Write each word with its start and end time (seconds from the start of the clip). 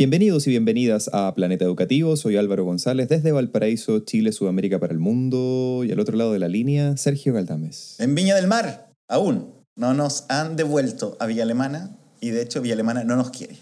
Bienvenidos 0.00 0.46
y 0.46 0.50
bienvenidas 0.50 1.10
a 1.12 1.34
Planeta 1.34 1.64
Educativo. 1.64 2.16
Soy 2.16 2.36
Álvaro 2.36 2.64
González 2.64 3.08
desde 3.08 3.32
Valparaíso, 3.32 3.98
Chile, 3.98 4.30
Sudamérica 4.30 4.78
para 4.78 4.92
el 4.92 5.00
mundo. 5.00 5.82
Y 5.84 5.90
al 5.90 5.98
otro 5.98 6.16
lado 6.16 6.32
de 6.32 6.38
la 6.38 6.46
línea, 6.46 6.96
Sergio 6.96 7.34
Galdames. 7.34 7.96
En 7.98 8.14
Viña 8.14 8.36
del 8.36 8.46
Mar, 8.46 8.92
aún 9.08 9.52
no 9.74 9.94
nos 9.94 10.24
han 10.28 10.54
devuelto 10.54 11.16
a 11.18 11.26
Villa 11.26 11.42
Alemana 11.42 11.98
y 12.20 12.30
de 12.30 12.42
hecho 12.42 12.62
Villa 12.62 12.74
Alemana 12.74 13.02
no 13.02 13.16
nos 13.16 13.30
quiere. 13.30 13.58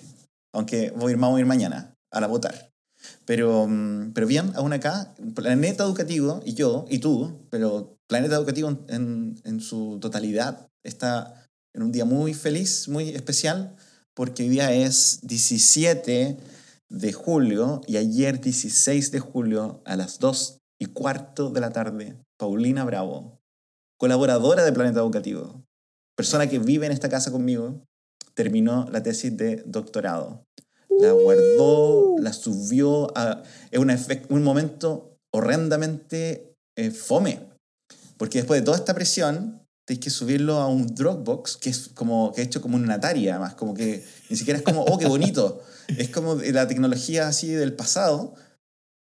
Aunque 0.53 0.93
voy 0.95 1.13
a 1.13 1.15
ir, 1.15 1.19
vamos 1.19 1.39
a 1.39 1.41
ir 1.41 1.47
mañana 1.47 1.95
a 2.13 2.21
la 2.21 2.27
votar. 2.27 2.71
Pero, 3.25 3.67
mm, 3.67 4.13
pero 4.13 4.27
bien, 4.27 4.53
aún 4.57 4.75
acá, 4.75 5.15
Planeta 5.35 5.85
Educativo 5.85 6.43
y 6.45 6.53
yo 6.53 6.85
y 6.91 6.99
tú, 6.99 7.47
pero 7.49 7.97
Planeta 8.11 8.35
Educativo 8.35 8.85
en, 8.91 9.41
en 9.45 9.61
su 9.61 9.97
totalidad 10.03 10.69
está 10.85 11.47
en 11.73 11.83
un 11.83 11.93
día 11.93 12.05
muy 12.05 12.35
feliz, 12.35 12.89
muy 12.89 13.09
especial 13.09 13.75
porque 14.17 14.45
hoy 14.45 14.49
día 14.49 14.73
es 14.73 15.21
17 15.25 16.39
de 16.89 17.13
julio 17.13 17.83
y 17.87 17.99
ayer 17.99 18.41
16 18.41 19.11
de 19.11 19.21
julio 19.21 19.83
a 19.85 19.95
las 19.95 20.19
2 20.19 20.59
y 20.81 20.87
cuarto 20.87 21.51
de 21.51 21.61
la 21.61 21.71
tarde, 21.71 22.17
Paulina 22.39 22.85
Bravo, 22.85 23.39
colaboradora 23.99 24.65
de 24.65 24.73
Planeta 24.73 25.01
Educativo, 25.01 25.63
persona 26.17 26.49
que 26.49 26.59
vive 26.59 26.87
en 26.87 26.93
esta 26.93 27.11
casa 27.11 27.31
conmigo, 27.31 27.83
terminó 28.35 28.89
la 28.91 29.03
tesis 29.03 29.37
de 29.37 29.63
doctorado. 29.67 30.45
La 30.89 31.13
guardó, 31.13 32.17
la 32.19 32.33
subió 32.33 33.17
a... 33.17 33.43
Es 33.71 33.79
un, 33.79 33.95
un 34.31 34.43
momento 34.43 35.19
horrendamente 35.31 36.55
eh, 36.75 36.91
fome, 36.91 37.41
porque 38.17 38.39
después 38.39 38.61
de 38.61 38.65
toda 38.65 38.79
esta 38.79 38.95
presión, 38.95 39.66
tenéis 39.87 40.05
que 40.05 40.11
subirlo 40.11 40.57
a 40.57 40.67
un 40.67 40.95
Dropbox, 40.95 41.57
que 41.57 41.71
es 41.71 41.89
como 41.95 42.33
que 42.33 42.43
hecho 42.43 42.61
como 42.61 42.77
una 42.77 42.95
Atari, 42.95 43.29
además, 43.29 43.55
como 43.55 43.73
que 43.73 44.05
ni 44.29 44.37
siquiera 44.37 44.59
es 44.59 44.65
como, 44.65 44.83
oh, 44.83 44.99
qué 44.99 45.07
bonito. 45.07 45.63
Es 45.99 46.09
como 46.09 46.35
la 46.35 46.67
tecnología 46.67 47.29
así 47.29 47.47
del 47.47 47.73
pasado. 47.73 48.35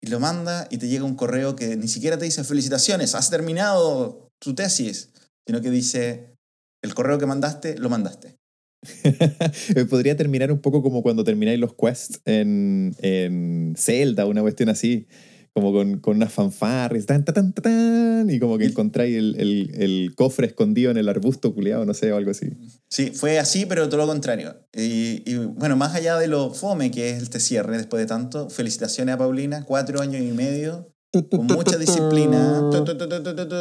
Y 0.01 0.06
lo 0.06 0.21
manda 0.21 0.69
y 0.71 0.79
te 0.79 0.87
llega 0.87 1.03
un 1.03 1.17
correo 1.17 1.56
que 1.56 1.77
ni 1.77 1.89
siquiera 1.89 2.17
te 2.17 2.25
dice 2.25 2.45
felicitaciones, 2.45 3.17
has 3.17 3.31
terminado 3.31 4.29
tu 4.41 4.55
tesis, 4.55 5.11
sino 5.45 5.61
que 5.61 5.73
dice, 5.73 6.37
el 6.84 6.95
correo 6.95 7.19
que 7.19 7.27
mandaste, 7.27 7.77
lo 7.79 7.91
mandaste. 7.91 8.37
Podría 9.91 10.17
terminar 10.17 10.53
un 10.53 10.61
poco 10.61 10.84
como 10.84 11.03
cuando 11.03 11.25
termináis 11.25 11.59
los 11.59 11.75
quests 11.75 12.21
en, 12.25 12.95
en 13.01 13.75
Zelda, 13.77 14.27
una 14.27 14.43
cuestión 14.43 14.69
así 14.69 15.09
como 15.53 15.73
con, 15.73 15.99
con 15.99 16.17
unas 16.17 16.33
fanfarres, 16.33 17.07
tan, 17.07 17.25
tan, 17.25 17.53
tan, 17.53 18.29
y 18.31 18.39
como 18.39 18.59
que 18.59 18.67
encontráis 18.67 19.17
el, 19.17 19.37
el, 19.39 19.71
el, 19.75 20.15
cofre 20.15 20.47
escondido 20.47 20.91
en 20.91 20.97
el 20.97 21.09
arbusto 21.09 21.55
culiado, 21.55 21.85
no 21.85 21.95
sé, 21.95 22.13
o 22.13 22.17
algo 22.17 22.31
así. 22.31 22.51
Sí, 22.89 23.11
fue 23.13 23.39
así, 23.39 23.67
pero 23.67 23.89
todo 23.89 23.99
lo 23.99 24.07
contrario. 24.07 24.57
Y, 24.75 25.23
y, 25.27 25.37
bueno, 25.37 25.77
más 25.77 25.95
allá 25.95 26.17
de 26.19 26.29
lo 26.29 26.55
fome 26.55 26.91
que 26.91 27.11
es 27.11 27.23
este 27.23 27.41
cierre 27.41 27.77
después 27.77 28.01
de 28.01 28.07
tanto, 28.07 28.51
felicitaciones 28.51 29.15
a 29.15 29.19
Paulina, 29.19 29.65
cuatro 29.65 30.01
años 30.01 30.23
y 30.23 30.33
medio, 30.33 30.93
con 31.31 31.47
mucha 31.47 31.77
disciplina. 31.77 32.71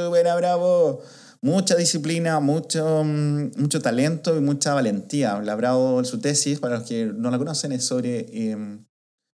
Buena, 0.10 0.36
bravo. 0.36 1.02
Mucha 1.42 1.76
disciplina, 1.76 2.40
mucho, 2.40 3.04
mm, 3.04 3.52
mucho 3.58 3.80
talento 3.80 4.36
y 4.36 4.42
mucha 4.42 4.74
valentía. 4.74 5.40
La 5.42 5.56
Bravo, 5.56 6.04
su 6.04 6.20
tesis, 6.20 6.60
para 6.60 6.80
los 6.80 6.88
que 6.88 7.06
no 7.06 7.30
la 7.30 7.38
conocen, 7.38 7.72
es 7.72 7.86
sobre... 7.86 8.26
Eh, 8.32 8.80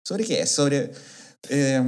¿Sobre 0.05 0.25
qué? 0.25 0.45
Sobre 0.47 0.91
eh, 1.49 1.85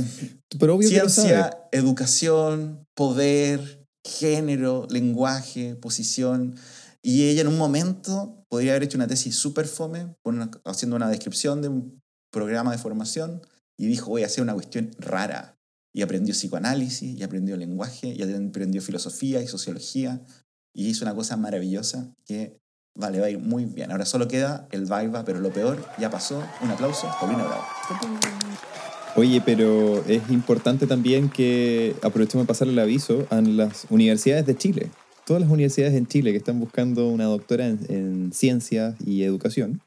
Pero 0.58 0.80
ciencia, 0.80 1.68
educación, 1.72 2.86
poder, 2.94 3.86
género, 4.04 4.86
lenguaje, 4.90 5.74
posición. 5.76 6.56
Y 7.02 7.28
ella 7.28 7.42
en 7.42 7.48
un 7.48 7.58
momento 7.58 8.44
podría 8.48 8.72
haber 8.72 8.84
hecho 8.84 8.98
una 8.98 9.06
tesis 9.06 9.36
súper 9.36 9.66
fome, 9.66 10.14
haciendo 10.64 10.96
una 10.96 11.08
descripción 11.08 11.62
de 11.62 11.68
un 11.68 12.02
programa 12.30 12.72
de 12.72 12.78
formación, 12.78 13.42
y 13.76 13.86
dijo, 13.86 14.10
voy 14.10 14.22
a 14.22 14.26
hacer 14.26 14.42
una 14.42 14.54
cuestión 14.54 14.90
rara. 14.98 15.58
Y 15.92 16.02
aprendió 16.02 16.34
psicoanálisis, 16.34 17.18
y 17.18 17.22
aprendió 17.22 17.56
lenguaje, 17.56 18.08
y 18.08 18.22
aprendió 18.22 18.82
filosofía 18.82 19.40
y 19.42 19.46
sociología, 19.46 20.22
y 20.74 20.88
hizo 20.88 21.04
una 21.04 21.14
cosa 21.14 21.36
maravillosa 21.36 22.14
que 22.24 22.58
vale, 22.96 23.20
va 23.20 23.26
a 23.26 23.30
ir 23.30 23.38
muy 23.38 23.64
bien. 23.64 23.92
Ahora 23.92 24.04
solo 24.04 24.28
queda 24.28 24.68
el 24.70 24.84
Viva, 24.84 25.24
pero 25.24 25.40
lo 25.40 25.52
peor 25.52 25.84
ya 25.98 26.10
pasó. 26.10 26.42
Un 26.62 26.70
aplauso, 26.70 27.08
Paulina 27.20 27.44
Bravo. 27.44 27.64
Oye, 29.16 29.40
pero 29.40 30.04
es 30.08 30.28
importante 30.30 30.88
también 30.88 31.28
que 31.28 31.94
aprovechemos 32.02 32.44
de 32.44 32.48
pasarle 32.48 32.72
el 32.72 32.78
aviso 32.80 33.26
a 33.30 33.40
las 33.40 33.86
universidades 33.88 34.44
de 34.44 34.56
Chile. 34.56 34.90
Todas 35.24 35.40
las 35.40 35.50
universidades 35.50 35.94
en 35.94 36.06
Chile 36.08 36.32
que 36.32 36.38
están 36.38 36.58
buscando 36.58 37.08
una 37.08 37.24
doctora 37.24 37.68
en, 37.68 38.32
ciencias 38.32 38.96
y 39.06 39.22
educación. 39.22 39.80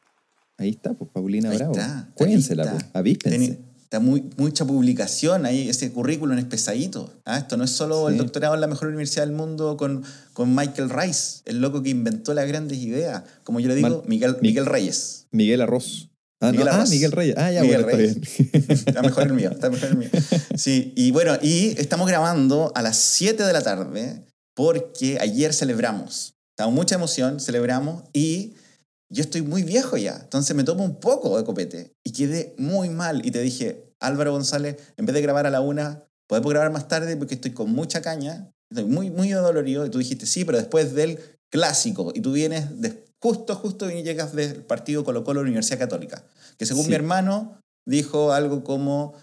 Ahí 0.57 0.69
está, 0.69 0.93
pues 0.93 1.11
Paulina 1.11 1.49
ahí 1.49 1.57
Bravo. 1.57 1.73
Está, 1.73 2.09
Cuénsela, 2.13 2.71
pues, 2.71 2.85
avíspense. 2.93 3.59
Está 3.83 3.99
muy, 3.99 4.23
mucha 4.38 4.65
publicación 4.65 5.45
ahí, 5.45 5.69
ese 5.69 5.91
currículum 5.91 6.38
es 6.38 6.45
pesadito. 6.45 7.13
¿ah? 7.25 7.38
Esto 7.38 7.57
no 7.57 7.65
es 7.65 7.71
solo 7.71 8.09
el 8.09 8.17
doctorado 8.17 8.55
en 8.55 8.61
la 8.61 8.67
mejor 8.67 8.88
universidad 8.88 9.25
del 9.25 9.35
mundo 9.35 9.77
con, 9.77 10.03
con 10.33 10.55
Michael 10.55 10.89
Rice, 10.89 11.41
el 11.45 11.61
loco 11.61 11.83
que 11.83 11.89
inventó 11.89 12.33
las 12.33 12.47
grandes 12.47 12.79
ideas. 12.79 13.23
Como 13.44 13.59
yo 13.59 13.67
le 13.67 13.75
digo, 13.75 14.03
Miguel, 14.07 14.38
Miguel 14.41 14.65
Reyes. 14.65 15.27
Miguel 15.31 15.61
Arroz. 15.61 16.09
Ah, 16.40 16.52
Miguel, 16.52 16.68
ah, 16.70 16.86
Miguel 16.88 17.12
Reyes. 17.12 17.36
Ah, 17.38 17.52
ya, 17.52 17.62
Miguel 17.62 17.84
bueno, 17.84 17.98
Reyes. 17.98 18.18
está 18.18 18.44
bien. 18.52 18.66
está 18.88 19.02
mejor 19.02 19.24
el 19.24 19.34
mío, 19.34 19.52
está 19.52 19.70
mejor 19.70 19.90
el 19.90 19.98
mío. 19.98 20.09
Sí, 20.56 20.94
y 20.96 21.12
bueno, 21.12 21.38
y 21.42 21.75
estamos 21.80 22.08
grabando 22.08 22.72
a 22.75 22.81
las 22.81 22.98
7 22.98 23.44
de 23.44 23.53
la 23.53 23.62
tarde 23.62 24.24
porque 24.56 25.18
ayer 25.20 25.53
celebramos. 25.53 26.36
Estamos 26.56 26.74
mucha 26.74 26.96
emoción, 26.96 27.40
celebramos 27.40 28.03
y 28.14 28.53
yo 29.09 29.22
estoy 29.22 29.42
muy 29.42 29.64
viejo 29.64 29.98
ya, 29.98 30.20
entonces 30.24 30.56
me 30.56 30.64
tomo 30.64 30.84
un 30.84 31.00
poco 31.00 31.38
de 31.38 31.44
copete 31.44 31.94
y 32.03 32.12
quedé 32.12 32.56
muy 32.58 32.90
mal 32.90 33.25
y 33.25 33.31
te 33.31 33.40
dije, 33.42 33.94
Álvaro 34.00 34.34
González, 34.34 34.78
en 34.98 35.06
vez 35.06 35.14
de 35.14 35.22
grabar 35.22 35.48
a 35.48 35.50
la 35.50 35.62
una, 35.62 36.04
podemos 36.28 36.52
grabar 36.52 36.72
más 36.72 36.88
tarde 36.88 37.16
porque 37.16 37.36
estoy 37.36 37.52
con 37.52 37.72
mucha 37.72 38.02
caña, 38.02 38.52
estoy 38.69 38.86
muy, 38.86 39.09
muy 39.09 39.30
dolorido 39.30 39.86
y 39.86 39.90
tú 39.90 40.00
dijiste, 40.00 40.25
sí, 40.25 40.44
pero 40.44 40.58
después 40.58 40.94
del 40.94 41.19
clásico 41.50 42.12
y 42.14 42.22
tú 42.22 42.34
vienes 42.34 42.81
después 42.81 43.06
justo, 43.22 43.55
justo 43.55 43.89
llegas 43.89 44.35
del 44.35 44.63
partido 44.63 45.03
Colo 45.03 45.23
Colo 45.23 45.41
Universidad 45.41 45.79
Católica, 45.79 46.25
que 46.57 46.66
según 46.66 46.88
mi 46.88 46.94
hermano 46.94 47.59
dijo 47.85 48.31
algo 48.31 48.63
como 48.63 49.13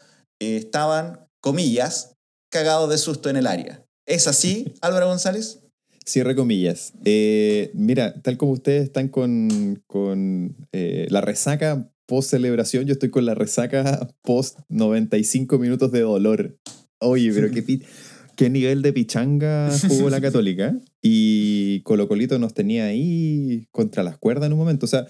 eh, 0.40 0.56
estaban, 0.56 1.20
comillas, 1.40 2.14
cagados 2.50 2.90
de 2.90 2.98
susto 2.98 3.30
en 3.30 3.36
el 3.36 3.46
área. 3.46 3.84
¿Es 4.06 4.26
así, 4.26 4.74
Álvaro 4.80 5.08
González? 5.08 5.60
Cierre 6.06 6.36
comillas. 6.36 6.92
Eh, 7.04 7.70
mira, 7.74 8.20
tal 8.22 8.36
como 8.36 8.52
ustedes 8.52 8.84
están 8.84 9.08
con, 9.08 9.82
con 9.86 10.56
eh, 10.72 11.06
la 11.08 11.22
resaca 11.22 11.90
post 12.06 12.30
celebración, 12.30 12.84
yo 12.84 12.92
estoy 12.92 13.10
con 13.10 13.24
la 13.24 13.34
resaca 13.34 14.08
post 14.22 14.58
95 14.68 15.58
minutos 15.58 15.90
de 15.92 16.00
dolor. 16.00 16.58
Oye, 17.00 17.32
pero 17.32 17.50
qué, 17.50 17.62
qué 18.36 18.50
nivel 18.50 18.82
de 18.82 18.92
pichanga 18.92 19.70
jugó 19.88 20.10
la 20.10 20.20
Católica. 20.22 20.78
Y 21.02 21.80
Colo 21.82 22.08
Colito 22.08 22.38
nos 22.38 22.54
tenía 22.54 22.86
ahí 22.86 23.66
contra 23.70 24.02
las 24.02 24.18
cuerdas 24.18 24.46
en 24.46 24.52
un 24.52 24.58
momento. 24.58 24.86
O 24.86 24.88
sea, 24.88 25.06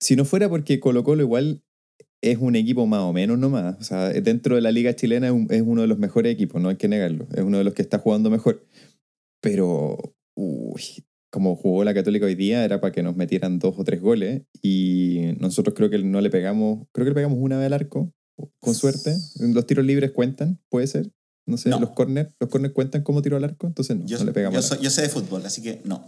si 0.00 0.16
no 0.16 0.24
fuera 0.24 0.48
porque 0.48 0.80
Colo 0.80 1.04
Colo 1.04 1.22
igual 1.22 1.62
es 2.20 2.38
un 2.38 2.56
equipo 2.56 2.86
más 2.86 3.00
o 3.00 3.12
menos 3.12 3.38
nomás. 3.38 3.76
O 3.80 3.84
sea, 3.84 4.08
dentro 4.10 4.56
de 4.56 4.62
la 4.62 4.72
liga 4.72 4.94
chilena 4.94 5.28
es 5.50 5.62
uno 5.62 5.82
de 5.82 5.88
los 5.88 5.98
mejores 5.98 6.32
equipos, 6.32 6.60
no 6.60 6.68
hay 6.68 6.76
que 6.76 6.88
negarlo. 6.88 7.26
Es 7.34 7.42
uno 7.42 7.58
de 7.58 7.64
los 7.64 7.74
que 7.74 7.82
está 7.82 7.98
jugando 7.98 8.30
mejor. 8.30 8.64
Pero, 9.40 10.14
uy, 10.36 10.82
como 11.30 11.56
jugó 11.56 11.84
la 11.84 11.94
Católica 11.94 12.26
hoy 12.26 12.34
día, 12.34 12.64
era 12.64 12.80
para 12.80 12.92
que 12.92 13.02
nos 13.02 13.16
metieran 13.16 13.58
dos 13.58 13.74
o 13.78 13.84
tres 13.84 14.00
goles. 14.00 14.42
Y 14.62 15.34
nosotros 15.38 15.74
creo 15.74 15.90
que 15.90 15.98
no 15.98 16.20
le 16.20 16.30
pegamos, 16.30 16.86
creo 16.92 17.04
que 17.04 17.10
le 17.10 17.14
pegamos 17.14 17.38
una 17.40 17.56
vez 17.56 17.66
al 17.66 17.74
arco, 17.74 18.12
con 18.60 18.74
suerte. 18.74 19.16
Los 19.40 19.66
tiros 19.66 19.84
libres 19.84 20.10
cuentan, 20.10 20.58
puede 20.68 20.86
ser. 20.86 21.10
No 21.48 21.56
sé, 21.56 21.70
los 21.70 21.90
corners 21.90 22.30
los 22.38 22.50
corner 22.50 22.72
cuentan 22.72 23.02
como 23.02 23.22
tiro 23.22 23.36
al 23.36 23.44
arco, 23.44 23.66
entonces 23.66 23.96
no, 23.96 24.06
yo, 24.06 24.18
no 24.18 24.24
le 24.24 24.32
pegamos. 24.32 24.70
Yo, 24.70 24.80
yo, 24.80 24.90
sé 24.90 25.02
de 25.02 25.08
fútbol, 25.08 25.44
así 25.44 25.62
que 25.62 25.80
no. 25.84 26.04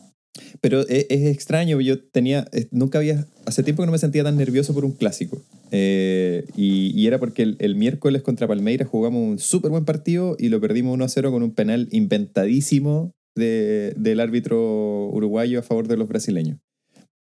Pero 0.61 0.81
es, 0.81 1.07
es, 1.09 1.27
extraño, 1.27 1.81
yo 1.81 2.01
tenía, 2.01 2.49
nunca 2.71 2.99
había, 2.99 3.27
hace 3.47 3.63
tiempo 3.63 3.83
que 3.83 3.87
no 3.87 3.93
me 3.93 3.99
sentía 3.99 4.23
tan 4.23 4.37
nervioso 4.37 4.75
por 4.75 4.85
un 4.85 4.93
clásico. 4.93 5.43
Eh, 5.71 6.47
y, 6.57 6.93
y, 6.95 7.07
era 7.07 7.19
porque 7.19 7.43
el, 7.43 7.57
el, 7.59 7.75
miércoles 7.75 8.23
contra 8.23 8.47
Palmeiras 8.47 8.89
jugamos 8.89 9.23
un 9.23 9.39
súper 9.39 9.71
buen 9.71 9.85
partido 9.85 10.37
y 10.39 10.49
lo 10.49 10.61
perdimos 10.61 10.95
1 10.95 11.05
a 11.05 11.09
0 11.09 11.33
con 11.33 11.43
un 11.43 11.55
penal 11.55 11.89
inventadísimo 11.91 13.13
de, 13.37 13.95
del 13.97 14.21
árbitro 14.21 15.09
uruguayo 15.09 15.59
a 15.59 15.63
favor 15.63 15.89
de 15.89 15.97
los 15.97 16.09
brasileños. 16.09 16.59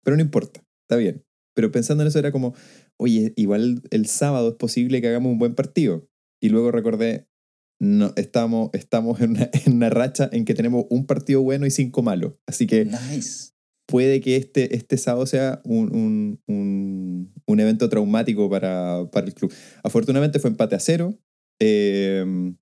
Pero 0.04 0.18
no 0.18 0.22
importa, 0.22 0.64
está 0.86 0.98
bien. 0.98 1.24
Pero 1.54 1.72
pensando 1.72 2.04
en 2.04 2.10
eso 2.10 2.20
era 2.20 2.32
como, 2.32 2.54
oye, 2.98 3.34
igual 3.36 3.82
el 3.90 4.06
sábado 4.06 4.50
es 4.50 4.56
posible 4.56 5.02
que 5.02 5.08
hagamos 5.08 5.32
un 5.32 5.40
buen 5.40 5.56
partido. 5.56 6.08
Y 6.42 6.50
luego 6.50 6.72
recordé, 6.72 7.28
no, 7.80 8.14
estamos, 8.16 8.70
estamos 8.74 9.22
en, 9.22 9.32
una, 9.32 9.50
en, 9.66 9.74
una, 9.74 9.90
racha 9.90 10.30
en 10.32 10.46
que 10.46 10.54
tenemos 10.54 10.86
un 10.90 11.06
partido 11.06 11.42
bueno 11.42 11.66
y 11.66 11.72
cinco 11.72 12.02
malos. 12.02 12.34
Así 12.46 12.68
que 12.68 12.86
nice. 12.86 13.52
puede 13.88 14.22
que 14.22 14.36
este, 14.36 14.76
este 14.76 14.98
sábado 14.98 15.26
sea 15.26 15.62
un, 15.64 15.94
un, 15.96 16.42
un, 16.48 17.34
un 17.46 17.60
evento 17.60 17.90
traumático 17.90 18.50
para, 18.50 19.10
para, 19.12 19.28
el 19.28 19.34
club. 19.34 19.54
Afortunadamente 19.84 20.40
fue 20.40 20.50
empate 20.50 20.76
a 20.76 20.80
cero. 20.80 21.18
Eh, 21.60 22.54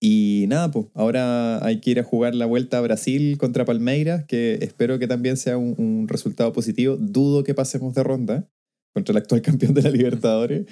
y 0.00 0.44
nada, 0.48 0.70
pues 0.70 0.86
ahora 0.94 1.64
hay 1.64 1.80
que 1.80 1.90
ir 1.90 2.00
a 2.00 2.04
jugar 2.04 2.34
la 2.34 2.46
vuelta 2.46 2.78
a 2.78 2.82
Brasil 2.82 3.38
contra 3.38 3.64
Palmeiras, 3.64 4.24
que 4.26 4.58
espero 4.60 4.98
que 4.98 5.06
también 5.06 5.36
sea 5.36 5.56
un, 5.56 6.06
resultado 6.08 6.52
positivo. 6.52 6.96
Dudo 6.96 7.44
que 7.44 7.54
pasemos 7.54 7.94
de 7.94 8.02
ronda, 8.02 8.48
contra 8.94 9.12
el 9.12 9.18
actual 9.18 9.42
campeón 9.42 9.74
de 9.74 9.82
la 9.82 9.90
Libertadores. 9.90 10.66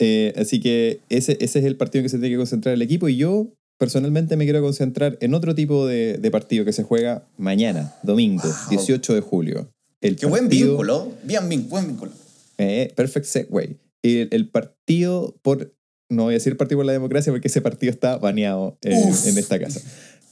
Eh, 0.00 0.32
así 0.36 0.60
que 0.60 1.00
ese, 1.08 1.36
ese 1.40 1.58
es 1.58 1.64
el 1.64 1.76
partido 1.76 2.00
en 2.00 2.04
que 2.04 2.08
se 2.10 2.18
tiene 2.18 2.30
que 2.34 2.36
concentrar 2.38 2.74
el 2.74 2.82
equipo 2.82 3.08
y 3.08 3.16
yo 3.16 3.48
personalmente 3.78 4.36
me 4.36 4.44
quiero 4.44 4.60
concentrar 4.62 5.18
en 5.20 5.34
otro 5.34 5.54
tipo 5.54 5.86
de, 5.86 6.18
de 6.18 6.30
partido 6.30 6.64
que 6.64 6.72
se 6.72 6.82
juega 6.84 7.26
mañana, 7.36 7.94
domingo, 8.02 8.42
Wow. 8.44 8.70
18 8.70 9.14
de 9.14 9.20
julio. 9.20 9.70
El 10.00 10.16
Qué 10.16 10.26
buen 10.26 10.48
vínculo. 10.48 11.12
Bien, 11.24 11.68
buen 11.68 11.86
vínculo. 11.88 12.12
Eh, 12.58 12.92
perfect 12.96 13.26
segue. 13.26 13.76
El, 14.02 14.28
el 14.30 14.48
partido 14.48 15.34
por. 15.42 15.74
No 16.10 16.24
voy 16.24 16.34
a 16.34 16.38
decir 16.38 16.56
partido 16.56 16.78
por 16.78 16.86
la 16.86 16.92
democracia 16.92 17.32
porque 17.32 17.48
ese 17.48 17.60
partido 17.60 17.90
está 17.92 18.16
baneado 18.16 18.78
eh, 18.82 18.94
Uf. 18.96 19.26
en 19.26 19.36
esta 19.38 19.58
casa. 19.58 19.80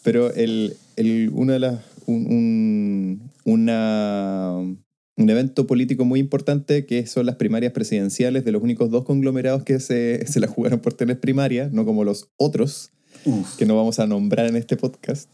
Pero 0.02 0.32
el, 0.34 0.76
el, 0.96 1.30
uno 1.32 1.52
de 1.52 1.58
las. 1.58 1.80
Un, 2.06 2.26
un- 2.32 3.30
una, 3.44 4.56
un 5.16 5.30
evento 5.30 5.66
político 5.66 6.04
muy 6.04 6.20
importante 6.20 6.84
que 6.86 7.06
son 7.06 7.24
las 7.26 7.36
primarias 7.36 7.72
presidenciales 7.72 8.44
de 8.44 8.52
los 8.52 8.62
únicos 8.62 8.90
dos 8.90 9.04
conglomerados 9.04 9.62
que 9.62 9.80
se, 9.80 10.26
se 10.30 10.40
la 10.40 10.46
jugaron 10.46 10.80
por 10.80 10.92
tener 10.94 11.20
primarias, 11.20 11.72
no 11.72 11.84
como 11.84 12.04
los 12.04 12.28
otros 12.36 12.90
Uf. 13.24 13.56
que 13.56 13.66
no 13.66 13.76
vamos 13.76 13.98
a 13.98 14.06
nombrar 14.06 14.46
en 14.46 14.56
este 14.56 14.76
podcast. 14.76 15.30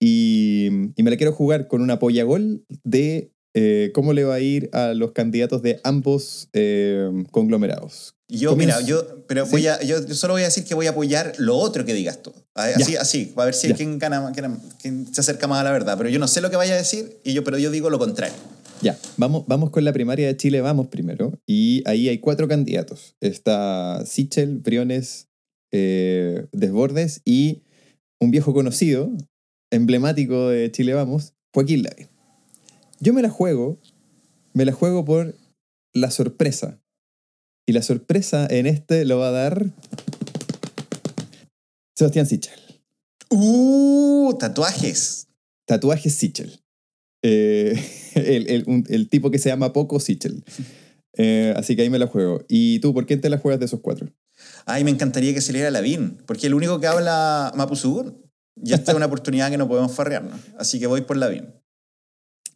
Y, 0.00 0.68
y 0.96 1.02
me 1.02 1.10
la 1.10 1.16
quiero 1.16 1.32
jugar 1.32 1.68
con 1.68 1.82
una 1.82 1.98
polla 1.98 2.24
gol 2.24 2.64
de 2.84 3.32
eh, 3.54 3.90
cómo 3.94 4.12
le 4.12 4.24
va 4.24 4.34
a 4.34 4.40
ir 4.40 4.70
a 4.72 4.94
los 4.94 5.12
candidatos 5.12 5.60
de 5.62 5.80
ambos 5.84 6.48
eh, 6.52 7.10
conglomerados. 7.30 8.14
Yo, 8.28 8.50
Comienzo. 8.50 8.76
mira, 8.78 8.86
yo, 8.88 9.24
pero 9.26 9.44
Sí. 9.44 9.50
voy 9.50 9.66
a, 9.66 9.82
yo 9.82 10.00
solo 10.14 10.34
voy 10.34 10.42
a 10.42 10.44
decir 10.46 10.62
que 10.64 10.74
voy 10.74 10.86
a 10.86 10.90
apoyar 10.90 11.32
lo 11.38 11.56
otro 11.56 11.84
que 11.84 11.92
digas 11.94 12.22
tú. 12.22 12.32
Así, 12.54 12.94
así, 12.96 13.26
para 13.34 13.46
ver 13.46 13.54
si 13.54 13.68
Ya. 13.68 13.74
quién 13.74 13.98
gana, 13.98 14.30
quién, 14.32 14.56
quién 14.80 15.12
se 15.14 15.20
acerca 15.20 15.48
más 15.48 15.60
a 15.60 15.64
la 15.64 15.72
verdad. 15.72 15.98
Pero 15.98 16.08
yo 16.10 16.18
no 16.20 16.28
sé 16.28 16.40
lo 16.40 16.48
que 16.50 16.56
vaya 16.56 16.74
a 16.74 16.76
decir, 16.76 17.18
y 17.24 17.32
yo, 17.32 17.42
pero 17.44 17.58
yo 17.58 17.70
digo 17.72 17.90
lo 17.90 17.98
contrario. 17.98 18.34
Ya, 18.82 18.98
vamos, 19.18 19.44
vamos 19.46 19.70
con 19.70 19.84
la 19.84 19.92
primaria 19.92 20.26
de 20.26 20.36
Chile, 20.38 20.62
vamos 20.62 20.88
primero. 20.88 21.38
Y 21.46 21.82
ahí 21.86 22.08
hay 22.08 22.18
cuatro 22.18 22.48
candidatos. 22.48 23.14
Está 23.20 24.04
Sichel, 24.06 24.58
Briones, 24.58 25.28
eh, 25.70 26.46
Desbordes 26.52 27.20
y 27.26 27.62
un 28.20 28.30
viejo 28.30 28.54
conocido, 28.54 29.12
emblemático 29.70 30.48
de 30.48 30.70
Chile 30.72 30.94
Vamos, 30.94 31.34
Joaquín 31.52 31.82
Lavín. 31.82 32.08
Yo 33.00 33.12
me 33.12 33.20
la 33.20 33.28
juego, 33.28 33.78
me 34.54 34.64
la 34.64 34.72
juego 34.72 35.04
por 35.04 35.36
la 35.92 36.10
sorpresa. 36.10 36.80
Y 37.66 37.72
la 37.72 37.82
sorpresa 37.82 38.46
en 38.50 38.66
este 38.66 39.04
lo 39.04 39.18
va 39.18 39.28
a 39.28 39.32
dar 39.32 39.66
Sebastián 41.94 42.26
Sichel. 42.26 42.58
¡Uh! 43.28 44.34
Tatuajes. 44.38 45.28
Tatuajes 45.66 46.14
Sichel. 46.14 46.59
Eh, 47.22 47.74
el, 48.14 48.48
el- 48.50 48.64
un- 48.66 48.84
el 48.88 49.08
tipo 49.08 49.30
que 49.30 49.38
se 49.38 49.48
llama 49.48 49.72
Poco 49.72 50.00
Sichel. 50.00 50.44
Eh, 51.16 51.52
así 51.56 51.76
que 51.76 51.82
ahí 51.82 51.90
me 51.90 51.98
la 51.98 52.06
juego. 52.06 52.44
¿Y 52.48 52.78
tú, 52.80 52.94
por 52.94 53.04
qué 53.06 53.16
te 53.16 53.28
la 53.30 53.38
juegas 53.38 53.58
de 53.60 53.66
esos 53.66 53.80
cuatro? 53.80 54.08
Ay, 54.64 54.84
me 54.84 54.90
encantaría 54.90 55.34
que 55.34 55.40
saliera 55.40 55.70
Lavín, 55.70 56.18
porque 56.26 56.46
el 56.46 56.54
único 56.54 56.80
que 56.80 56.86
habla 56.86 57.52
Mapuzugún. 57.56 58.22
Y 58.62 58.72
esta 58.72 58.92
es 58.92 58.96
una 58.96 59.06
oportunidad 59.10 59.50
que 59.50 59.58
no 59.58 59.68
podemos 59.68 59.92
farrearnos. 59.94 60.38
Así 60.58 60.78
que 60.78 60.86
voy 60.86 61.02
por 61.02 61.16
Lavín. 61.16 61.46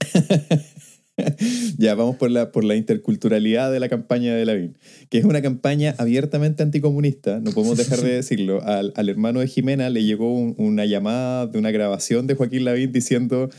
ya, 1.79 1.95
vamos 1.95 2.17
por 2.17 2.31
la, 2.31 2.51
por 2.53 2.65
la 2.65 2.75
interculturalidad 2.75 3.71
de 3.73 3.81
la 3.81 3.89
campaña 3.89 4.35
de 4.35 4.45
Lavín, 4.45 4.79
que 5.11 5.19
es 5.19 5.25
una 5.25 5.43
campaña 5.43 5.95
abiertamente 5.99 6.63
anticomunista, 6.63 7.41
no 7.41 7.53
podemos 7.53 7.79
dejar 7.79 8.01
de 8.01 8.15
decirlo. 8.15 8.63
Al, 8.63 8.93
al 8.97 9.09
hermano 9.09 9.41
de 9.41 9.47
Jimena 9.49 9.91
le 9.91 10.05
llegó 10.05 10.33
un- 10.35 10.55
una 10.59 10.87
llamada 10.87 11.47
de 11.47 11.59
una 11.59 11.71
grabación 11.71 12.27
de 12.27 12.35
Joaquín 12.35 12.65
Lavín 12.65 12.93
diciendo... 12.93 13.51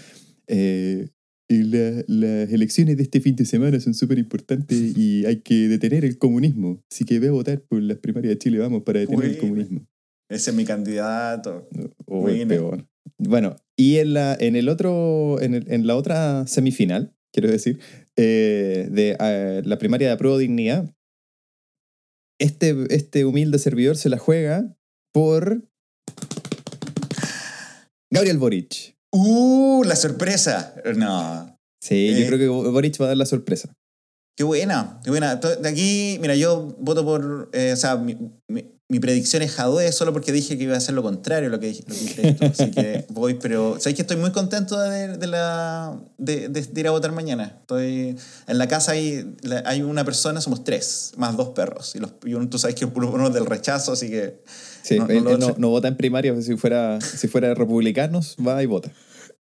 eh, 0.48 1.10
"Y 1.50 1.64
la- 1.64 2.04
las 2.08 2.52
elecciones 2.52 2.98
de 2.98 3.04
este 3.04 3.22
fin 3.22 3.36
de 3.36 3.46
semana 3.46 3.80
son 3.80 3.94
súper 3.94 4.18
importantes 4.18 4.78
y 4.98 5.26
hay 5.26 5.42
que 5.42 5.68
detener 5.68 6.04
el 6.06 6.18
comunismo. 6.18 6.82
Así 6.92 7.06
que 7.06 7.20
ve 7.20 7.28
a 7.28 7.32
votar 7.32 7.62
por 7.62 7.82
las 7.82 7.98
primarias 8.00 8.32
de 8.34 8.38
Chile, 8.40 8.60
vamos, 8.60 8.84
para 8.84 9.00
detener 9.00 9.26
el 9.26 9.38
comunismo. 9.38 9.86
Ese 10.30 10.50
es 10.50 10.56
mi 10.56 10.66
candidato. 10.66 11.70
O 12.06 12.26
peor. 12.26 12.88
Bueno, 13.20 13.56
y 13.78 13.98
en 13.98 14.14
la, 14.14 14.36
en 14.40 14.56
el 14.56 14.70
otro, 14.70 15.40
en, 15.42 15.54
el- 15.54 15.72
en 15.72 15.86
la 15.86 15.96
otra 15.96 16.48
semifinal, 16.48 17.14
quiero 17.32 17.50
decir, 17.52 17.80
eh, 18.18 18.88
de 18.92 19.16
eh, 19.20 19.62
la 19.64 19.78
primaria 19.78 20.08
de 20.08 20.14
apruebo 20.14 20.38
dignidad, 20.40 20.92
este, 22.40 22.76
este 22.90 23.24
humilde 23.26 23.60
servidor 23.60 23.98
se 23.98 24.10
la 24.10 24.18
juega 24.18 24.76
por 25.14 25.70
Gabriel 28.10 28.38
Boric. 28.38 28.95
¡Uh! 29.18 29.84
La 29.86 29.96
sorpresa. 29.96 30.74
No. 30.96 31.58
Sí, 31.82 32.10
Eh. 32.10 32.22
yo 32.22 32.28
creo 32.28 32.40
que 32.40 32.48
Boric 32.70 33.00
va 33.02 33.06
a 33.06 33.08
dar 33.10 33.18
la 33.18 33.26
sorpresa. 33.26 33.70
Qué 34.38 34.44
buena, 34.44 35.00
qué 35.04 35.10
buena. 35.12 35.36
De 35.38 35.70
aquí, 35.70 36.18
mira, 36.22 36.36
yo 36.36 36.76
voto 36.80 37.06
por. 37.06 37.50
eh, 37.54 37.72
o 37.74 37.78
sea, 37.78 37.96
mi, 37.96 38.18
mi- 38.50 38.72
mi 38.88 39.00
predicción 39.00 39.42
es 39.42 39.52
Jadwe 39.54 39.92
solo 39.92 40.14
porque 40.14 40.32
dije 40.32 40.58
que 40.60 40.66
iba 40.66 40.76
a 40.76 40.78
hacer 40.78 40.94
lo 40.94 41.02
contrario 41.02 41.48
a 41.50 41.52
lo 41.52 41.60
que, 41.60 41.68
dije- 41.70 41.84
lo 41.88 41.96
que 41.96 42.34
tú. 42.34 42.46
Así 42.46 42.70
que 42.72 43.06
voy, 43.10 43.36
pero. 43.36 43.78
¿Sabes 43.80 43.96
que 43.96 44.02
estoy 44.02 44.18
muy 44.18 44.32
contento 44.32 44.78
de, 44.80 45.18
de 45.18 45.28
la, 45.28 45.98
de, 46.18 46.50
de- 46.50 46.62
de 46.64 46.80
ir 46.82 46.88
a 46.88 46.92
votar 46.92 47.12
mañana? 47.14 47.56
Estoy. 47.62 48.18
En 48.48 48.58
la 48.58 48.68
casa 48.68 48.92
hay, 48.92 49.34
la- 49.42 49.64
hay 49.66 49.82
una 49.84 50.04
persona, 50.04 50.42
somos 50.42 50.66
tres, 50.66 51.14
más 51.16 51.38
dos 51.38 51.50
perros. 51.50 51.96
Y, 51.96 52.00
los, 52.00 52.12
y 52.26 52.34
uno, 52.34 52.50
tú 52.50 52.60
sabes 52.60 52.76
que 52.76 52.84
uno, 52.86 53.10
uno 53.12 53.28
es 53.30 53.34
del 53.34 53.46
rechazo, 53.46 53.94
así 53.94 54.10
que. 54.10 54.42
Sí, 54.84 55.00
No, 55.00 55.08
él- 55.08 55.26
él 55.28 55.40
no, 55.40 55.56
no 55.58 55.70
vota 55.70 55.88
en 55.88 55.96
primaria, 55.98 56.40
si 56.42 56.58
fuera, 56.58 57.00
si 57.02 57.28
fuera 57.30 57.54
republicanos, 57.56 58.36
va 58.46 58.62
y 58.62 58.66
vota. 58.66 58.92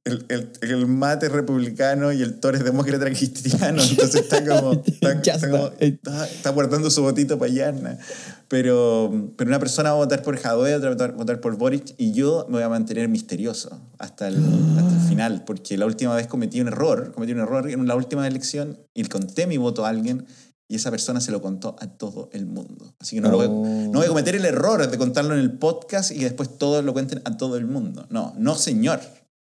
El, 0.03 0.25
el, 0.29 0.49
el 0.61 0.87
mate 0.87 1.29
republicano 1.29 2.11
y 2.11 2.23
el 2.23 2.39
toro 2.39 2.57
es 2.57 2.63
demócrata 2.63 3.05
cristiano, 3.05 3.83
entonces 3.83 4.21
está 4.21 4.43
como. 4.43 4.71
Está, 4.85 5.11
está 5.35 5.71
está. 5.79 6.25
está- 6.27 6.49
guardando 6.49 6.89
su 6.89 7.03
votito 7.03 7.37
para 7.37 7.51
Yarna. 7.51 7.99
Pero, 8.47 9.31
pero 9.37 9.49
una 9.49 9.59
persona 9.59 9.91
va 9.91 9.95
a 9.97 9.99
votar 9.99 10.23
por 10.23 10.37
Jadwe, 10.37 10.75
otra 10.75 10.95
va 10.95 11.05
a 11.05 11.11
votar 11.11 11.39
por 11.39 11.55
Boric, 11.55 11.93
y 11.97 12.11
yo 12.13 12.45
me 12.49 12.55
voy 12.55 12.63
a 12.63 12.69
mantener 12.69 13.07
misterioso 13.09 13.79
hasta 13.99 14.27
el, 14.27 14.37
hasta 14.77 14.91
el 14.93 15.07
final, 15.07 15.43
porque 15.45 15.77
la 15.77 15.85
última 15.85 16.15
vez 16.15 16.27
cometí 16.27 16.59
un 16.61 16.67
error, 16.67 17.11
cometí 17.13 17.31
un 17.33 17.39
error 17.39 17.69
en 17.69 17.87
la 17.87 17.95
última 17.95 18.27
elección 18.27 18.79
y 18.93 19.03
conté 19.05 19.47
mi 19.47 19.57
voto 19.57 19.85
a 19.85 19.89
alguien 19.89 20.25
y 20.67 20.75
esa 20.75 20.89
persona 20.91 21.21
se 21.21 21.31
lo 21.31 21.41
contó 21.41 21.75
a 21.79 21.87
todo 21.87 22.29
el 22.33 22.45
mundo. 22.45 22.93
Así 22.99 23.15
que 23.17 23.21
no, 23.21 23.29
lo 23.29 23.37
voy, 23.37 23.47
Oh. 23.49 23.63
no 23.91 23.99
voy 23.99 24.05
a 24.05 24.09
cometer 24.09 24.35
el 24.35 24.45
error 24.45 24.85
de 24.89 24.97
contarlo 24.97 25.33
en 25.33 25.39
el 25.41 25.51
podcast 25.57 26.11
y 26.11 26.15
que 26.17 26.25
después 26.25 26.57
todos 26.57 26.83
lo 26.83 26.91
cuenten 26.93 27.21
a 27.25 27.37
todo 27.37 27.55
el 27.57 27.67
mundo. 27.67 28.05
No, 28.09 28.33
no 28.37 28.55
señor. 28.55 28.99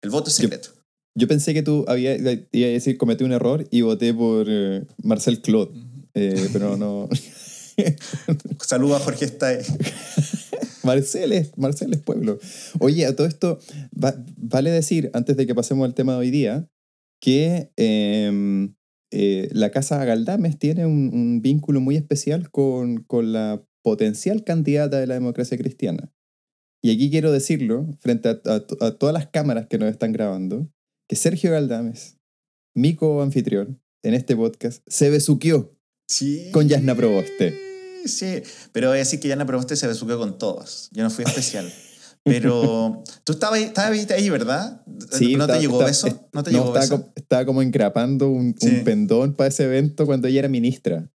El 0.05 0.11
voto 0.11 0.29
es 0.29 0.37
Yo- 0.37 0.43
secreto. 0.43 0.69
Yo 1.17 1.27
pensé 1.27 1.53
que 1.53 1.63
tú 1.63 1.83
había, 1.87 2.15
iba 2.17 2.31
a 2.31 2.71
decir 2.71 2.97
cometí 2.97 3.23
un 3.23 3.31
error 3.31 3.65
y 3.71 3.81
voté 3.81 4.13
por 4.13 4.45
eh, 4.49 4.85
Marcel 5.01 5.41
Claude, 5.41 5.71
eh, 6.13 6.49
pero 6.53 6.77
no. 6.77 7.09
Saludos 8.61 9.01
a 9.01 9.03
Jorge 9.03 9.25
Stay. 9.25 9.59
Marcel 10.83 11.31
es, 11.31 11.57
Marcel 11.57 11.93
es 11.93 11.99
pueblo. 12.01 12.37
Oye, 12.79 13.05
a 13.05 13.15
todo 13.15 13.25
esto, 13.27 13.59
va- 14.01 14.23
vale 14.37 14.71
decir, 14.71 15.09
antes 15.13 15.35
de 15.37 15.47
que 15.47 15.55
pasemos 15.55 15.85
al 15.85 15.95
tema 15.95 16.13
de 16.13 16.19
hoy 16.19 16.31
día, 16.31 16.67
que 17.21 17.71
eh, 17.77 18.69
eh, 19.11 19.49
la 19.53 19.71
Casa 19.71 20.03
Galdames 20.05 20.59
tiene 20.59 20.85
un, 20.85 21.09
un 21.13 21.41
vínculo 21.41 21.79
muy 21.81 21.95
especial 21.95 22.51
con, 22.51 22.97
con 23.03 23.31
la 23.33 23.63
potencial 23.83 24.43
candidata 24.43 24.99
de 24.99 25.07
la 25.07 25.13
democracia 25.15 25.57
cristiana. 25.57 26.11
Y 26.85 26.91
aquí 26.91 27.09
quiero 27.09 27.31
decirlo, 27.31 27.87
frente 27.99 28.29
a, 28.29 28.39
a- 28.45 28.85
a 28.85 28.91
todas 28.91 29.11
las 29.11 29.25
cámaras 29.25 29.65
que 29.67 29.79
nos 29.79 29.89
están 29.89 30.11
grabando, 30.11 30.69
que 31.09 31.15
Sergio 31.15 31.49
Galdames, 31.49 32.17
mi 32.75 32.95
co-anfitrión 32.95 33.81
en 34.03 34.13
este 34.13 34.35
podcast, 34.35 34.83
se 34.85 35.09
besuqueó 35.09 35.75
Sí. 36.07 36.51
con 36.51 36.67
Yasna 36.69 36.93
Proboste. 36.93 37.57
Sí, 38.05 38.43
pero 38.71 38.89
voy 38.89 38.97
a 38.97 38.99
decir 38.99 39.19
que 39.19 39.27
Yasna 39.29 39.47
Proboste 39.47 39.75
se 39.75 39.87
besuqueó 39.87 40.19
con 40.19 40.37
todos. 40.37 40.89
Yo 40.91 41.01
no 41.01 41.09
fui 41.09 41.25
especial. 41.25 41.73
Pero 42.23 43.01
tú 43.23 43.33
estabas 43.33 43.61
estabas 43.61 44.11
ahí, 44.11 44.29
¿verdad? 44.29 44.83
¿No 44.85 44.97
estaba- 45.05 45.17
te 45.55 45.59
llegó 45.59 45.73
estaba- 45.81 45.85
beso? 45.87 46.29
¿No 46.33 46.43
te 46.43 46.51
no, 46.51 46.57
llegó 46.59 46.67
estaba, 46.67 46.79
beso? 46.85 46.97
como, 47.01 47.13
estaba 47.15 47.45
como 47.47 47.61
encrapando 47.63 48.29
un, 48.29 48.53
Sí. 48.59 48.67
un 48.69 48.83
pendón 48.83 49.33
para 49.35 49.47
ese 49.47 49.63
evento 49.63 50.05
cuando 50.05 50.27
ella 50.27 50.37
era 50.41 50.49
ministra. 50.49 51.11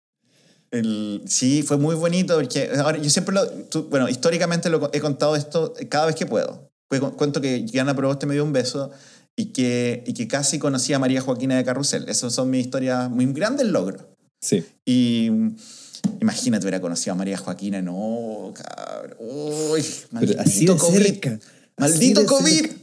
El- 0.70 1.23
sí, 1.26 1.62
fue 1.62 1.76
muy 1.76 1.94
bonito 1.94 2.35
porque 2.37 2.70
ahora 2.78 2.99
yo 2.99 3.08
siempre 3.11 3.35
lo, 3.35 3.46
tú- 3.49 3.85
bueno, 3.88 4.08
históricamente 4.08 4.68
lo, 4.68 4.90
he 4.92 5.00
contado 5.00 5.37
esto 5.37 5.75
cada 5.88 6.06
vez 6.06 6.14
que 6.16 6.26
puedo. 6.26 6.70
Pues 6.88 7.00
cu- 7.00 7.16
cuento 7.16 7.40
que 7.40 7.64
Yana 7.66 7.94
Proboste 7.94 8.26
me 8.26 8.35
dio 8.35 8.44
un 8.44 8.52
beso 8.52 8.90
y 9.37 9.46
que, 9.52 10.02
y 10.06 10.14
que 10.14 10.26
casi 10.28 10.58
conocí 10.58 10.92
a 10.92 10.99
María 10.99 11.20
Joaquina 11.20 11.56
de 11.56 11.64
Carrusel. 11.64 12.08
Esos 12.08 12.32
son 12.32 12.50
mis 12.50 12.64
historias, 12.66 13.11
muy 13.11 13.26
grandes 13.32 13.66
logros. 13.66 14.02
Sí. 14.40 14.64
Y 14.85 15.30
imagínate 16.20 16.64
hubiera 16.64 16.80
conocido 16.80 17.12
a 17.14 17.16
María 17.16 17.37
Joaquina, 17.37 17.82
no, 17.82 18.52
cabrón. 18.54 19.16
Uy, 19.18 19.85
Pero 20.20 20.40
así 20.40 20.66
maldito 20.66 20.73
de 20.75 20.78
COVID. 20.78 21.02
cerca. 21.02 21.38
Maldito 21.78 22.20
así 22.20 22.23
de 22.23 22.26
COVID. 22.26 22.61
cerca. 22.61 22.75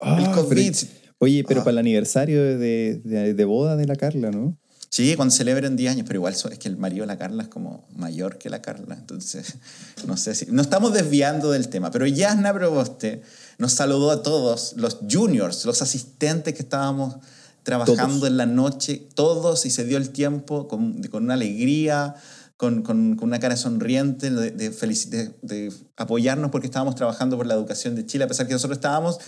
Ah, 0.00 0.16
el 0.18 0.24
pero- 0.30 0.42
COVID. 0.48 0.76
oye, 1.18 1.44
pero 1.46 1.60
Ah. 1.60 1.64
para 1.64 1.72
el 1.72 1.78
aniversario 1.78 2.42
de, 2.58 3.00
de- 3.04 3.34
de 3.34 3.44
boda 3.44 3.76
de 3.76 3.86
la 3.86 3.96
Carla, 3.96 4.30
¿no? 4.30 4.56
Sí, 4.92 5.14
cuando 5.14 5.32
celebren 5.32 5.76
10 5.76 5.92
años, 5.92 6.04
pero 6.06 6.18
igual 6.18 6.34
es 6.34 6.58
que 6.58 6.66
el 6.68 6.76
marido 6.76 7.02
de 7.04 7.06
la 7.06 7.16
Carla 7.16 7.44
es 7.44 7.48
como 7.48 7.86
mayor 7.94 8.38
que 8.38 8.50
la 8.50 8.60
Carla. 8.60 8.96
Entonces, 8.96 9.54
no 10.06 10.16
sé 10.16 10.34
si. 10.34 10.46
Nos 10.46 10.66
estamos 10.66 10.92
desviando 10.92 11.52
del 11.52 11.68
tema, 11.68 11.92
pero 11.92 12.06
Yasna 12.08 12.52
Proboste 12.52 13.22
nos 13.58 13.72
saludó 13.72 14.10
a 14.10 14.22
todos, 14.24 14.74
los 14.76 14.98
juniors, 15.08 15.64
los 15.64 15.80
asistentes 15.80 16.54
que 16.54 16.62
estábamos 16.62 17.16
trabajando 17.62 18.04
Todos. 18.16 18.28
en 18.28 18.36
la 18.36 18.46
noche, 18.46 19.06
todos, 19.14 19.64
y 19.64 19.70
se 19.70 19.84
dio 19.84 19.96
el 19.96 20.10
tiempo 20.10 20.66
con, 20.66 21.00
con 21.04 21.22
una 21.24 21.34
alegría, 21.34 22.16
con, 22.56 22.82
con- 22.82 23.16
con 23.16 23.28
una 23.28 23.38
cara 23.38 23.56
sonriente 23.56 24.30
de, 24.30 24.50
de, 24.50 24.70
de- 24.70 25.34
de 25.42 25.72
apoyarnos 25.96 26.50
porque 26.50 26.66
estábamos 26.66 26.94
trabajando 26.96 27.36
por 27.36 27.46
la 27.46 27.54
educación 27.54 27.94
de 27.94 28.06
Chile, 28.06 28.24
a 28.24 28.28
pesar 28.28 28.46
que 28.48 28.54
nosotros 28.54 28.78
estábamos, 28.78 29.18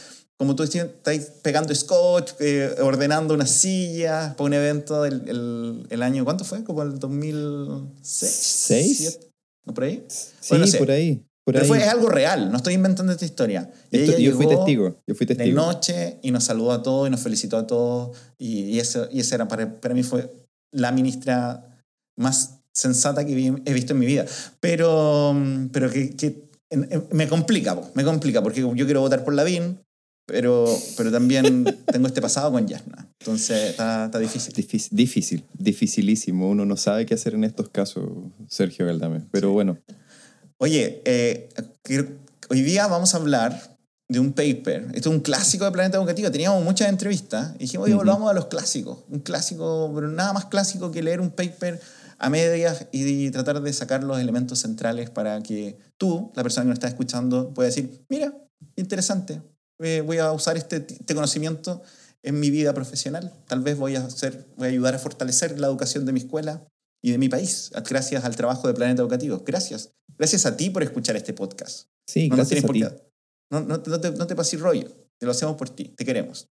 como 0.42 0.54
tú 0.56 0.62
decías, 0.64 0.86
estáis 0.86 1.22
pegando 1.42 1.74
scotch, 1.74 2.32
eh, 2.40 2.74
ordenando 2.80 3.34
unas 3.34 3.50
sillas 3.50 4.34
para 4.34 4.44
un 4.46 4.52
evento 4.54 5.04
el, 5.04 5.28
el, 5.28 5.86
el 5.88 6.02
año, 6.02 6.24
¿cuánto 6.24 6.44
fue? 6.44 6.62
¿Como 6.64 6.82
el 6.82 6.98
2006? 6.98 8.30
¿Seis? 8.32 9.20
¿No 9.64 9.74
por 9.74 9.84
ahí? 9.84 10.04
Sí, 10.08 10.30
Bueno, 10.50 10.64
no 10.66 10.70
sé. 10.70 10.78
por 10.78 10.90
ahí. 10.90 11.16
Por 11.44 11.54
Pero 11.54 11.62
ahí. 11.64 11.68
fue, 11.68 11.78
es 11.78 11.88
algo 11.88 12.08
real, 12.08 12.50
no 12.50 12.56
estoy 12.56 12.74
inventando 12.74 13.12
esta 13.12 13.24
historia. 13.24 13.70
Esto- 13.90 14.18
yo 14.18 14.32
fui 14.36 14.46
testigo. 14.46 14.96
Yo 15.06 15.14
fui 15.14 15.26
De 15.26 15.34
testigo. 15.34 15.56
noche 15.56 16.18
y 16.22 16.30
nos 16.30 16.44
saludó 16.44 16.72
a 16.72 16.82
todos 16.82 17.08
y 17.08 17.10
nos 17.10 17.20
felicitó 17.20 17.56
a 17.56 17.66
todos. 17.66 18.16
Y, 18.38 18.60
y 18.64 18.78
eso, 18.80 19.08
y 19.10 19.20
esa 19.20 19.34
era 19.36 19.48
para, 19.48 19.80
para 19.80 19.94
mí 19.94 20.02
fue 20.02 20.30
la 20.72 20.92
ministra 20.92 21.78
más 22.16 22.58
sensata 22.74 23.24
que 23.26 23.34
vi- 23.34 23.62
he 23.64 23.72
visto 23.72 23.92
en 23.92 23.98
mi 23.98 24.06
vida. 24.06 24.24
Pero, 24.60 25.34
pero 25.72 25.90
que, 25.90 26.14
que 26.16 26.48
en- 26.70 26.88
en- 26.90 27.06
me 27.10 27.28
complica, 27.28 27.74
po, 27.74 27.90
me 27.94 28.04
complica, 28.04 28.42
porque 28.42 28.60
yo 28.60 28.72
quiero 28.84 29.00
votar 29.00 29.24
por 29.24 29.34
Lavín, 29.34 29.80
pero, 30.32 30.64
pero 30.96 31.12
también 31.12 31.64
tengo 31.92 32.06
este 32.06 32.22
pasado 32.22 32.50
con 32.50 32.66
Yasna. 32.66 33.06
Entonces 33.20 33.70
está, 33.70 34.06
está 34.06 34.18
difícil. 34.18 34.54
Difícil, 34.54 34.96
difícil, 34.96 35.44
dificilísimo. 35.52 36.48
Uno 36.48 36.64
no 36.64 36.78
sabe 36.78 37.04
qué 37.04 37.12
hacer 37.12 37.34
en 37.34 37.44
estos 37.44 37.68
casos, 37.68 38.08
Sergio 38.48 38.86
Galdame. 38.86 39.20
Pero 39.30 39.52
bueno, 39.52 39.76
Oye, 40.62 41.02
eh, 41.06 41.48
hoy 42.48 42.62
día 42.62 42.86
vamos 42.86 43.14
a 43.14 43.16
hablar 43.16 43.76
de 44.08 44.20
un 44.20 44.32
paper. 44.32 44.92
Esto 44.94 45.10
es 45.10 45.16
un 45.16 45.20
clásico 45.20 45.64
de 45.64 45.72
Planeta 45.72 45.96
Educativo. 45.98 46.30
Teníamos 46.30 46.62
muchas 46.62 46.88
entrevistas 46.88 47.56
y 47.56 47.64
dijimos, 47.64 47.86
oye, 47.86 47.96
volvamos 47.96 48.30
a 48.30 48.32
los 48.32 48.46
clásicos. 48.46 48.98
Un 49.08 49.18
clásico, 49.18 49.90
pero 49.92 50.06
nada 50.06 50.32
más 50.32 50.44
clásico 50.44 50.92
que 50.92 51.02
leer 51.02 51.20
un 51.20 51.30
paper 51.30 51.80
a 52.16 52.30
medias 52.30 52.86
y 52.92 53.28
tratar 53.32 53.60
de 53.60 53.72
sacar 53.72 54.04
los 54.04 54.20
elementos 54.20 54.60
centrales 54.60 55.10
para 55.10 55.42
que 55.42 55.80
tú, 55.98 56.30
la 56.36 56.44
persona 56.44 56.62
que 56.62 56.68
nos 56.68 56.76
está 56.76 56.86
escuchando, 56.86 57.52
pueda 57.52 57.66
decir, 57.66 58.04
mira, 58.08 58.32
interesante, 58.76 59.42
eh, 59.82 60.00
voy 60.00 60.18
a 60.18 60.32
usar 60.32 60.56
este, 60.56 60.76
este 60.88 61.14
conocimiento 61.14 61.82
en 62.22 62.38
mi 62.40 62.50
vida 62.50 62.72
profesional. 62.74 63.32
Tal 63.48 63.60
vez 63.62 63.76
voy 63.76 63.96
a, 63.96 64.04
hacer, 64.04 64.46
voy 64.56 64.68
a 64.68 64.70
ayudar 64.70 64.94
a 64.94 64.98
fortalecer 64.98 65.58
la 65.58 65.66
educación 65.66 66.06
de 66.06 66.12
mi 66.12 66.20
escuela 66.20 66.64
y 67.04 67.10
de 67.10 67.18
mi 67.18 67.28
país, 67.28 67.70
gracias 67.88 68.24
al 68.24 68.36
trabajo 68.36 68.68
de 68.68 68.74
Planeta 68.74 69.02
Educativo. 69.02 69.42
Gracias. 69.44 69.90
Gracias 70.18 70.46
a 70.46 70.56
ti 70.56 70.70
por 70.70 70.82
escuchar 70.84 71.16
este 71.16 71.32
podcast. 71.32 71.88
sí, 72.06 72.28
No, 72.28 72.36
gracias 72.36 72.62
a 72.62 72.66
por 72.66 72.74
ti. 72.76 72.82
no, 73.50 73.60
no, 73.60 73.82
no 73.84 74.00
te, 74.00 74.10
no 74.12 74.26
te 74.26 74.36
pases 74.36 74.60
rollo. 74.60 74.88
Te 75.18 75.26
lo 75.26 75.32
hacemos 75.32 75.56
por 75.56 75.70
ti. 75.70 75.92
Te 75.96 76.04
queremos. 76.04 76.48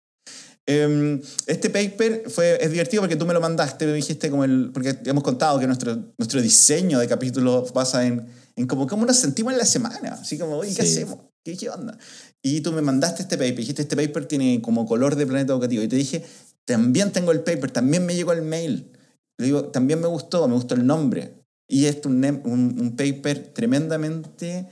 Em, 0.65 1.19
este 1.47 1.69
paper 1.69 2.23
fue, 2.29 2.57
es 2.63 2.69
divertido 2.71 3.01
porque 3.01 3.15
tú 3.15 3.25
me 3.25 3.33
lo 3.33 3.41
mandaste, 3.41 3.85
me 3.87 3.93
dijiste 3.93 4.29
como 4.29 4.43
el... 4.43 4.69
Porque 4.73 4.99
hemos 5.05 5.23
contado 5.23 5.59
que 5.59 5.65
nuestro, 5.67 5.95
nuestro 6.17 6.41
diseño 6.41 6.99
de 6.99 7.07
capítulos 7.07 7.73
basa 7.73 8.05
en, 8.05 8.27
en 8.55 8.67
como 8.67 8.85
cómo 8.87 9.05
nos 9.05 9.17
sentimos 9.17 9.53
en 9.53 9.59
la 9.59 9.65
semana. 9.65 10.13
Así 10.21 10.37
como, 10.37 10.57
oye, 10.57 10.73
¿qué 10.75 10.83
Sí. 10.85 10.97
hacemos? 11.01 11.19
¿Qué, 11.43 11.57
¿Qué 11.57 11.69
onda? 11.69 11.97
Y 12.41 12.61
tú 12.61 12.71
me 12.71 12.81
mandaste 12.81 13.23
este 13.23 13.37
paper. 13.37 13.55
Dijiste, 13.55 13.81
este 13.81 13.95
paper 13.95 14.25
tiene 14.25 14.61
como 14.61 14.85
color 14.85 15.15
de 15.15 15.27
planeta 15.27 15.53
educativo. 15.53 15.83
Y 15.83 15.87
te 15.87 15.95
dije, 15.95 16.23
también 16.65 17.11
tengo 17.11 17.31
el 17.31 17.41
paper, 17.41 17.71
también 17.71 18.05
me 18.05 18.15
llegó 18.15 18.31
el 18.31 18.41
mail. 18.41 18.91
Le 19.37 19.45
digo, 19.45 19.65
también 19.65 19.99
me 19.99 20.07
gustó, 20.07 20.47
me 20.47 20.53
gustó 20.53 20.75
el 20.75 20.85
nombre. 20.85 21.33
Y 21.67 21.85
es 21.85 21.97
un, 22.05 22.23
un, 22.25 22.77
un 22.79 22.95
paper 22.95 23.53
tremendamente 23.53 24.67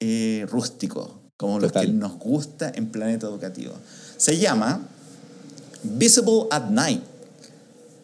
eh, 0.00 0.46
rústico, 0.50 1.22
como 1.36 1.60
los 1.60 1.72
Total. 1.72 1.86
que 1.86 1.92
nos 1.92 2.18
gusta 2.18 2.72
en 2.74 2.90
Planeta 2.90 3.26
Educativo. 3.26 3.74
Se 4.16 4.36
llama 4.36 4.86
Visible 5.82 6.46
at 6.50 6.70
Night. 6.70 7.02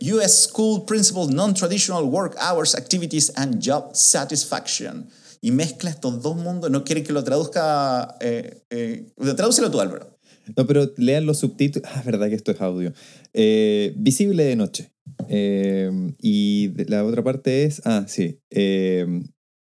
US 0.00 0.44
School 0.44 0.84
Principal 0.84 1.28
Non-Traditional 1.28 2.04
Work 2.04 2.36
Hours 2.40 2.76
Activities 2.76 3.32
and 3.34 3.60
Job 3.60 3.90
Satisfaction. 3.94 5.08
Y 5.40 5.52
mezcla 5.52 5.90
estos 5.90 6.22
dos 6.22 6.36
mundos. 6.36 6.70
No 6.70 6.84
quieren 6.84 7.04
que 7.04 7.12
lo 7.12 7.24
traduzca. 7.24 8.16
Eh, 8.20 8.62
eh, 8.70 9.06
tradúcelo 9.36 9.70
tú, 9.70 9.80
Álvaro. 9.80 10.18
No, 10.56 10.66
pero 10.66 10.92
lean 10.96 11.26
los 11.26 11.38
subtítulos. 11.38 11.88
Ah, 11.92 12.02
verdad 12.04 12.28
que 12.28 12.34
esto 12.34 12.52
es 12.52 12.60
audio. 12.60 12.92
Eh, 13.32 13.92
visible 13.96 14.44
de 14.44 14.56
noche. 14.56 14.92
Eh, 15.28 15.90
y 16.20 16.72
la 16.90 17.04
otra 17.04 17.22
parte 17.22 17.64
es. 17.64 17.82
Ah, 17.84 18.04
sí. 18.08 18.40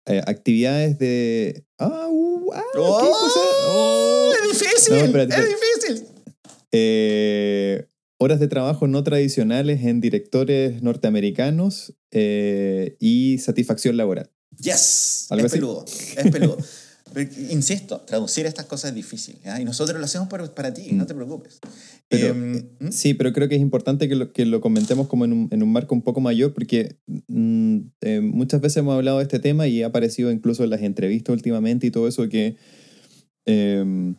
actividades 0.05 0.99
de. 0.99 1.65
Ah, 1.79 2.07
uh, 2.09 2.51
ah, 2.53 2.63
¿qué 2.73 2.79
¡Oh! 2.79 2.99
cosa? 2.99 3.39
Oh. 3.69 4.31
¡Es 4.33 4.59
difícil! 4.59 4.93
No, 4.95 5.03
espérate, 5.03 5.35
¡Es 5.35 5.47
difícil! 5.47 6.17
Eh, 6.71 7.87
horas 8.19 8.39
de 8.39 8.47
trabajo 8.47 8.87
no 8.87 9.03
tradicionales 9.03 9.83
en 9.83 10.01
directores 10.01 10.81
norteamericanos 10.81 11.95
eh, 12.11 12.97
y 12.99 13.37
satisfacción 13.39 13.97
laboral. 13.97 14.31
Yes, 14.61 15.27
¿Algo 15.29 15.45
es 15.45 15.51
peludo, 15.51 15.85
es 15.85 16.31
peludo. 16.31 16.57
Pero, 17.13 17.31
insisto, 17.49 18.01
traducir 18.01 18.45
estas 18.45 18.65
cosas 18.65 18.89
es 18.89 18.95
difícil. 18.95 19.37
¿ya? 19.43 19.61
Y 19.61 19.65
nosotros 19.65 19.97
lo 19.97 20.03
hacemos 20.03 20.27
para, 20.27 20.53
para 20.53 20.73
ti, 20.73 20.91
no 20.91 21.05
te 21.05 21.15
preocupes. 21.15 21.59
Pero, 22.09 22.27
Em, 22.27 22.63
¿hmm? 22.79 22.91
Sí, 22.91 23.13
pero 23.13 23.31
creo 23.31 23.47
que 23.47 23.55
es 23.55 23.61
importante 23.61 24.09
que 24.09 24.15
lo, 24.15 24.33
que 24.33 24.45
lo 24.45 24.59
comentemos 24.59 25.07
como 25.07 25.23
en 25.23 25.31
un, 25.31 25.47
en 25.51 25.63
un 25.63 25.71
marco 25.71 25.95
un 25.95 26.01
poco 26.01 26.19
mayor, 26.19 26.53
porque 26.53 26.97
mm, 27.27 27.77
eh, 28.01 28.19
muchas 28.21 28.59
veces 28.59 28.77
hemos 28.77 28.93
hablado 28.95 29.17
de 29.19 29.23
este 29.23 29.39
tema 29.39 29.67
y 29.67 29.83
ha 29.83 29.87
aparecido 29.87 30.31
incluso 30.31 30.65
en 30.65 30.69
las 30.69 30.81
entrevistas 30.81 31.31
últimamente 31.33 31.87
y 31.87 31.91
todo 31.91 32.07
eso 32.09 32.27
que 32.27 32.57
eh, 33.45 34.13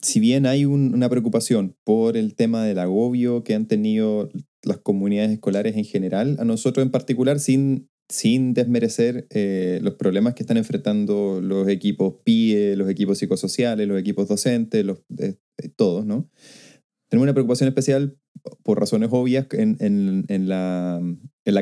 si 0.00 0.18
bien 0.18 0.46
hay 0.46 0.64
un- 0.64 0.94
una 0.94 1.10
preocupación 1.10 1.76
por 1.84 2.16
el 2.16 2.34
tema 2.34 2.64
del 2.64 2.78
agobio 2.78 3.44
que 3.44 3.54
han 3.54 3.66
tenido 3.66 4.30
las 4.62 4.78
comunidades 4.78 5.30
escolares 5.32 5.76
en 5.76 5.84
general, 5.84 6.36
a 6.40 6.44
nosotros 6.46 6.82
en 6.84 6.90
particular, 6.90 7.38
sin, 7.38 7.89
sin 8.10 8.54
desmerecer 8.54 9.26
eh, 9.30 9.78
los 9.82 9.94
problemas 9.94 10.34
que 10.34 10.42
están 10.42 10.56
enfrentando 10.56 11.40
los 11.40 11.68
equipos 11.68 12.16
PIE, 12.24 12.74
los 12.76 12.90
equipos 12.90 13.18
psicosociales, 13.18 13.86
los 13.86 13.98
equipos 13.98 14.28
docentes, 14.28 14.84
los, 14.84 14.98
eh, 15.18 15.36
eh, 15.58 15.68
todos, 15.76 16.04
¿no? 16.04 16.28
Tenemos 17.08 17.24
una 17.24 17.34
preocupación 17.34 17.68
especial 17.68 18.18
por 18.62 18.80
razones 18.80 19.10
obvias 19.12 19.46
en, 19.52 19.76
en- 19.80 20.48
la, 20.48 21.00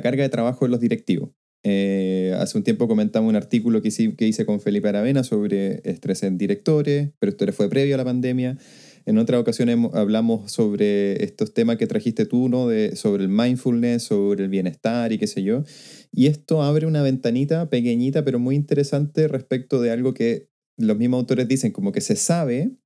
carga 0.03 0.23
de 0.23 0.29
trabajo 0.29 0.65
de 0.65 0.71
los 0.71 0.81
directivos. 0.81 1.31
Hace 1.65 2.57
un 2.57 2.65
tiempo 2.65 2.89
comentamos 2.89 3.29
un 3.29 3.37
artículo 3.37 3.83
que 3.83 3.89
hice, 3.89 4.15
que 4.15 4.27
hice 4.27 4.47
con 4.47 4.61
Felipe 4.61 4.89
Aravena 4.89 5.25
sobre 5.25 5.81
estrés 5.85 6.23
en 6.23 6.39
directores, 6.39 7.11
pero 7.19 7.31
esto 7.31 7.51
fue 7.53 7.69
previo 7.69 7.95
a 7.95 7.99
la 7.99 8.05
pandemia. 8.05 8.59
En 9.09 9.17
otra 9.17 9.41
ocasión 9.41 9.71
hablamos 9.95 10.53
sobre 10.53 11.25
estos 11.25 11.55
temas 11.55 11.79
que 11.79 11.87
trajiste 11.87 12.27
tú, 12.27 12.51
¿no? 12.51 12.69
De, 12.69 12.95
sobre 12.95 13.23
el 13.23 13.31
mindfulness, 13.31 14.03
sobre 14.03 14.45
el 14.45 14.51
bienestar 14.51 15.15
y 15.15 15.19
qué 15.19 15.27
sé 15.27 15.43
yo. 15.43 15.65
Y 16.13 16.27
esto 16.27 16.63
abre 16.63 16.85
una 16.85 17.01
ventanita 17.01 17.71
pequeñita, 17.71 18.23
pero 18.23 18.39
muy 18.39 18.55
interesante 18.55 19.27
respecto 19.27 19.81
de 19.81 19.93
algo 19.93 20.13
que 20.13 20.51
los 20.77 20.99
mismos 20.99 21.21
autores 21.21 21.49
dicen, 21.49 21.73
como 21.73 21.91
que 21.91 22.03
se 22.03 22.17
sabe, 22.17 22.77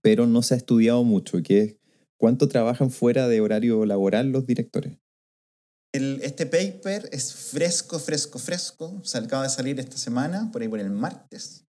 pero 0.00 0.26
no 0.26 0.40
se 0.40 0.54
ha 0.54 0.56
estudiado 0.56 1.04
mucho, 1.04 1.42
que 1.42 1.78
cuánto 2.16 2.48
trabajan 2.48 2.90
fuera 2.90 3.28
de 3.28 3.42
horario 3.42 3.84
laboral 3.84 4.32
los 4.32 4.46
directores. 4.46 4.96
este 5.92 6.46
paper 6.46 7.06
es 7.12 7.34
fresco, 7.34 7.98
fresco, 7.98 8.38
fresco. 8.38 9.02
Se 9.04 9.18
acaba 9.18 9.42
de 9.42 9.50
salir 9.50 9.78
esta 9.78 9.98
semana, 9.98 10.50
por 10.50 10.62
ahí 10.62 10.68
por 10.68 10.80
el 10.80 10.88
martes. 10.88 11.67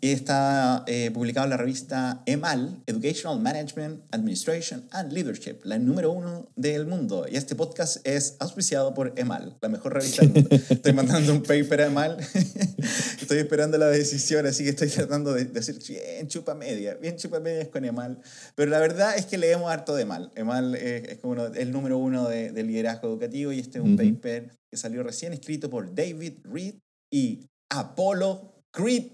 Y 0.00 0.10
está 0.10 0.84
eh, 0.86 1.10
publicado 1.10 1.44
en 1.46 1.50
la 1.50 1.56
revista 1.56 2.22
EMAL, 2.26 2.82
Educational 2.86 3.40
Management, 3.40 4.02
Administration 4.10 4.86
and 4.90 5.12
Leadership, 5.12 5.60
la 5.64 5.78
número 5.78 6.12
uno 6.12 6.48
del 6.54 6.86
mundo. 6.86 7.26
Y 7.30 7.36
este 7.36 7.54
podcast 7.54 8.06
es 8.06 8.36
auspiciado 8.38 8.92
por 8.94 9.14
EMAL, 9.16 9.56
la 9.60 9.68
mejor 9.68 9.94
revista 9.94 10.22
del 10.22 10.32
mundo. 10.34 10.48
Estoy 10.70 10.92
mandando 10.92 11.32
un 11.32 11.42
paper 11.42 11.80
a 11.82 11.86
EMAL. 11.86 12.18
estoy 13.20 13.38
esperando 13.38 13.78
la 13.78 13.88
decisión, 13.88 14.46
así 14.46 14.64
que 14.64 14.70
estoy 14.70 14.88
tratando 14.88 15.32
de 15.32 15.46
decir 15.46 15.78
bien 15.88 16.28
chupa 16.28 16.54
media, 16.54 16.94
bien 16.94 17.16
chupa 17.16 17.40
media 17.40 17.70
con 17.70 17.84
EMAL. 17.84 18.20
Pero 18.54 18.70
la 18.70 18.78
verdad 18.78 19.16
es 19.16 19.26
que 19.26 19.38
leemos 19.38 19.70
harto 19.70 19.94
de 19.94 20.02
EMAL. 20.02 20.30
EMAL 20.36 20.74
es, 20.74 21.08
es 21.08 21.18
como 21.18 21.32
uno- 21.32 21.46
el 21.46 21.72
número 21.72 21.98
uno 21.98 22.28
de, 22.28 22.52
de 22.52 22.62
liderazgo 22.62 23.08
educativo 23.08 23.52
y 23.52 23.60
este 23.60 23.78
es 23.78 23.84
un 23.84 23.96
paper 23.96 24.50
que 24.70 24.76
salió 24.76 25.02
recién 25.02 25.32
escrito 25.32 25.70
por 25.70 25.94
David 25.94 26.34
Reed 26.44 26.74
y 27.12 27.46
Apollo 27.70 28.52
Creed. 28.72 29.04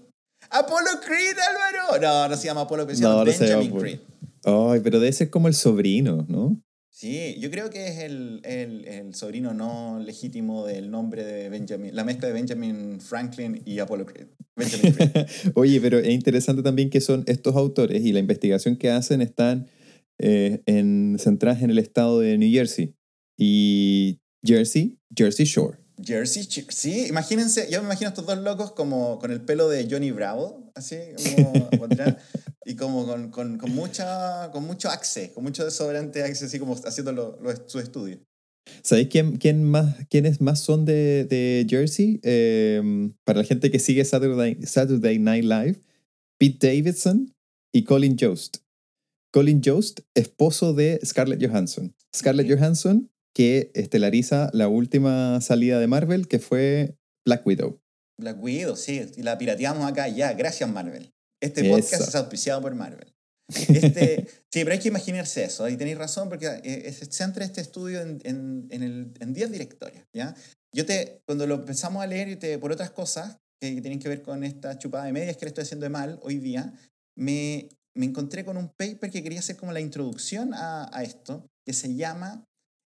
Apollo 0.53 1.01
Creed, 1.05 1.35
Álvaro. 1.37 2.01
No, 2.01 2.29
no 2.29 2.37
se 2.37 2.47
llama 2.47 2.61
Apollo, 2.61 2.85
pero 2.85 2.95
se 2.95 3.03
llama 3.03 3.15
No, 3.15 3.25
no 3.25 3.31
se 3.31 3.47
llama 3.47 3.59
Benjamin. 3.61 3.81
Creed. 3.81 3.99
Ay, 4.45 4.79
pero 4.83 4.99
debe 4.99 5.11
ser 5.11 5.29
como 5.29 5.47
el 5.47 5.53
sobrino, 5.53 6.25
¿no? 6.27 6.61
Sí, 6.89 7.35
yo 7.39 7.49
creo 7.49 7.69
que 7.69 7.87
es 7.87 7.97
el, 7.99 8.39
el, 8.43 8.85
el 8.87 9.15
sobrino 9.15 9.53
no 9.53 9.99
legítimo 9.99 10.65
del 10.65 10.91
nombre 10.91 11.25
de 11.25 11.49
Benjamin, 11.49 11.95
la 11.95 12.03
mezcla 12.03 12.27
de 12.27 12.33
Benjamin 12.33 13.01
Franklin 13.01 13.61
y 13.65 13.79
Apollo 13.79 14.05
Creed. 14.05 14.27
Benjamin 14.55 14.93
Creed. 14.93 15.25
Oye, 15.55 15.81
pero 15.81 15.97
es 15.97 16.09
interesante 16.09 16.61
también 16.61 16.89
que 16.89 17.01
son 17.01 17.23
estos 17.25 17.55
autores 17.55 18.05
y 18.05 18.11
la 18.11 18.19
investigación 18.19 18.75
que 18.75 18.91
hacen 18.91 19.21
están 19.21 19.69
eh, 20.19 20.61
en, 20.67 21.17
centradas 21.19 21.63
en 21.63 21.71
el 21.71 21.79
estado 21.79 22.19
de 22.19 22.37
New 22.37 22.51
Jersey. 22.51 22.95
Y 23.37 24.21
Jersey, 24.45 24.99
Jersey 25.15 25.45
Shore. 25.45 25.79
Jersey, 26.03 26.43
Ch- 26.43 26.69
sí, 26.71 27.07
imagínense, 27.07 27.67
yo 27.71 27.79
me 27.81 27.85
imagino 27.85 28.07
a 28.07 28.09
estos 28.09 28.25
dos 28.25 28.37
locos 28.39 28.71
como 28.71 29.19
con 29.19 29.31
el 29.31 29.41
pelo 29.41 29.69
de 29.69 29.87
Johnny 29.89 30.11
Bravo, 30.11 30.71
así 30.75 30.97
como 31.35 31.69
y 32.65 32.75
como 32.75 33.05
con, 33.05 33.29
con, 33.31 33.57
con, 33.57 33.71
mucha, 33.75 34.49
con 34.51 34.65
mucho 34.65 34.89
access, 34.89 35.31
con 35.31 35.43
mucho 35.43 35.69
sobrante 35.71 36.23
access, 36.23 36.43
así 36.49 36.59
como 36.59 36.75
haciendo 36.75 37.11
lo, 37.11 37.37
su 37.67 37.79
estudio. 37.79 38.19
¿Sabéis 38.81 39.09
quién, 39.09 39.37
quién 39.37 39.63
más, 39.63 39.95
quiénes 40.09 40.39
más 40.39 40.61
son 40.61 40.85
de, 40.85 41.25
de 41.25 41.65
Jersey? 41.69 42.19
Em, 42.23 43.13
para 43.25 43.39
la 43.39 43.45
gente 43.45 43.69
que 43.71 43.79
sigue 43.79 44.05
Saturday, 44.05 44.57
Saturday 44.65 45.19
Night 45.19 45.43
Live, 45.43 45.81
Pete 46.37 46.67
Davidson 46.67 47.33
y 47.73 47.83
Colin 47.83 48.17
Jost. 48.19 48.57
Colin 49.31 49.61
Jost, 49.63 50.01
esposo 50.13 50.73
de 50.73 50.99
Scarlett 51.03 51.45
Johansson. 51.45 51.93
Scarlett 52.15 52.49
Johansson, 52.49 53.09
que 53.33 53.71
estelariza 53.73 54.49
la 54.53 54.67
última 54.67 55.41
salida 55.41 55.79
de 55.79 55.87
Marvel, 55.87 56.27
que 56.27 56.39
fue 56.39 56.97
Black 57.25 57.45
Widow. 57.45 57.81
Black 58.19 58.41
Widow, 58.41 58.75
sí, 58.75 59.11
y 59.17 59.23
la 59.23 59.37
pirateamos 59.37 59.89
acá 59.89 60.07
ya, 60.07 60.33
gracias 60.33 60.69
Marvel. 60.69 61.11
Este 61.41 61.69
podcast 61.69 62.07
es 62.07 62.15
auspiciado 62.15 62.61
por 62.61 62.75
Marvel. 62.75 63.13
Este, 63.49 64.27
sí, 64.51 64.63
pero 64.63 64.71
hay 64.71 64.79
que 64.79 64.87
imaginarse 64.87 65.43
eso, 65.43 65.67
y 65.67 65.75
tenéis 65.77 65.97
razón, 65.97 66.29
porque 66.29 66.47
eh, 66.63 66.91
se 66.93 67.05
centra 67.05 67.43
este 67.43 67.61
estudio 67.61 68.01
en 68.01 68.19
10 68.19 68.25
en, 68.25 68.67
en, 68.71 69.13
en 69.19 69.33
directorias. 69.33 70.05
¿ya? 70.13 70.35
Yo 70.73 70.85
te, 70.85 71.21
cuando 71.25 71.47
lo 71.47 71.55
empezamos 71.55 72.03
a 72.03 72.07
leer 72.07 72.29
y 72.29 72.35
te, 72.35 72.57
por 72.59 72.71
otras 72.71 72.91
cosas 72.91 73.37
que, 73.59 73.81
tienen 73.81 73.99
que 73.99 74.09
ver 74.09 74.21
con 74.21 74.43
esta 74.43 74.77
chupada 74.77 75.05
de 75.05 75.13
medias 75.13 75.37
que 75.37 75.45
le 75.45 75.49
estoy 75.49 75.63
haciendo 75.63 75.85
de 75.85 75.89
mal 75.89 76.19
hoy 76.21 76.37
día, 76.37 76.73
me, 77.17 77.69
me 77.95 78.05
encontré 78.05 78.45
con 78.45 78.57
un 78.57 78.69
paper 78.69 79.09
que 79.09 79.23
quería 79.23 79.39
hacer 79.39 79.57
como 79.57 79.71
la 79.71 79.81
introducción 79.81 80.53
a, 80.53 80.89
a 80.95 81.03
esto, 81.03 81.47
que 81.65 81.73
se 81.73 81.95
llama 81.95 82.45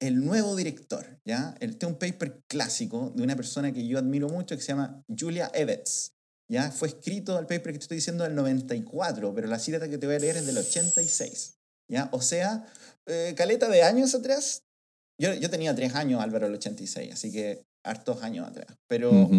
El 0.03 0.25
nuevo 0.25 0.57
director. 0.57 1.05
¿ya? 1.23 1.55
Este 1.61 1.85
es 1.85 1.89
un 1.89 1.97
paper 1.97 2.43
clásico 2.47 3.13
de 3.15 3.23
una 3.23 3.37
persona 3.37 3.71
que 3.71 3.87
yo 3.87 3.97
admiro 3.97 4.27
mucho 4.27 4.53
que 4.53 4.61
se 4.61 4.73
llama 4.73 5.01
Julia 5.07 5.49
Evans. 5.53 6.11
¿ya? 6.51 6.71
Fue 6.71 6.89
escrito 6.89 7.39
el 7.39 7.45
paper 7.45 7.71
que 7.71 7.79
te 7.79 7.83
estoy 7.83 7.95
diciendo 7.95 8.25
del 8.25 8.35
94, 8.35 9.33
pero 9.33 9.47
la 9.47 9.59
cita 9.59 9.87
que 9.87 9.97
te 9.97 10.05
voy 10.05 10.17
a 10.17 10.19
leer 10.19 10.35
es 10.35 10.45
del 10.45 10.57
86. 10.57 11.57
¿ya? 11.89 12.09
O 12.11 12.21
sea, 12.21 12.65
eh, 13.05 13.33
caleta 13.37 13.69
de 13.69 13.83
años 13.83 14.13
atrás. 14.13 14.63
Yo, 15.17 15.33
yo 15.35 15.49
tenía 15.49 15.73
tres 15.73 15.95
años, 15.95 16.21
Álvaro, 16.21 16.47
el 16.47 16.55
86, 16.55 17.13
así 17.13 17.31
que 17.31 17.63
hartos 17.85 18.23
años 18.23 18.45
atrás. 18.45 18.75
Pero 18.87 19.29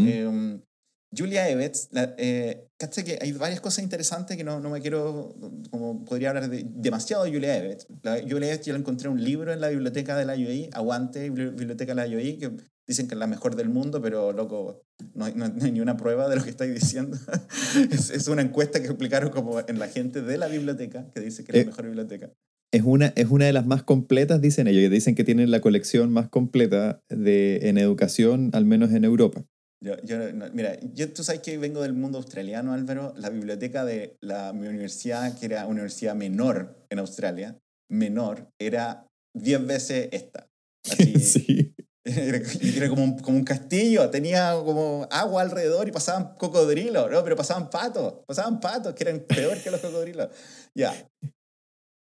Julia 1.17 1.49
Evans, 1.49 1.89
eh, 2.19 2.69
que 2.79 3.19
hay 3.21 3.33
varias 3.33 3.61
cosas 3.61 3.83
interesantes 3.83 4.37
que 4.37 4.45
no, 4.45 4.61
no 4.61 4.71
me 4.71 4.81
quiero, 4.81 5.35
como 5.71 6.05
podría 6.05 6.31
hablar 6.31 6.49
de, 6.49 6.65
demasiado 6.67 7.25
de 7.25 7.33
Julia. 7.33 7.77
La, 8.03 8.21
Julia 8.21 8.49
Evans 8.49 8.67
yo 8.67 8.73
la 8.73 8.79
encontré 8.79 9.09
un 9.09 9.23
libro 9.23 9.53
en 9.53 9.61
la 9.61 9.69
biblioteca 9.69 10.17
de 10.17 10.25
la 10.25 10.35
UAI, 10.35 10.71
Aguante, 10.73 11.31
biblioteca 11.31 11.95
de 11.95 12.09
la 12.09 12.17
UAI, 12.17 12.39
que 12.39 12.51
dicen 12.87 13.09
que 13.09 13.15
es 13.15 13.19
la 13.19 13.27
mejor 13.27 13.57
del 13.57 13.69
mundo, 13.69 14.01
pero 14.03 14.33
loco, 14.33 14.83
no 15.15 15.25
hay, 15.25 15.35
no 15.35 15.45
hay 15.45 15.73
ni 15.73 15.81
una 15.81 15.97
prueba 15.97 16.29
de 16.29 16.37
lo 16.37 16.45
que 16.45 16.51
estáis 16.51 16.75
diciendo. 16.75 17.17
es, 17.91 18.11
es, 18.11 18.29
una 18.29 18.43
encuesta 18.43 18.81
que 18.81 18.87
explicaron 18.87 19.31
como 19.31 19.61
en 19.61 19.79
la 19.79 19.89
gente 19.89 20.23
de 20.23 20.39
la 20.39 20.49
biblioteca, 20.49 21.11
que 21.15 21.21
dice 21.21 21.45
que 21.45 21.53
es 21.53 21.57
la 21.57 21.63
eh, 21.63 21.67
mejor 21.67 21.87
biblioteca. 21.87 22.31
Es 22.73 22.83
una, 22.83 23.13
es 23.15 23.31
una 23.31 23.47
de 23.47 23.53
las 23.53 23.67
más 23.67 23.85
completas, 23.85 24.41
dicen 24.41 24.67
ellos, 24.67 24.83
y 24.83 24.89
dicen 24.89 25.15
que 25.15 25.23
tienen 25.23 25.51
la 25.51 25.61
colección 25.61 26.13
más 26.13 26.29
completa 26.29 27.01
de, 27.09 27.69
en 27.69 27.79
educación, 27.79 28.51
al 28.53 28.65
menos 28.65 28.91
en 28.93 29.05
Europa. 29.05 29.45
Yo, 29.85 29.97
yo, 30.03 30.17
mira, 30.55 30.79
yo, 30.95 31.13
tú 31.13 31.23
sabes 31.23 31.43
que 31.43 31.59
vengo 31.59 31.83
del 31.83 31.93
mundo 31.93 32.17
australiano, 32.17 32.73
Álvaro. 32.73 33.13
La 33.19 33.29
biblioteca 33.29 33.85
de 33.85 34.17
la, 34.23 34.55
mi 34.55 34.67
universidad, 34.67 35.39
que 35.39 35.45
era 35.45 35.65
una 35.65 35.73
universidad 35.73 36.15
menor 36.15 36.75
en 36.89 37.01
Australia, 37.01 37.59
menor, 37.91 38.49
era 38.59 39.07
10 39.35 39.67
veces 39.67 40.09
esta. 40.11 40.49
Así, 40.91 41.19
sí. 41.21 41.75
Era, 42.03 42.39
era 42.63 42.89
como, 42.89 43.05
un, 43.05 43.19
como, 43.19 43.37
un, 43.37 43.45
castillo, 43.45 44.09
tenía 44.09 44.55
como 44.55 45.07
agua 45.11 45.43
alrededor 45.43 45.87
y 45.87 45.93
pasaban 45.93 46.35
cocodrilos, 46.39 47.11
¿no? 47.11 47.23
Pero 47.23 47.37
pasaban 47.37 47.69
patos, 47.69 48.25
pasaban 48.27 48.61
patos 48.61 48.95
que 48.95 49.05
eran 49.05 49.21
peor 49.21 49.59
que 49.63 49.71
los 49.71 49.81
cocodrilos. 49.81 50.29
Ya, 50.75 50.95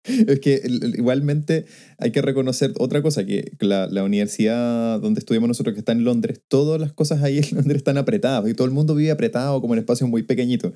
Es 0.04 0.40
que 0.40 0.62
igualmente 0.96 1.66
hay 1.98 2.10
que 2.10 2.22
reconocer 2.22 2.72
otra 2.78 3.02
cosa, 3.02 3.26
que 3.26 3.52
la, 3.60 3.86
la, 3.86 4.02
universidad 4.02 4.98
donde 4.98 5.18
estudiamos 5.18 5.48
nosotros, 5.48 5.74
que 5.74 5.80
está 5.80 5.92
en 5.92 6.04
Londres, 6.04 6.40
todas 6.48 6.80
las 6.80 6.94
cosas 6.94 7.22
ahí 7.22 7.38
en 7.38 7.44
Londres 7.56 7.78
están 7.78 7.98
apretadas 7.98 8.48
y 8.48 8.54
todo 8.54 8.66
el 8.66 8.72
mundo 8.72 8.94
vive 8.94 9.10
apretado 9.10 9.60
como 9.60 9.74
en 9.74 9.80
espacios 9.80 10.08
muy 10.08 10.22
pequeñitos. 10.22 10.72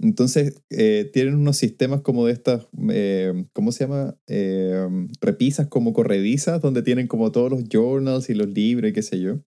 Entonces 0.00 0.62
eh, 0.70 1.08
tienen 1.12 1.36
unos 1.36 1.56
sistemas 1.56 2.00
como 2.00 2.26
de 2.26 2.32
estas, 2.32 2.66
eh, 2.90 3.46
¿cómo 3.52 3.70
se 3.70 3.84
llama? 3.84 4.16
Eh, 4.26 4.88
repisas 5.20 5.68
como 5.68 5.92
corredizas, 5.92 6.60
donde 6.60 6.82
tienen 6.82 7.06
como 7.06 7.30
todos 7.30 7.50
los 7.50 7.64
journals 7.68 8.28
y 8.28 8.34
los 8.34 8.48
libros 8.48 8.90
y 8.90 8.92
qué 8.92 9.02
sé 9.02 9.20
yo. 9.20 9.40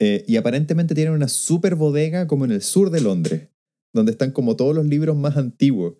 y 0.00 0.36
aparentemente 0.36 0.94
tienen 0.94 1.14
una 1.14 1.28
super 1.28 1.76
bodega 1.76 2.26
como 2.26 2.44
en 2.44 2.52
el 2.52 2.62
sur 2.62 2.90
de 2.90 3.00
Londres, 3.00 3.48
donde 3.92 4.12
están 4.12 4.32
como 4.32 4.56
todos 4.56 4.74
los 4.74 4.86
libros 4.86 5.16
más 5.16 5.36
antiguos. 5.36 5.94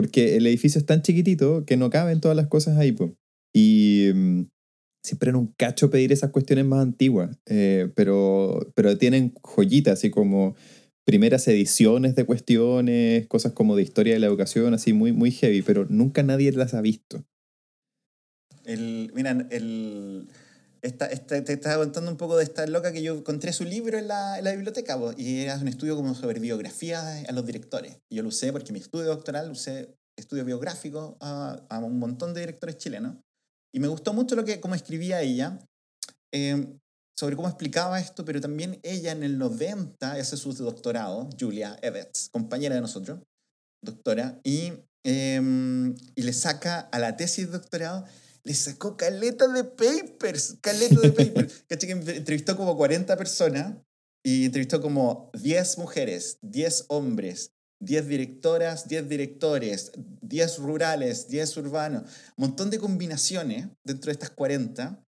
Porque 0.00 0.38
el 0.38 0.46
edificio 0.46 0.78
es 0.78 0.86
tan 0.86 1.02
chiquitito 1.02 1.66
que 1.66 1.76
no 1.76 1.90
caben 1.90 2.22
todas 2.22 2.34
las 2.34 2.46
cosas 2.46 2.78
ahí, 2.78 2.92
pues. 2.92 3.12
Y 3.54 4.08
mm, 4.14 4.44
siempre 5.04 5.28
en 5.28 5.36
un 5.36 5.48
cacho 5.58 5.90
pedir 5.90 6.10
esas 6.10 6.30
cuestiones 6.30 6.64
más 6.64 6.80
antiguas, 6.80 7.36
eh, 7.44 7.90
pero, 7.94 8.72
pero 8.74 8.96
tienen 8.96 9.34
joyitas, 9.42 9.98
así 9.98 10.08
como 10.08 10.56
primeras 11.04 11.46
ediciones 11.48 12.14
de 12.14 12.24
cuestiones, 12.24 13.26
cosas 13.26 13.52
como 13.52 13.76
de 13.76 13.82
historia 13.82 14.14
de 14.14 14.20
la 14.20 14.26
educación, 14.26 14.72
así 14.72 14.94
muy, 14.94 15.12
muy 15.12 15.32
heavy, 15.32 15.60
pero 15.60 15.84
nunca 15.90 16.22
nadie 16.22 16.50
las 16.52 16.72
ha 16.72 16.80
visto. 16.80 17.22
El, 18.64 19.12
mira, 19.14 19.32
el, 19.50 20.28
esta, 20.82 21.06
esta, 21.06 21.42
te 21.44 21.52
estaba 21.52 21.82
contando 21.82 22.10
un 22.10 22.16
poco 22.16 22.36
de 22.36 22.44
esta 22.44 22.66
loca 22.66 22.92
que 22.92 23.02
yo 23.02 23.16
encontré 23.16 23.52
su 23.52 23.64
libro 23.64 23.98
en 23.98 24.08
la, 24.08 24.38
en 24.38 24.44
la 24.44 24.52
biblioteca 24.52 24.98
y 25.16 25.40
era 25.40 25.56
un 25.56 25.68
estudio 25.68 25.96
como 25.96 26.14
sobre 26.14 26.40
biografía 26.40 27.22
a 27.28 27.32
los 27.32 27.44
directores. 27.46 27.98
Yo 28.10 28.22
lo 28.22 28.28
usé 28.28 28.52
porque 28.52 28.72
mi 28.72 28.78
estudio 28.78 29.06
doctoral 29.06 29.50
usé 29.50 29.94
estudio 30.16 30.44
biográfico 30.44 31.16
a, 31.20 31.60
a 31.68 31.78
un 31.78 31.98
montón 31.98 32.34
de 32.34 32.40
directores 32.40 32.78
chilenos. 32.78 33.16
Y 33.74 33.80
me 33.80 33.88
gustó 33.88 34.12
mucho 34.12 34.34
lo 34.34 34.44
que, 34.44 34.60
cómo 34.60 34.74
escribía 34.74 35.22
ella 35.22 35.58
eh, 36.32 36.78
sobre 37.18 37.36
cómo 37.36 37.48
explicaba 37.48 38.00
esto, 38.00 38.24
pero 38.24 38.40
también 38.40 38.80
ella 38.82 39.12
en 39.12 39.22
el 39.22 39.38
90 39.38 40.12
hace 40.12 40.36
su 40.36 40.52
doctorado, 40.54 41.28
Julia 41.38 41.78
Evans, 41.82 42.30
compañera 42.32 42.74
de 42.74 42.80
nosotros, 42.80 43.20
doctora, 43.84 44.40
y, 44.42 44.72
eh, 45.04 45.94
y 46.14 46.22
le 46.22 46.32
saca 46.32 46.80
a 46.80 46.98
la 46.98 47.16
tesis 47.16 47.46
de 47.46 47.58
doctorado 47.58 48.06
le 48.44 48.54
sacó 48.54 48.96
caleta 48.96 49.48
de 49.48 49.64
papers, 49.64 50.56
caleta 50.60 51.00
de 51.00 51.12
papers. 51.12 51.64
Caché 51.68 51.86
que 51.86 51.92
entrevistó 51.92 52.56
como 52.56 52.76
40 52.76 53.16
personas 53.16 53.76
y 54.24 54.46
entrevistó 54.46 54.80
como 54.80 55.30
10 55.34 55.78
mujeres, 55.78 56.38
10 56.42 56.86
hombres, 56.88 57.52
10 57.80 58.06
directoras, 58.08 58.88
10 58.88 59.08
directores, 59.08 59.92
10 60.22 60.58
rurales, 60.58 61.28
10 61.28 61.56
urbanos, 61.58 62.02
un 62.36 62.48
montón 62.48 62.70
de 62.70 62.78
combinaciones 62.78 63.68
dentro 63.84 64.08
de 64.08 64.12
estas 64.12 64.30
40 64.30 65.02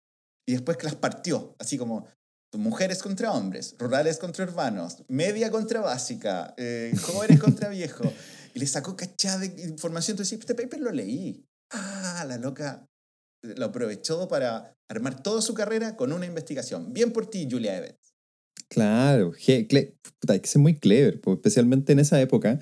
y 0.46 0.52
después 0.52 0.76
que 0.76 0.84
las 0.84 0.94
partió, 0.94 1.56
así 1.58 1.78
como 1.78 2.06
mujeres 2.52 3.02
contra 3.02 3.32
hombres, 3.32 3.76
rurales 3.78 4.18
contra 4.18 4.44
urbanos, 4.44 5.04
media 5.08 5.50
contra 5.50 5.80
básica, 5.80 6.54
eh, 6.56 6.92
jóvenes 7.00 7.40
contra 7.40 7.68
viejos. 7.68 8.12
Y 8.52 8.58
le 8.58 8.66
sacó 8.66 8.96
cachada 8.96 9.38
de 9.38 9.62
información. 9.62 10.14
Entonces, 10.14 10.36
este 10.36 10.56
paper 10.56 10.80
lo 10.80 10.90
leí. 10.90 11.46
Ah, 11.70 12.24
la 12.26 12.36
loca 12.36 12.89
lo 13.42 13.66
aprovechó 13.66 14.28
para 14.28 14.76
armar 14.88 15.22
toda 15.22 15.42
su 15.42 15.54
carrera 15.54 15.96
con 15.96 16.12
una 16.12 16.26
investigación. 16.26 16.92
Bien 16.92 17.12
por 17.12 17.26
ti, 17.26 17.48
Julia 17.50 17.76
Evans. 17.76 18.10
Claro, 18.68 19.32
hay 19.48 19.66
que 19.66 20.46
ser 20.46 20.62
muy 20.62 20.78
clever, 20.78 21.20
especialmente 21.26 21.92
en 21.92 21.98
esa 21.98 22.20
época 22.20 22.60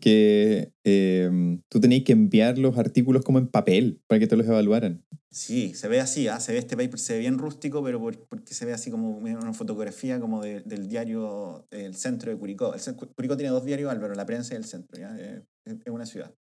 que 0.00 0.72
em, 0.84 1.60
tú 1.68 1.80
tenías 1.80 2.04
que 2.04 2.12
enviar 2.12 2.58
los 2.58 2.78
artículos 2.78 3.24
como 3.24 3.38
en 3.40 3.48
papel 3.48 4.00
para 4.06 4.20
que 4.20 4.28
te 4.28 4.36
los 4.36 4.46
evaluaran. 4.46 5.04
Sí, 5.30 5.74
se 5.74 5.88
ve 5.88 6.00
así, 6.00 6.28
¿ah? 6.28 6.38
se 6.38 6.52
ve 6.52 6.58
este 6.58 6.76
paper, 6.76 6.98
se 6.98 7.14
ve 7.14 7.18
bien 7.20 7.38
rústico, 7.38 7.82
pero 7.82 8.00
porque 8.00 8.54
se 8.54 8.66
ve 8.66 8.72
así 8.72 8.90
como 8.90 9.18
una 9.18 9.52
fotografía 9.52 10.20
como 10.20 10.42
del 10.42 10.88
diario 10.88 11.66
El 11.70 11.96
Centro 11.96 12.30
de 12.30 12.38
Curicó. 12.38 12.74
El, 12.74 12.96
Curicó 12.96 13.36
tiene 13.36 13.50
dos 13.50 13.64
diarios, 13.64 13.90
Álvaro, 13.90 14.14
la 14.14 14.26
prensa 14.26 14.54
y 14.54 14.58
el 14.58 14.64
centro, 14.64 14.98
¿ya? 14.98 15.16
es 15.16 15.76
una 15.86 16.06
ciudad. 16.06 16.32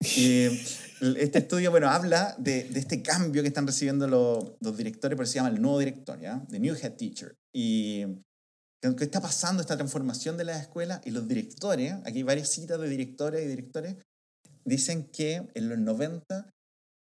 Y 0.00 0.46
este 1.00 1.38
estudio, 1.38 1.70
bueno, 1.70 1.88
habla 1.88 2.34
de, 2.38 2.64
de, 2.64 2.80
este 2.80 3.02
cambio 3.02 3.42
que 3.42 3.48
están 3.48 3.66
recibiendo 3.66 4.08
los, 4.08 4.52
los 4.60 4.76
directores, 4.76 5.16
por 5.16 5.24
eso 5.24 5.32
se 5.32 5.38
llama 5.38 5.50
el 5.50 5.60
nuevo 5.60 5.78
director, 5.78 6.18
¿ya? 6.18 6.44
The 6.50 6.58
New 6.58 6.74
Head 6.74 6.94
Teacher. 6.94 7.36
Y 7.54 8.06
qué 8.80 9.04
está 9.04 9.20
pasando 9.20 9.60
esta 9.60 9.76
transformación 9.76 10.36
de 10.36 10.44
la 10.44 10.58
escuela 10.58 11.00
y 11.04 11.10
los 11.10 11.28
directores, 11.28 11.92
aquí 12.04 12.18
hay 12.18 12.22
varias 12.22 12.48
citas 12.48 12.80
de 12.80 12.88
directores 12.88 13.44
y 13.44 13.48
directores, 13.48 13.96
dicen 14.64 15.04
que 15.12 15.50
en 15.54 15.68
los 15.68 15.78
90 15.78 16.50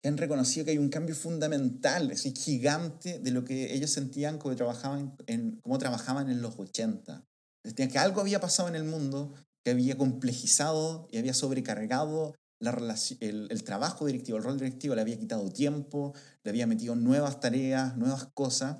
han 0.05 0.17
reconocido 0.17 0.65
que 0.65 0.71
hay 0.71 0.77
un 0.77 0.89
cambio 0.89 1.15
fundamental, 1.15 2.11
es 2.11 2.23
gigante 2.23 3.19
de 3.19 3.31
lo 3.31 3.43
que 3.43 3.73
ellos 3.73 3.91
sentían 3.91 4.37
como 4.37 4.55
trabajaban 4.55 5.15
en, 5.27 5.59
cómo 5.61 5.77
trabajaban 5.77 6.29
en 6.29 6.41
los 6.41 6.57
80. 6.57 7.23
Sentían 7.65 7.89
que 7.89 7.99
algo 7.99 8.21
había 8.21 8.39
pasado 8.39 8.69
en 8.69 8.75
el 8.75 8.85
mundo 8.85 9.33
que 9.63 9.71
había 9.71 9.97
complejizado 9.97 11.07
y 11.11 11.17
había 11.17 11.33
sobrecargado 11.33 12.33
el, 12.59 13.63
trabajo 13.63 14.05
directivo, 14.05 14.37
el 14.37 14.43
rol 14.43 14.57
directivo 14.57 14.95
le 14.95 15.01
había 15.01 15.17
quitado 15.17 15.49
tiempo, 15.51 16.13
le 16.43 16.49
había 16.49 16.67
metido 16.67 16.95
nuevas 16.95 17.39
tareas, 17.39 17.95
nuevas 17.97 18.25
cosas, 18.33 18.77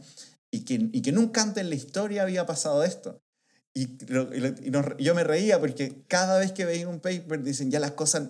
y 0.51 0.65
que, 0.65 0.89
y 0.91 1.01
que 1.01 1.11
nunca 1.11 1.41
antes 1.41 1.61
en 1.61 1.69
la 1.69 1.75
historia 1.75 2.23
había 2.23 2.45
pasado 2.45 2.83
esto. 2.83 3.21
Y, 3.73 3.97
yo 4.97 5.15
me 5.15 5.23
reía 5.23 5.59
porque 5.59 6.03
cada 6.07 6.39
vez 6.39 6.51
que 6.51 6.65
veía 6.65 6.87
un 6.87 6.99
paper 6.99 7.43
dicen, 7.43 7.71
ya 7.71 7.79
las 7.79 7.91
cosas 7.91 8.29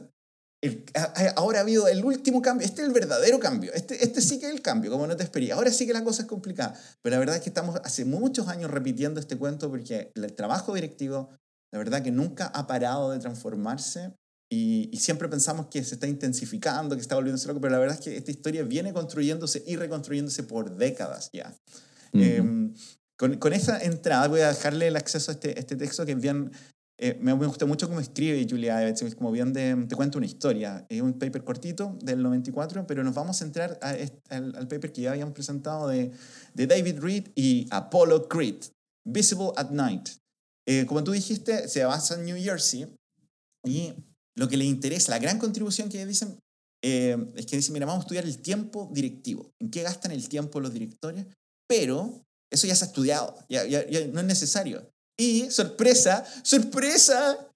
ahora 1.37 1.59
ha 1.59 1.61
habido 1.61 1.87
el 1.87 2.03
último 2.03 2.41
cambio, 2.41 2.65
este 2.65 2.81
es 2.81 2.87
el 2.87 2.93
verdadero 2.93 3.39
cambio, 3.39 3.71
este, 3.73 4.03
este 4.03 4.21
sí 4.21 4.39
que 4.39 4.47
es 4.47 4.51
el 4.51 4.61
cambio, 4.61 4.91
como 4.91 5.07
no 5.07 5.15
te 5.15 5.23
espería, 5.23 5.55
ahora 5.55 5.71
sí 5.71 5.87
que 5.87 5.93
la 5.93 6.03
cosa 6.03 6.23
es 6.23 6.27
complicada, 6.27 6.77
pero 7.01 7.15
la 7.15 7.19
verdad 7.19 7.37
es 7.37 7.41
que 7.41 7.49
estamos 7.49 7.79
hace 7.85 8.03
muchos 8.03 8.49
años 8.49 8.69
repitiendo 8.69 9.21
este 9.21 9.37
cuento 9.37 9.69
porque 9.69 10.11
el 10.13 10.33
trabajo 10.33 10.73
directivo, 10.73 11.29
la 11.71 11.79
verdad 11.79 12.03
que 12.03 12.11
nunca 12.11 12.47
ha 12.47 12.67
parado 12.67 13.11
de 13.11 13.19
transformarse 13.19 14.11
y, 14.51 14.89
y 14.91 14.97
siempre 14.97 15.29
pensamos 15.29 15.67
que 15.67 15.83
se 15.83 15.95
está 15.95 16.07
intensificando, 16.07 16.95
que 16.95 17.01
está 17.01 17.15
volviéndose 17.15 17.47
loco, 17.47 17.61
pero 17.61 17.73
la 17.73 17.79
verdad 17.79 17.97
es 17.99 18.03
que 18.03 18.17
esta 18.17 18.31
historia 18.31 18.63
viene 18.63 18.93
construyéndose 18.93 19.63
y 19.67 19.75
reconstruyéndose 19.75 20.43
por 20.43 20.75
décadas 20.75 21.29
ya. 21.33 21.55
Ujú. 22.13 22.23
Eh, 22.23 22.73
con, 23.15 23.37
con 23.37 23.53
esa 23.53 23.79
entrada 23.83 24.27
voy 24.27 24.41
a 24.41 24.47
dejarle 24.49 24.87
el 24.87 24.95
acceso 24.95 25.31
a 25.31 25.35
este, 25.35 25.59
este 25.59 25.75
texto 25.75 26.05
que 26.05 26.13
es 26.13 26.21
bien... 26.21 26.51
eh, 26.97 27.17
me, 27.21 27.35
me 27.35 27.45
gusta 27.45 27.65
mucho 27.65 27.87
cómo 27.87 27.99
escribe 27.99 28.45
Julia 28.49 28.81
Evans, 28.81 29.15
como 29.15 29.31
bien 29.31 29.53
de... 29.53 29.85
Te 29.87 29.95
cuento 29.95 30.17
una 30.17 30.25
historia. 30.25 30.85
Es 30.89 31.01
un 31.01 31.13
paper 31.13 31.43
cortito 31.43 31.97
del 32.01 32.23
94, 32.23 32.87
pero 32.87 33.03
nos 33.03 33.13
vamos 33.13 33.41
a 33.41 33.45
entrar 33.45 33.77
a 33.81 33.95
al, 34.29 34.55
al 34.55 34.67
paper 34.67 34.91
que 34.91 35.01
ya 35.01 35.11
habíamos 35.11 35.33
presentado 35.33 35.87
de, 35.89 36.11
de 36.53 36.67
David 36.67 36.99
Reed 36.99 37.27
y 37.35 37.67
Apollo 37.71 38.27
Creed, 38.27 38.63
Visible 39.05 39.51
at 39.55 39.69
Night. 39.69 40.09
Eh, 40.67 40.85
como 40.85 41.03
tú 41.03 41.11
dijiste, 41.11 41.67
se 41.67 41.83
basa 41.85 42.15
en 42.15 42.25
New 42.25 42.37
Jersey 42.37 42.87
y 43.65 43.93
lo 44.39 44.47
que 44.47 44.57
le 44.57 44.65
interesa, 44.65 45.11
la 45.11 45.19
gran 45.19 45.37
contribución 45.37 45.89
que 45.89 46.05
dicen 46.05 46.39
eh, 46.83 47.17
es 47.35 47.45
que 47.45 47.57
dicen, 47.57 47.73
mira, 47.73 47.85
vamos 47.85 48.01
a 48.01 48.05
estudiar 48.05 48.23
el 48.25 48.39
tiempo 48.41 48.89
directivo. 48.93 49.51
¿En 49.61 49.69
qué 49.69 49.83
gastan 49.83 50.11
el 50.11 50.29
tiempo 50.29 50.59
los 50.61 50.71
directores? 50.71 51.25
Pero 51.67 52.23
eso 52.51 52.65
ya 52.67 52.75
se 52.75 52.85
ha 52.85 52.87
estudiado, 52.87 53.35
ya, 53.49 53.65
ya- 53.65 53.85
ya 53.87 54.07
no 54.07 54.21
es 54.21 54.25
necesario. 54.25 54.89
Y, 55.19 55.51
sorpresa, 55.51 56.23
sorpresa, 56.43 57.51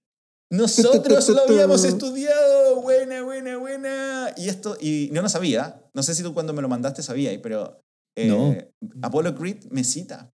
nosotros 0.52 1.30
lo 1.30 1.42
habíamos 1.44 1.84
estudiado, 1.86 2.82
buena, 2.82 3.24
buena, 3.24 3.58
buena. 3.58 4.34
Y 4.38 4.50
esto, 4.50 4.78
y 4.80 5.10
no 5.14 5.22
lo 5.22 5.30
sabía, 5.30 5.82
no 5.94 6.04
sé 6.04 6.14
si 6.16 6.22
tú 6.24 6.34
cuando 6.34 6.54
me 6.54 6.62
lo 6.62 6.68
mandaste 6.68 7.02
sabías, 7.02 7.38
pero 7.42 7.80
eh, 8.18 8.28
No. 8.28 8.56
Apollo 9.02 9.36
Creed 9.36 9.64
me 9.72 9.84
cita, 9.84 10.30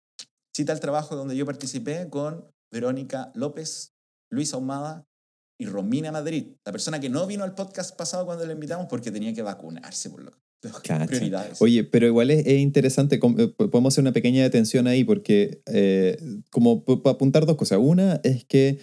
cita 0.56 0.72
el 0.74 0.80
trabajo 0.80 1.16
donde 1.16 1.36
yo 1.36 1.46
participé 1.46 2.10
con 2.10 2.50
Verónica 2.72 3.32
López, 3.36 3.90
Luis 4.32 4.54
Ahumada 4.54 5.04
y 5.60 5.66
Romina 5.66 6.12
Madrid, 6.12 6.46
la 6.66 6.72
persona 6.72 7.00
que 7.00 7.10
no 7.10 7.26
vino 7.28 7.44
al 7.44 7.56
podcast 7.56 7.96
pasado 7.98 8.26
cuando 8.26 8.46
le 8.46 8.54
invitamos 8.54 8.88
porque 8.90 9.12
tenía 9.12 9.34
que 9.34 9.42
vacunarse 9.42 10.10
por 10.10 10.24
lo 10.24 10.32
prioridades. 11.08 11.62
Oye, 11.62 11.84
pero 11.84 12.08
igual 12.08 12.32
es, 12.32 12.46
es 12.46 12.60
interesante, 12.60 13.16
eh, 13.16 13.20
po- 13.20 13.70
podemos 13.70 13.94
hacer 13.94 14.04
una 14.04 14.14
pequeña 14.14 14.44
detención 14.44 14.88
ahí 14.88 15.04
porque 15.04 15.62
eh, 15.66 16.18
como 16.52 16.84
para 16.84 17.14
apuntar 17.16 17.46
dos 17.46 17.56
cosas. 17.58 17.80
Una 17.82 18.20
es 18.24 18.44
que 18.46 18.80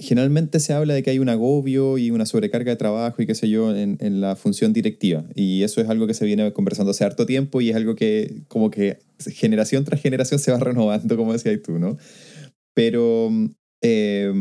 generalmente 0.00 0.60
se 0.60 0.72
habla 0.74 0.94
de 0.94 1.02
que 1.02 1.10
hay 1.10 1.18
un 1.18 1.28
agobio 1.28 1.98
y 1.98 2.10
una 2.12 2.24
sobrecarga 2.24 2.70
de 2.70 2.76
trabajo 2.76 3.20
y 3.20 3.26
qué 3.26 3.34
sé 3.34 3.48
yo 3.48 3.74
en, 3.76 3.96
en 4.00 4.20
la 4.20 4.36
función 4.36 4.72
directiva. 4.72 5.24
Y 5.34 5.62
eso 5.64 5.80
es 5.80 5.88
algo 5.88 6.06
que 6.06 6.14
se 6.14 6.24
viene 6.24 6.52
conversando 6.52 6.92
hace 6.92 7.04
harto 7.04 7.26
tiempo 7.26 7.60
y 7.60 7.70
es 7.70 7.76
algo 7.76 7.96
que 7.96 8.42
como 8.46 8.70
que 8.70 9.00
generación 9.32 9.84
tras 9.84 10.00
generación 10.00 10.38
se 10.38 10.52
va 10.52 10.58
renovando, 10.60 11.16
como 11.16 11.32
decías 11.32 11.60
tú, 11.64 11.78
¿no? 11.80 11.96
Pero 12.74 13.30
eh, 13.82 14.32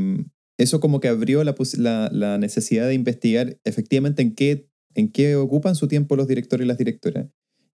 eso 0.57 0.79
como 0.79 0.99
que 0.99 1.07
abrió 1.07 1.43
la, 1.43 1.55
pos- 1.55 1.77
la, 1.77 2.09
la 2.11 2.37
necesidad 2.37 2.87
de 2.87 2.93
investigar 2.93 3.57
efectivamente 3.63 4.21
en 4.21 4.33
qué, 4.35 4.69
en 4.95 5.11
qué 5.11 5.35
ocupan 5.35 5.75
su 5.75 5.87
tiempo 5.87 6.15
los 6.15 6.27
directores 6.27 6.65
y 6.65 6.67
las 6.67 6.77
directoras. 6.77 7.27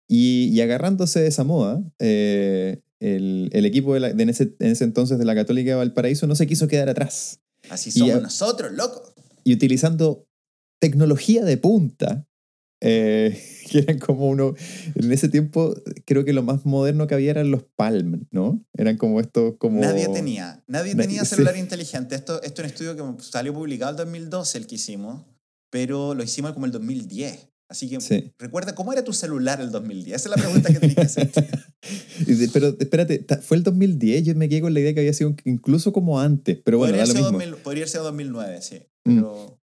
Y, 0.07 0.49
y 0.53 0.61
agarrándose 0.61 1.21
de 1.21 1.27
esa 1.27 1.43
moda, 1.43 1.81
eh, 1.99 2.81
el, 2.99 3.49
el 3.53 3.65
equipo 3.65 3.93
de, 3.93 3.99
la- 4.01 4.13
de 4.13 4.23
en, 4.23 4.29
ese, 4.29 4.55
en 4.59 4.71
ese 4.71 4.83
entonces 4.83 5.17
de 5.17 5.25
la 5.25 5.33
Católica 5.35 5.71
de 5.71 5.75
Valparaíso 5.77 6.27
no 6.27 6.35
se 6.35 6.45
quiso 6.47 6.67
quedar 6.67 6.89
atrás. 6.89 7.39
Así 7.69 7.89
somos 7.91 8.21
nosotros, 8.21 8.71
loco. 8.73 9.13
Y 9.45 9.53
utilizando 9.53 10.27
tecnología 10.79 11.45
de 11.45 11.57
punta, 11.57 12.27
eh, 12.83 13.41
que 13.71 13.79
eran 13.79 13.97
como 13.99 14.27
uno, 14.29 14.53
en 14.95 15.11
ese 15.11 15.29
tiempo 15.29 15.73
creo 16.05 16.23
que 16.25 16.33
lo 16.33 16.43
más 16.43 16.65
moderno 16.65 17.07
que 17.07 17.15
había 17.15 17.31
eran 17.31 17.49
los 17.49 17.63
Palm, 17.75 18.27
¿no? 18.31 18.63
Eran 18.77 18.97
como 18.97 19.19
estos, 19.19 19.55
como... 19.57 19.79
Nadie 19.81 20.07
tenía, 20.09 20.63
nadie 20.67 20.93
Na- 20.95 21.03
tenía 21.03 21.21
sí. 21.25 21.35
celular 21.35 21.57
inteligente. 21.57 22.15
Esto, 22.15 22.41
esto 22.43 22.61
es 22.61 22.65
un 22.67 22.71
estudio 22.71 22.95
que 23.17 23.23
salió 23.23 23.53
publicado 23.53 23.91
en 23.91 23.97
2012, 23.97 24.57
el 24.59 24.67
que 24.67 24.75
hicimos, 24.75 25.23
pero 25.71 26.13
lo 26.13 26.23
hicimos 26.23 26.53
como 26.53 26.65
el 26.65 26.71
2010. 26.71 27.49
Así 27.69 27.89
que 27.89 27.99
Sí. 28.01 28.31
recuerda, 28.37 28.75
¿cómo 28.75 28.93
era 28.93 29.03
tu 29.03 29.13
celular 29.13 29.59
el 29.61 29.71
2010? 29.71 30.15
Esa 30.17 30.29
es 30.29 30.35
la 30.35 30.43
pregunta 30.43 30.69
que 30.71 30.79
tenés 30.79 30.95
que 30.95 31.01
hacer. 31.01 31.31
Y 32.27 32.33
de- 32.35 32.47
Pero 32.49 32.75
espérate, 32.79 33.25
fue 33.41 33.57
el 33.57 33.63
2010, 33.63 34.23
yo 34.23 34.35
me 34.35 34.47
quedé 34.47 34.61
con 34.61 34.73
la 34.73 34.79
idea 34.79 34.93
que 34.93 34.99
había 35.01 35.11
sido 35.13 35.35
incluso 35.45 35.91
como 35.91 36.19
antes, 36.21 36.59
pero 36.63 36.77
bueno, 36.77 36.91
podría, 36.93 37.03
da 37.07 37.07
lo 37.07 37.13
sido 37.19 37.31
mismo. 37.31 37.39
2000 37.39 37.63
podría 37.63 37.87
sido 37.87 38.03
2009, 38.03 38.61
sí. 38.61 38.79
Mm. 39.05 39.23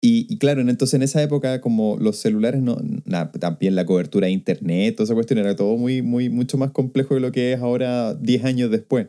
Y, 0.08 0.26
y 0.32 0.38
claro, 0.38 0.60
entonces 0.60 0.94
en 0.94 1.02
esa 1.02 1.20
época 1.20 1.60
como 1.60 1.96
los 1.98 2.18
celulares, 2.18 2.62
no, 2.62 2.76
na- 3.06 3.32
también 3.32 3.74
la 3.74 3.84
cobertura 3.86 4.26
de 4.28 4.32
internet, 4.34 4.94
toda 4.94 5.04
esa 5.06 5.14
cuestión 5.14 5.40
era 5.40 5.56
todo 5.56 5.76
muy, 5.76 6.00
muy, 6.00 6.28
mucho 6.28 6.58
más 6.58 6.70
complejo 6.70 7.14
de 7.14 7.20
lo 7.20 7.32
que 7.32 7.52
es 7.52 7.60
ahora 7.60 8.14
10 8.14 8.44
años 8.44 8.70
después. 8.70 9.08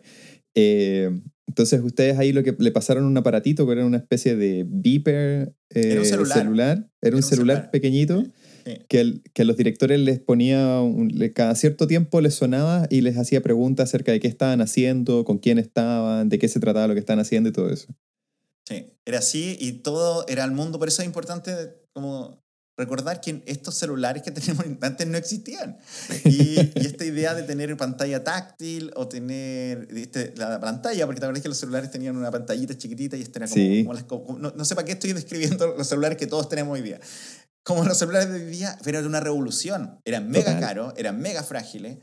Eh, 0.55 1.11
entonces 1.47 1.81
ustedes 1.83 2.17
ahí 2.17 2.33
lo 2.33 2.41
que 2.41 2.55
le 2.57 2.71
pasaron 2.71 3.05
un 3.05 3.15
aparatito 3.15 3.67
que 3.67 3.73
era 3.73 3.85
una 3.85 3.97
especie 3.97 4.35
de 4.35 4.65
beeper 4.67 5.53
eh, 5.69 5.81
Era 5.91 5.99
un 5.99 6.05
celular. 6.07 6.89
Era 6.99 7.15
un 7.15 7.21
celular, 7.21 7.69
pequeñito 7.69 8.23
sí. 8.65 8.71
que, 8.89 8.99
el- 8.99 9.21
que 9.35 9.43
a 9.43 9.45
los 9.45 9.55
directores 9.55 9.99
les 9.99 10.19
ponía, 10.19 10.81
un- 10.81 11.09
le- 11.13 11.31
cada 11.31 11.53
cierto 11.53 11.85
tiempo 11.85 12.21
les 12.21 12.33
sonaba 12.33 12.87
y 12.89 13.01
les 13.01 13.17
hacía 13.17 13.41
preguntas 13.41 13.89
acerca 13.89 14.11
de 14.11 14.19
qué 14.19 14.27
estaban 14.27 14.61
haciendo, 14.61 15.25
con 15.25 15.37
quién 15.37 15.59
estaban, 15.59 16.27
de 16.29 16.39
qué 16.39 16.47
se 16.47 16.59
trataba 16.59 16.87
lo 16.87 16.95
que 16.95 17.01
estaban 17.01 17.19
haciendo 17.19 17.49
y 17.49 17.51
todo 17.51 17.69
eso. 17.69 17.87
Sí, 18.67 18.91
era 19.05 19.19
así 19.19 19.55
y 19.59 19.73
todo 19.83 20.25
era 20.27 20.43
el 20.43 20.51
mundo. 20.51 20.77
Por 20.79 20.87
eso 20.89 21.01
es 21.01 21.05
importante 21.05 21.51
como 21.93 22.41
recordar 22.79 23.21
que 23.21 23.41
estos 23.47 23.75
celulares 23.75 24.21
que 24.23 24.31
tenemos 24.31 24.65
antes 24.81 25.07
no 25.07 25.17
existían. 25.17 25.77
Y, 26.25 26.59
y 26.75 26.85
esta 26.85 27.05
idea 27.05 27.33
de 27.33 27.43
tener 27.43 27.75
pantalla 27.77 28.23
táctil 28.23 28.91
o 28.95 29.07
tener 29.07 29.87
este, 29.95 30.33
la 30.35 30.59
pantalla, 30.59 31.05
porque 31.05 31.19
te 31.19 31.25
acuerdas 31.25 31.41
que 31.43 31.49
los 31.49 31.57
celulares 31.57 31.89
tenían 31.91 32.17
una 32.17 32.29
pantallita 32.29 32.77
chiquitita 32.77 33.15
y 33.17 33.21
esta 33.21 33.39
era 33.39 33.47
como, 33.47 33.55
Sí. 33.55 33.83
como 33.83 33.93
las- 33.93 34.03
como- 34.03 34.37
no, 34.39 34.51
no 34.55 34.65
sé 34.65 34.75
para 34.75 34.85
qué 34.85 34.91
estoy 34.93 35.13
describiendo 35.13 35.67
los 35.77 35.87
celulares 35.87 36.17
que 36.17 36.27
todos 36.27 36.49
tenemos 36.49 36.73
hoy 36.75 36.81
día. 36.81 36.99
Como 37.63 37.83
los 37.83 37.97
celulares 37.97 38.29
de 38.29 38.35
hoy 38.45 38.45
día, 38.51 38.77
pero 38.83 38.99
era 38.99 39.07
una 39.07 39.19
revolución. 39.19 39.99
Eran 40.05 40.29
mega 40.29 40.57
caros, 40.59 40.93
eran 40.97 41.19
mega 41.19 41.43
frágiles. 41.43 41.97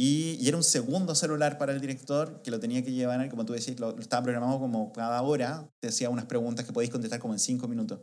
Y, 0.00 0.38
y 0.40 0.46
era 0.46 0.56
un 0.56 0.62
segundo 0.62 1.16
celular 1.16 1.58
para 1.58 1.72
el 1.72 1.80
director 1.80 2.40
que 2.44 2.52
lo 2.52 2.60
tenía 2.60 2.84
que 2.84 2.92
llevar, 2.92 3.28
como 3.30 3.44
tú 3.44 3.52
decís, 3.52 3.80
lo, 3.80 3.90
lo 3.90 4.00
estaba 4.00 4.22
programado 4.22 4.60
como 4.60 4.92
cada 4.92 5.20
hora, 5.22 5.68
te 5.80 5.88
hacía 5.88 6.08
unas 6.08 6.26
preguntas 6.26 6.64
que 6.64 6.72
podéis 6.72 6.92
contestar 6.92 7.18
como 7.18 7.34
en 7.34 7.40
cinco 7.40 7.66
minutos. 7.66 7.98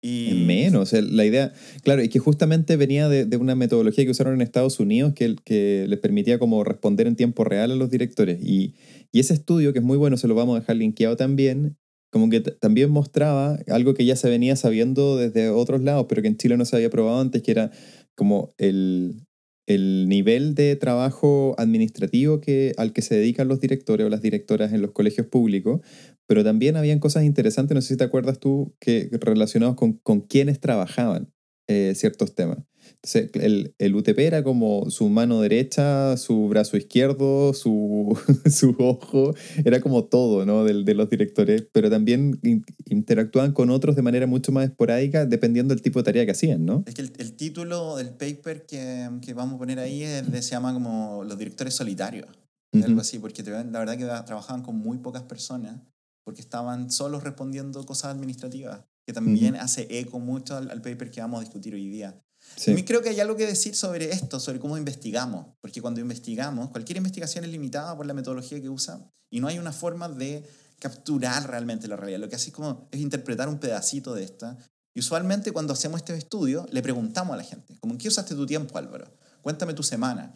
Y, 0.00 0.30
En 0.30 0.46
menos. 0.46 0.94
la 0.94 1.24
idea, 1.26 1.52
claro, 1.82 2.02
y 2.02 2.08
que 2.08 2.18
justamente 2.20 2.76
venía 2.76 3.10
de, 3.10 3.26
de 3.26 3.36
una 3.36 3.54
metodología 3.54 4.04
que 4.04 4.10
usaron 4.10 4.34
en 4.34 4.40
Estados 4.40 4.80
Unidos 4.80 5.12
que, 5.14 5.36
que 5.44 5.84
les 5.88 5.98
permitía 5.98 6.38
como 6.38 6.64
responder 6.64 7.06
en 7.06 7.16
tiempo 7.16 7.44
real 7.44 7.70
a 7.70 7.74
los 7.76 7.90
directores. 7.90 8.38
Y, 8.42 8.74
y 9.12 9.20
ese 9.20 9.34
estudio, 9.34 9.74
que 9.74 9.80
es 9.80 9.84
muy 9.84 9.98
bueno, 9.98 10.16
se 10.16 10.28
lo 10.28 10.34
vamos 10.34 10.56
a 10.56 10.60
dejar 10.60 10.76
linkeado 10.76 11.16
también, 11.16 11.76
como 12.10 12.30
que 12.30 12.40
también 12.40 12.90
mostraba 12.90 13.58
algo 13.68 13.92
que 13.92 14.06
ya 14.06 14.16
se 14.16 14.30
venía 14.30 14.56
sabiendo 14.56 15.18
desde 15.18 15.50
otros 15.50 15.82
lados, 15.82 16.06
pero 16.08 16.22
que 16.22 16.28
en 16.28 16.38
Chile 16.38 16.56
no 16.56 16.64
se 16.64 16.76
había 16.76 16.88
probado 16.88 17.20
antes, 17.20 17.42
que 17.42 17.50
era 17.50 17.72
como 18.14 18.54
el, 18.56 19.25
el 19.66 20.08
nivel 20.08 20.54
de 20.54 20.76
trabajo 20.76 21.54
administrativo 21.58 22.40
que, 22.40 22.72
al 22.76 22.92
que 22.92 23.02
se 23.02 23.16
dedican 23.16 23.48
los 23.48 23.60
directores 23.60 24.06
o 24.06 24.10
las 24.10 24.22
directoras 24.22 24.72
en 24.72 24.82
los 24.82 24.92
colegios 24.92 25.26
públicos, 25.26 25.80
pero 26.26 26.44
también 26.44 26.76
habían 26.76 26.98
cosas 26.98 27.24
interesantes, 27.24 27.74
no 27.74 27.82
sé 27.82 27.88
si 27.88 27.96
te 27.96 28.04
acuerdas 28.04 28.40
tú, 28.40 28.74
que 28.80 29.08
relacionados 29.12 29.76
con, 29.76 29.94
con 29.94 30.20
quiénes 30.20 30.60
trabajaban 30.60 31.32
eh, 31.68 31.92
ciertos 31.96 32.34
temas. 32.34 32.58
Entonces, 33.02 33.30
el, 33.34 33.74
el 33.78 33.94
UTP 33.96 34.18
era 34.20 34.42
como 34.44 34.90
su 34.90 35.08
mano 35.08 35.40
derecha, 35.40 36.16
su 36.16 36.48
brazo 36.48 36.76
izquierdo, 36.76 37.52
su, 37.52 38.16
su 38.50 38.74
ojo, 38.78 39.34
era 39.64 39.80
como 39.80 40.04
todo, 40.04 40.46
¿no? 40.46 40.64
De, 40.64 40.84
de 40.84 40.94
los 40.94 41.10
directores, 41.10 41.66
pero 41.72 41.90
también 41.90 42.38
in- 42.42 42.64
interactuaban 42.86 43.52
con 43.52 43.70
otros 43.70 43.96
de 43.96 44.02
manera 44.02 44.26
mucho 44.26 44.52
más 44.52 44.68
esporádica 44.68 45.26
dependiendo 45.26 45.74
del 45.74 45.82
tipo 45.82 45.98
de 46.00 46.04
tarea 46.04 46.24
que 46.24 46.30
hacían, 46.32 46.64
¿no? 46.64 46.84
Es 46.86 46.94
que 46.94 47.02
el, 47.02 47.12
el 47.18 47.32
título 47.34 47.96
del 47.96 48.10
paper 48.10 48.66
que, 48.66 49.08
que 49.20 49.34
vamos 49.34 49.56
a 49.56 49.58
poner 49.58 49.78
ahí 49.80 50.02
es 50.02 50.30
de- 50.30 50.42
se 50.42 50.50
llama 50.52 50.72
como 50.72 51.24
Los 51.24 51.36
directores 51.38 51.74
solitarios. 51.74 52.26
Algo 52.74 52.92
Ujú. 52.92 53.00
así, 53.00 53.18
porque 53.18 53.42
la 53.42 53.62
verdad 53.78 53.96
que 53.96 54.04
trabajaban 54.26 54.62
con 54.62 54.76
muy 54.76 54.98
pocas 54.98 55.22
personas, 55.22 55.80
porque 56.24 56.40
estaban 56.42 56.90
solos 56.90 57.22
respondiendo 57.24 57.84
cosas 57.86 58.14
administrativas, 58.14 58.80
que 59.06 59.12
también 59.12 59.56
hace 59.56 59.86
eco 59.88 60.18
mucho 60.18 60.56
al, 60.56 60.70
al 60.70 60.82
paper 60.82 61.10
que 61.10 61.20
vamos 61.20 61.38
a 61.38 61.44
discutir 61.44 61.74
hoy 61.74 61.88
día. 61.88 62.20
Sí. 62.56 62.72
A 62.72 62.74
mí 62.74 62.84
creo 62.84 63.02
que 63.02 63.08
hay 63.08 63.20
algo 63.20 63.36
que 63.36 63.46
decir 63.46 63.74
sobre 63.74 64.10
esto, 64.10 64.40
sobre 64.40 64.58
cómo 64.58 64.76
investigamos, 64.76 65.46
porque 65.60 65.80
cuando 65.80 66.00
investigamos, 66.00 66.70
cualquier 66.70 66.98
investigación 66.98 67.44
es 67.44 67.50
limitada 67.50 67.96
por 67.96 68.06
la 68.06 68.14
metodología 68.14 68.60
que 68.60 68.68
usa 68.68 69.10
y 69.30 69.40
no 69.40 69.48
hay 69.48 69.58
una 69.58 69.72
forma 69.72 70.08
de 70.08 70.44
capturar 70.78 71.48
realmente 71.48 71.88
la 71.88 71.96
realidad. 71.96 72.20
Lo 72.20 72.28
que 72.28 72.36
hace 72.36 72.50
es 72.50 72.54
como 72.54 72.88
es 72.90 73.00
interpretar 73.00 73.48
un 73.48 73.58
pedacito 73.58 74.14
de 74.14 74.24
esta. 74.24 74.56
Y 74.94 75.00
usualmente 75.00 75.52
cuando 75.52 75.72
hacemos 75.72 76.00
este 76.00 76.16
estudio 76.16 76.66
le 76.70 76.82
preguntamos 76.82 77.34
a 77.34 77.36
la 77.36 77.44
gente, 77.44 77.76
como 77.80 77.94
¿en 77.94 77.98
qué 77.98 78.08
usaste 78.08 78.34
tu 78.34 78.46
tiempo 78.46 78.78
Álvaro? 78.78 79.06
Cuéntame 79.42 79.74
tu 79.74 79.82
semana. 79.82 80.34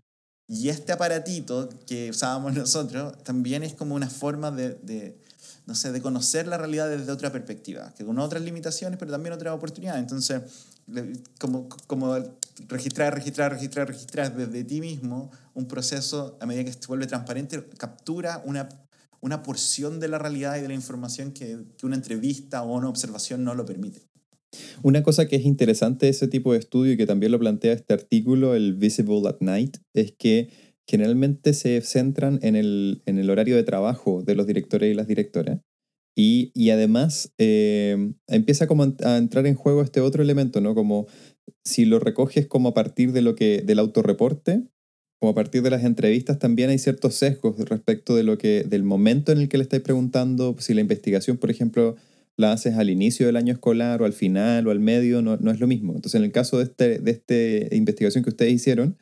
Y 0.49 0.69
este 0.69 0.93
aparatito 0.93 1.69
que 1.87 2.11
usábamos 2.11 2.55
nosotros 2.57 3.23
también 3.23 3.63
es 3.63 3.75
como 3.75 3.95
una 3.95 4.11
forma 4.11 4.51
de, 4.51 4.75
de, 4.83 5.19
no 5.71 5.77
sé, 5.77 5.93
de 5.93 6.03
conocer 6.03 6.49
la 6.49 6.59
realidad 6.59 6.89
desde 6.89 7.13
otra 7.13 7.31
perspectiva, 7.31 7.95
que 7.97 8.05
con 8.05 8.19
otras 8.19 8.43
limitaciones, 8.43 8.99
pero 8.99 9.13
también 9.13 9.33
otras 9.33 9.55
oportunidades. 9.55 10.03
Entonces, 10.03 10.43
como, 11.39 11.69
como 11.87 12.19
registrar, 12.67 13.15
registrar, 13.15 13.53
registrar, 13.53 13.87
registrar 13.87 14.37
desde 14.37 14.65
ti 14.65 14.81
mismo 14.81 15.31
un 15.55 15.67
proceso, 15.67 16.37
a 16.41 16.47
medida 16.47 16.65
que 16.65 16.73
se 16.73 16.89
vuelve 16.89 17.07
transparente, 17.07 17.65
captura 17.79 18.43
una, 18.45 18.69
una 19.21 19.45
porción 19.45 20.01
de 20.01 20.09
la 20.09 20.19
realidad 20.19 20.57
y 20.59 20.63
de 20.63 20.67
la 20.67 20.75
información 20.75 21.31
que, 21.31 21.57
que 21.79 21.87
una 21.87 21.95
entrevista 21.95 22.65
o 22.65 22.77
una 22.77 22.89
observación 22.89 23.45
no 23.45 23.55
lo 23.55 23.65
permite. 23.65 24.03
Una 24.83 25.05
cosa 25.05 25.29
que 25.29 25.37
es 25.37 25.45
interesante 25.45 26.07
de 26.07 26.11
ese 26.11 26.27
tipo 26.27 26.53
de 26.53 26.59
estudio 26.59 26.95
y 26.95 26.97
que 26.97 27.07
también 27.07 27.31
lo 27.31 27.39
plantea 27.39 27.75
este 27.75 27.95
artículo, 27.95 28.57
el 28.57 28.75
Visible 28.75 29.23
at 29.29 29.37
Night, 29.39 29.77
es 29.95 30.11
que 30.19 30.51
generalmente 30.89 31.55
se 31.55 31.81
centran 31.83 32.39
en 32.43 32.57
el, 32.57 33.03
en 33.07 33.19
el 33.19 33.31
horario 33.31 33.57
de 33.57 33.63
trabajo 33.63 34.23
de 34.23 34.35
los 34.35 34.47
directores 34.47 34.91
y 34.91 34.95
las 34.95 35.07
directoras. 35.07 35.61
Y, 36.17 36.51
y 36.55 36.71
además 36.71 37.33
eh, 37.39 38.13
empieza 38.27 38.67
como 38.67 38.83
a 38.83 39.17
entrar 39.17 39.47
en 39.47 39.55
juego 39.55 39.83
este 39.83 40.01
otro 40.01 40.23
elemento, 40.23 40.61
¿no? 40.61 40.75
Como 40.75 41.07
si 41.65 41.85
lo 41.85 41.99
recoges 41.99 42.47
como 42.47 42.71
a 42.71 42.75
partir 42.75 43.13
de 43.13 43.23
lo 43.23 43.37
que, 43.37 43.63
del 43.65 43.79
autorreporte, 43.79 44.65
o 45.23 45.29
a 45.29 45.35
partir 45.35 45.63
de 45.63 45.71
las 45.71 45.85
entrevistas, 45.85 46.39
también 46.39 46.71
hay 46.71 46.79
ciertos 46.79 47.15
sesgos 47.15 47.59
respecto 47.69 48.17
de 48.17 48.23
lo 48.23 48.39
que, 48.39 48.65
del 48.67 48.83
momento 48.83 49.33
en 49.33 49.39
el 49.39 49.49
que 49.49 49.59
le 49.59 49.65
estáis 49.65 49.83
preguntando, 49.83 50.57
si 50.59 50.73
la 50.73 50.81
investigación, 50.81 51.37
por 51.37 51.51
ejemplo, 51.51 51.97
la 52.37 52.53
haces 52.53 52.77
al 52.77 52.89
inicio 52.89 53.27
del 53.27 53.37
año 53.37 53.53
escolar 53.53 54.01
o 54.01 54.07
al 54.07 54.15
final 54.15 54.67
o 54.67 54.71
al 54.71 54.81
medio, 54.81 55.21
no, 55.21 55.37
no 55.37 55.51
es 55.51 55.61
lo 55.61 55.67
mismo. 55.67 55.95
Entonces, 55.95 56.19
en 56.19 56.25
el 56.25 56.33
caso 56.33 56.57
de 56.57 56.65
esta 56.65 56.85
de 56.87 57.11
este 57.11 57.69
investigación 57.73 58.25
que 58.25 58.31
ustedes 58.31 58.53
hicieron, 58.53 58.97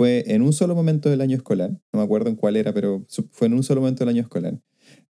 fue 0.00 0.24
en 0.28 0.40
un 0.40 0.54
solo 0.54 0.74
momento 0.74 1.10
del 1.10 1.20
año 1.20 1.36
escolar, 1.36 1.72
no 1.92 1.98
me 1.98 2.02
acuerdo 2.02 2.30
en 2.30 2.34
cuál 2.34 2.56
era, 2.56 2.72
pero 2.72 3.04
fue 3.32 3.48
en 3.48 3.52
un 3.52 3.62
solo 3.62 3.82
momento 3.82 4.02
del 4.02 4.08
año 4.08 4.22
escolar. 4.22 4.58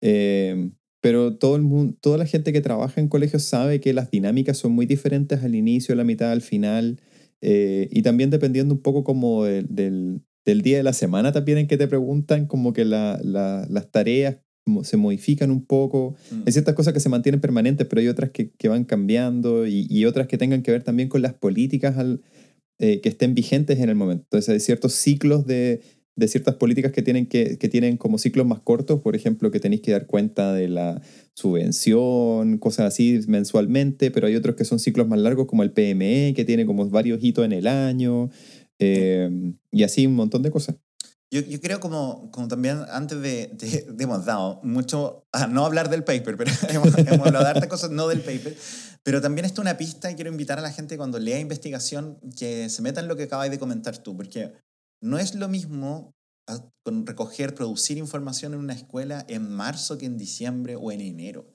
Eh, 0.01 0.71
pero 1.01 1.37
todo 1.37 1.57
el 1.57 1.63
mundo, 1.63 1.97
toda 2.01 2.19
la 2.19 2.25
gente 2.25 2.53
que 2.53 2.61
trabaja 2.61 3.01
en 3.01 3.09
colegios 3.09 3.43
sabe 3.43 3.81
que 3.81 3.93
las 3.93 4.13
dinámicas 4.13 4.59
son 4.59 4.71
muy 4.71 4.87
diferentes 4.87 5.43
al 5.43 5.57
inicio, 5.57 5.93
a 5.93 5.97
la 5.97 6.05
mitad, 6.05 6.31
al 6.31 6.41
final, 6.41 7.01
eh, 7.41 7.89
y 7.91 8.03
también 8.03 8.31
dependiendo 8.31 8.75
un 8.75 8.81
poco 8.81 9.03
como 9.03 9.43
del, 9.43 9.67
del, 10.45 10.63
día 10.63 10.77
de 10.77 10.85
la 10.85 10.93
semana 10.93 11.33
también 11.33 11.59
en 11.59 11.67
que 11.67 11.77
te 11.77 11.89
preguntan, 11.89 12.47
como 12.47 12.73
que 12.73 12.85
la, 12.85 13.19
las 13.25 13.91
tareas 13.91 14.37
se 14.85 14.97
modifican 14.97 15.51
un 15.51 15.67
poco. 15.67 16.15
Mm. 16.31 16.43
Hay 16.47 16.53
ciertas 16.53 16.77
cosas 16.77 16.93
que 16.93 17.01
se 17.01 17.09
mantienen 17.09 17.41
permanentes, 17.41 17.89
pero 17.89 18.03
hay 18.03 18.07
otras 18.07 18.31
que, 18.31 18.53
que 18.53 18.69
van 18.69 18.85
cambiando 18.85 19.67
y, 19.67 19.89
y, 19.91 20.05
otras 20.05 20.29
que 20.29 20.39
tengan 20.39 20.63
que 20.63 20.71
ver 20.71 20.85
también 20.85 21.09
con 21.09 21.23
las 21.23 21.35
políticas 21.35 21.99
al, 21.99 22.21
eh, 22.79 23.01
que 23.01 23.09
estén 23.09 23.35
vigentes 23.35 23.79
en 23.81 23.89
el 23.89 23.95
momento. 23.95 24.25
Entonces 24.25 24.49
hay 24.51 24.61
ciertos 24.61 24.93
ciclos 24.93 25.47
de, 25.47 25.81
de 26.17 26.29
ciertas 26.29 26.57
políticas 26.57 26.93
que 26.93 27.03
tienen, 27.03 27.27
que, 27.27 27.59
que, 27.59 27.69
tienen 27.69 27.99
como 27.99 28.19
ciclos 28.19 28.47
más 28.47 28.61
cortos, 28.61 29.01
por 29.01 29.15
ejemplo, 29.15 29.51
que 29.51 29.61
tenéis 29.61 29.83
que 29.83 29.93
dar 29.93 30.07
cuenta 30.07 30.55
de 30.55 30.69
la 30.69 31.03
subvención, 31.35 32.59
cosas 32.59 32.87
así 32.87 33.21
mensualmente, 33.29 34.11
pero 34.11 34.27
hay 34.27 34.35
otros 34.35 34.57
que 34.57 34.65
son 34.65 34.79
ciclos 34.79 35.07
más 35.07 35.19
largos 35.19 35.47
como 35.47 35.63
el 35.63 35.73
PME, 35.73 36.33
que 36.35 36.45
tiene 36.45 36.65
como 36.65 36.89
varios 36.89 37.23
hitos 37.23 37.45
en 37.45 37.53
el 37.53 37.67
año, 37.67 38.31
eh, 38.79 39.31
y 39.71 39.83
así 39.83 40.07
un 40.07 40.15
montón 40.15 40.43
de 40.43 40.51
cosas. 40.51 40.77
Yo, 41.31 41.41
yo 41.41 41.61
creo 41.61 41.81
como, 41.81 42.31
como 42.31 42.47
también 42.47 42.85
antes 42.89 43.21
de, 43.21 43.51
de, 43.53 43.95
hemos 43.99 44.25
dado 44.25 44.61
mucho, 44.63 45.27
a 45.33 45.47
no 45.49 45.65
hablar 45.65 45.91
del 45.91 46.05
paper, 46.05 46.37
pero 46.37 46.53
hemos, 46.69 46.97
hemos 46.97 47.27
hablado 47.27 47.61
de 47.61 47.69
cosas 47.69 47.91
no 47.91 48.07
del 48.07 48.21
paper, 48.21 48.57
pero 49.03 49.21
también 49.21 49.45
esto 49.45 49.61
es 49.61 49.65
una 49.65 49.77
pista 49.77 50.11
y 50.11 50.15
quiero 50.15 50.31
invitar 50.31 50.59
a 50.59 50.63
la 50.63 50.73
gente 50.73 50.97
cuando 50.97 51.19
lea 51.19 51.41
investigación 51.41 52.19
que 52.37 52.69
se 52.69 52.83
meta 52.83 53.01
en 53.01 53.09
lo 53.09 53.17
que 53.17 53.25
acabas 53.25 53.51
de 53.51 53.59
comentar 53.59 53.99
tú, 53.99 54.17
porque 54.17 54.53
no 55.01 55.19
es 55.19 55.35
lo 55.35 55.49
mismo 55.49 56.15
recoger, 56.85 57.55
producir 57.55 57.99
información 57.99 58.55
en 58.55 58.61
una 58.61 58.75
escuela 58.75 59.25
en 59.29 59.51
marzo 59.51 59.99
que 59.99 60.07
en 60.07 60.17
diciembre 60.17 60.77
o 60.77 60.93
en 60.93 61.01
enero. 61.01 61.47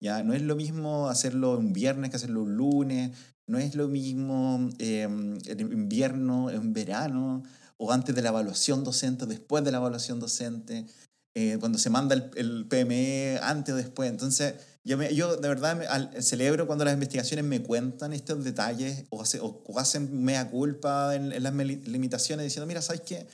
¿ya? 0.00 0.22
No 0.22 0.34
es 0.34 0.42
lo 0.42 0.56
mismo 0.56 1.08
hacerlo 1.08 1.58
un 1.58 1.72
viernes 1.72 2.10
que 2.10 2.16
hacerlo 2.16 2.42
un 2.42 2.56
lunes, 2.56 3.10
no 3.48 3.58
es 3.58 3.74
lo 3.74 3.88
mismo 3.88 4.68
eh, 4.78 5.02
en 5.02 5.60
invierno, 5.60 6.50
en 6.50 6.72
verano, 6.72 7.42
o 7.78 7.92
antes 7.92 8.14
de 8.14 8.22
la 8.22 8.30
evaluación 8.30 8.84
docente, 8.84 9.26
después 9.26 9.64
de 9.64 9.70
la 9.70 9.78
evaluación 9.78 10.20
docente, 10.20 10.86
eh, 11.34 11.58
cuando 11.60 11.78
se 11.78 11.90
manda 11.90 12.14
el, 12.14 12.30
el, 12.36 12.66
PME, 12.66 13.38
antes 13.42 13.74
o 13.74 13.76
después. 13.76 14.08
Entonces, 14.08 14.54
yo, 14.84 14.96
me, 14.96 15.14
yo 15.14 15.36
de 15.36 15.48
verdad 15.48 16.10
celebro 16.20 16.66
cuando 16.66 16.84
las 16.84 16.94
investigaciones 16.94 17.44
me 17.44 17.62
cuentan 17.62 18.12
estos 18.12 18.42
detalles 18.42 19.04
o, 19.10 19.22
o, 19.40 19.78
hacen 19.78 20.24
mea 20.24 20.48
culpa 20.50 21.14
en, 21.14 21.32
en 21.32 21.42
las 21.42 21.54
limitaciones 21.54 22.44
diciendo, 22.44 22.66
mira, 22.66 22.80
¿sabes 22.80 23.02
qué? 23.02 23.26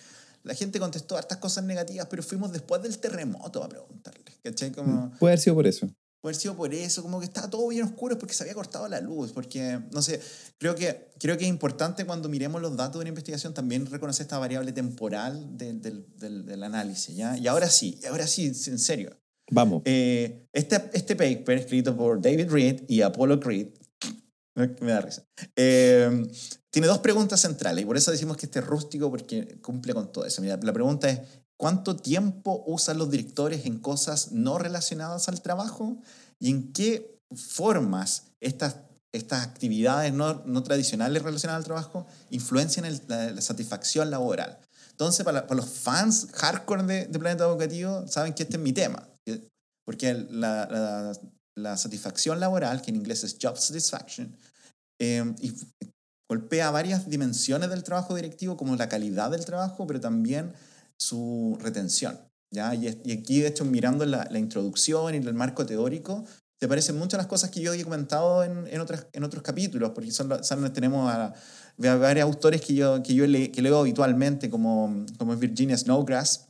la 0.45 0.55
gente 0.55 0.81
contestó 0.81 1.17
hartas 1.17 1.39
cosas 1.39 1.65
negativas, 1.65 2.07
pero 2.11 2.23
fuimos 2.23 2.53
después 2.53 2.83
del 2.83 2.99
terremoto 2.99 3.63
a 3.63 3.69
preguntarle. 3.69 4.23
¿Cachai? 4.43 4.73
Como, 4.73 5.07
mm, 5.07 5.19
puede 5.19 5.33
haber 5.33 5.41
sido 5.41 5.55
por 5.55 5.67
eso. 5.67 5.89
Puede 6.23 6.35
haber 6.35 6.41
sido 6.41 6.57
por 6.57 6.73
eso, 6.73 7.03
como 7.03 7.19
que 7.19 7.25
estaba 7.25 7.51
todo 7.51 7.67
bien 7.67 7.83
oscuro 7.83 8.17
porque 8.17 8.33
se 8.33 8.45
había 8.45 8.55
cortado 8.55 8.87
la 8.87 9.01
luz, 9.01 9.33
porque, 9.33 9.81
no 9.91 10.01
sé, 10.03 10.21
creo 10.57 10.77
que, 10.77 11.11
creo 11.19 11.37
que 11.37 11.43
es 11.43 11.51
importante 11.51 12.07
cuando 12.07 12.29
miremos 12.29 12.63
los 12.63 12.77
datos 12.77 12.95
de 12.95 13.01
una 13.01 13.09
investigación 13.09 13.55
también 13.55 13.87
reconocer 13.87 14.23
esta 14.23 14.39
variable 14.39 14.71
temporal 14.71 15.59
del, 15.59 15.83
del, 15.83 16.47
del 16.47 16.63
análisis, 16.63 17.17
¿ya? 17.17 17.37
Y 17.37 17.49
ahora 17.49 17.69
sí, 17.69 17.99
ahora 18.09 18.29
sí, 18.29 18.47
en 18.47 18.79
serio. 18.79 19.19
Vamos. 19.51 19.83
Eh, 19.85 20.47
este, 20.53 20.91
este 20.93 21.17
paper 21.17 21.59
escrito 21.59 21.97
por 21.97 22.23
David 22.23 22.49
Reed 22.49 22.85
y 22.87 23.03
Apollo 23.03 23.41
Creed, 23.41 23.71
me, 24.55 24.69
da 24.93 25.01
risa, 25.01 25.27
eh, 25.57 26.31
tiene 26.71 26.87
dos 26.87 26.99
preguntas 26.99 27.41
centrales 27.41 27.83
y 27.83 27.87
por 27.87 27.97
eso 27.97 28.13
decimos 28.13 28.37
que 28.37 28.47
este 28.47 28.61
es 28.61 28.67
rústico 28.67 29.11
porque 29.11 29.59
cumple 29.61 29.93
con 29.93 30.13
todo 30.13 30.25
eso. 30.25 30.41
Mira, 30.41 30.57
la 30.63 30.73
pregunta 30.73 31.09
es, 31.11 31.21
¿cuánto 31.63 31.95
tiempo 31.95 32.65
usan 32.67 32.99
los 32.99 33.09
directores 33.09 33.67
en 33.67 33.79
cosas 33.79 34.33
no 34.33 34.59
relacionadas 34.59 35.29
al 35.29 35.43
trabajo? 35.43 35.97
¿Y 36.41 36.51
en 36.51 36.73
qué 36.73 37.21
formas 37.37 38.25
estas, 38.41 38.79
estas 39.13 39.47
actividades 39.47 40.13
no, 40.13 40.43
no 40.45 40.65
tradicionales 40.65 41.23
relacionadas 41.23 41.61
al 41.61 41.65
trabajo 41.65 42.05
influencian 42.31 42.85
el, 42.85 43.01
la, 43.07 43.41
satisfacción 43.41 44.11
laboral? 44.11 44.59
Entonces, 44.91 45.25
para, 45.25 45.47
para, 45.47 45.61
los 45.61 45.71
fans 45.71 46.27
hardcore 46.35 46.83
de, 46.83 47.07
de, 47.07 47.19
Planeta 47.21 47.45
Educativo, 47.45 48.09
saben 48.09 48.35
que 48.35 48.43
este 48.43 48.57
es 48.57 48.63
mi 48.63 48.73
tema. 48.73 49.09
Porque 49.87 50.15
la, 50.15 50.67
la, 50.69 51.13
la 51.57 51.77
satisfacción 51.77 52.41
laboral, 52.41 52.83
que 52.83 52.91
en 52.91 52.97
inglés 52.97 53.23
es 53.23 53.37
job 53.41 53.57
satisfaction, 53.57 54.37
eh, 55.01 55.33
y 55.39 55.55
golpea 56.29 56.73
varias 56.73 57.09
dimensiones 57.09 57.71
del 57.71 57.85
trabajo 57.85 58.17
directivo, 58.17 58.57
como 58.57 58.75
la 58.75 58.89
calidad 58.89 59.31
del 59.31 59.45
trabajo, 59.45 59.87
pero 59.87 60.01
también 60.01 60.53
su 61.03 61.59
retención. 61.61 62.19
¿ya? 62.51 62.75
Y, 62.75 62.87
aquí, 62.87 63.41
de 63.41 63.49
hecho, 63.49 63.65
mirando 63.65 64.05
la, 64.07 64.29
la 64.31 64.39
introducción 64.39 65.15
y 65.15 65.19
el 65.19 65.35
marco 65.35 65.67
teórico, 65.67 66.25
te 66.59 66.69
parecen 66.69 66.97
muchas 66.97 67.19
las 67.19 67.27
cosas 67.27 67.51
que 67.51 67.61
yo 67.61 67.73
he 67.73 67.83
comentado 67.83 68.45
en, 68.45 68.69
en, 68.69 68.81
otras, 68.81 69.09
en 69.13 69.25
otros 69.25 69.43
capítulos, 69.43 69.91
porque 69.91 70.13
son, 70.13 70.45
son 70.45 70.73
tenemos 70.73 71.11
a, 71.13 71.35
a, 71.35 71.97
varios 71.97 72.25
autores 72.25 72.61
que 72.61 72.75
yo, 72.75 73.03
que 73.03 73.15
yo 73.15 73.27
le, 73.27 73.51
que 73.51 73.63
leo 73.63 73.81
habitualmente, 73.81 74.49
como, 74.49 75.05
como 75.19 75.35
Virginia 75.37 75.77
Snowgrass, 75.77 76.47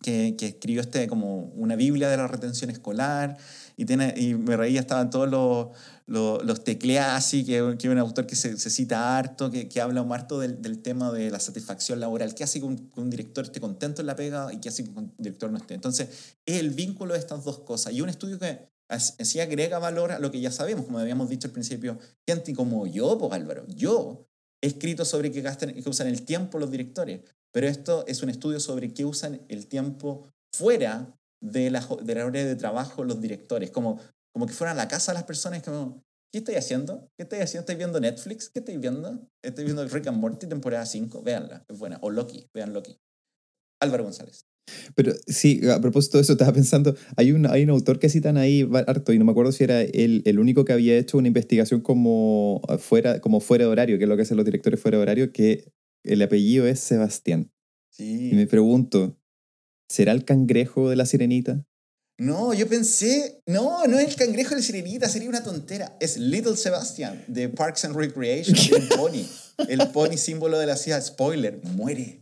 que, 0.00 0.36
que, 0.38 0.46
escribió 0.46 0.80
este, 0.80 1.06
como 1.06 1.52
una 1.54 1.76
Biblia 1.76 2.08
de 2.08 2.16
la 2.16 2.28
retención 2.28 2.70
escolar, 2.70 3.36
y, 3.76 3.84
tiene, 3.84 4.14
y 4.16 4.34
me 4.34 4.56
reía, 4.56 4.80
estaban 4.80 5.10
todos 5.10 5.28
los, 5.28 5.68
los, 6.06 6.44
los 6.44 6.64
Tecleasi, 6.64 7.44
que, 7.44 7.76
que 7.78 7.86
es 7.86 7.92
un 7.92 7.98
autor 7.98 8.26
que 8.26 8.36
se, 8.36 8.56
se 8.58 8.70
cita 8.70 9.16
harto, 9.16 9.50
que, 9.50 9.68
que 9.68 9.80
habla 9.80 10.00
harto 10.10 10.40
del, 10.40 10.60
del, 10.60 10.80
tema 10.82 11.12
de 11.12 11.30
la 11.30 11.40
satisfacción 11.40 12.00
laboral. 12.00 12.34
¿Qué 12.34 12.44
hace 12.44 12.60
que 12.60 12.66
un, 12.66 12.90
un, 12.96 13.10
director 13.10 13.44
esté 13.44 13.60
contento 13.60 14.00
en 14.00 14.06
la 14.06 14.16
pega 14.16 14.52
y 14.52 14.58
qué 14.58 14.68
hace 14.68 14.84
que 14.84 14.90
un 14.90 15.14
director 15.18 15.50
no 15.50 15.58
esté? 15.58 15.74
Entonces, 15.74 16.08
es 16.46 16.60
el 16.60 16.70
vínculo 16.70 17.14
de 17.14 17.20
estas 17.20 17.44
dos 17.44 17.60
cosas. 17.60 17.92
Y 17.92 18.00
un 18.00 18.08
estudio 18.08 18.38
que 18.38 18.72
así 18.88 19.40
agrega 19.40 19.78
valor 19.78 20.12
a 20.12 20.18
lo 20.18 20.30
que 20.30 20.40
ya 20.40 20.50
sabemos, 20.50 20.84
como 20.84 20.98
habíamos 20.98 21.28
dicho 21.28 21.48
al 21.48 21.52
principio, 21.52 21.98
gente 22.26 22.54
como 22.54 22.86
yo, 22.86 23.16
pues 23.18 23.32
Álvaro, 23.32 23.66
yo 23.68 24.26
he 24.60 24.66
escrito 24.66 25.04
sobre 25.04 25.32
qué, 25.32 25.40
gastan, 25.40 25.72
qué 25.72 25.88
usan 25.88 26.06
el 26.06 26.22
tiempo 26.22 26.58
los 26.58 26.70
directores, 26.70 27.20
pero 27.52 27.66
esto 27.66 28.04
es 28.06 28.22
un 28.22 28.28
estudio 28.28 28.60
sobre 28.60 28.92
qué 28.92 29.04
usan 29.04 29.42
el 29.48 29.66
tiempo 29.66 30.28
fuera 30.54 31.18
de 31.40 31.70
la, 31.70 31.86
de 32.02 32.14
la 32.14 32.26
hora 32.26 32.44
de 32.44 32.56
trabajo 32.56 33.04
los 33.04 33.20
directores, 33.20 33.70
como 33.70 33.98
como 34.32 34.46
que 34.46 34.52
fueran 34.52 34.78
a 34.78 34.82
la 34.82 34.88
casa 34.88 35.12
las 35.12 35.24
personas, 35.24 35.62
como, 35.62 36.02
¿qué 36.32 36.38
estoy 36.38 36.54
haciendo? 36.54 37.10
¿Qué 37.16 37.24
estoy 37.24 37.40
haciendo? 37.40 37.62
¿Estoy 37.62 37.76
viendo 37.76 38.00
Netflix? 38.00 38.48
¿Qué 38.48 38.60
estoy 38.60 38.78
viendo? 38.78 39.28
Estoy 39.42 39.64
viendo 39.64 39.86
Rick 39.86 40.06
and 40.06 40.18
Morty, 40.18 40.46
temporada 40.46 40.86
5, 40.86 41.22
véanla, 41.22 41.64
es 41.68 41.78
buena. 41.78 41.98
O 42.02 42.10
Loki, 42.10 42.48
vean 42.54 42.72
Loki. 42.72 42.98
Álvaro 43.80 44.04
González. 44.04 44.46
Pero 44.94 45.12
sí, 45.26 45.60
a 45.68 45.80
propósito 45.80 46.18
de 46.18 46.22
eso, 46.22 46.32
estaba 46.32 46.52
pensando, 46.52 46.94
hay 47.16 47.32
un, 47.32 47.46
hay 47.46 47.64
un 47.64 47.70
autor 47.70 47.98
que 47.98 48.08
citan 48.08 48.36
ahí 48.36 48.68
harto, 48.86 49.12
y 49.12 49.18
no 49.18 49.24
me 49.24 49.32
acuerdo 49.32 49.52
si 49.52 49.64
era 49.64 49.82
el, 49.82 50.22
el 50.24 50.38
único 50.38 50.64
que 50.64 50.72
había 50.72 50.96
hecho 50.96 51.18
una 51.18 51.28
investigación 51.28 51.80
como 51.80 52.62
fuera, 52.78 53.20
como 53.20 53.40
fuera 53.40 53.64
de 53.64 53.70
horario, 53.70 53.98
que 53.98 54.04
es 54.04 54.08
lo 54.08 54.16
que 54.16 54.22
hacen 54.22 54.36
los 54.36 54.46
directores 54.46 54.80
fuera 54.80 54.98
de 54.98 55.02
horario, 55.02 55.32
que 55.32 55.72
el 56.04 56.22
apellido 56.22 56.66
es 56.66 56.80
Sebastián. 56.80 57.52
Sí. 57.90 58.30
Y 58.30 58.34
me 58.34 58.46
pregunto, 58.46 59.18
¿será 59.88 60.12
el 60.12 60.24
cangrejo 60.24 60.88
de 60.88 60.96
la 60.96 61.06
sirenita? 61.06 61.66
No, 62.18 62.54
yo 62.54 62.68
pensé, 62.68 63.40
no, 63.46 63.84
no 63.86 63.98
es 63.98 64.08
el 64.10 64.16
cangrejo 64.16 64.50
de 64.50 64.56
la 64.56 64.62
sirenita, 64.62 65.08
sería 65.08 65.28
una 65.28 65.42
tontera. 65.42 65.96
Es 65.98 66.16
Little 66.18 66.56
Sebastian 66.56 67.24
de 67.26 67.48
Parks 67.48 67.84
and 67.84 67.96
Recreation, 67.96 68.56
el 68.80 68.88
pony. 68.88 69.24
El 69.68 69.86
pony 69.88 70.16
símbolo 70.16 70.58
de 70.58 70.66
la 70.66 70.76
ciudad. 70.76 71.00
Spoiler, 71.04 71.60
muere. 71.76 72.20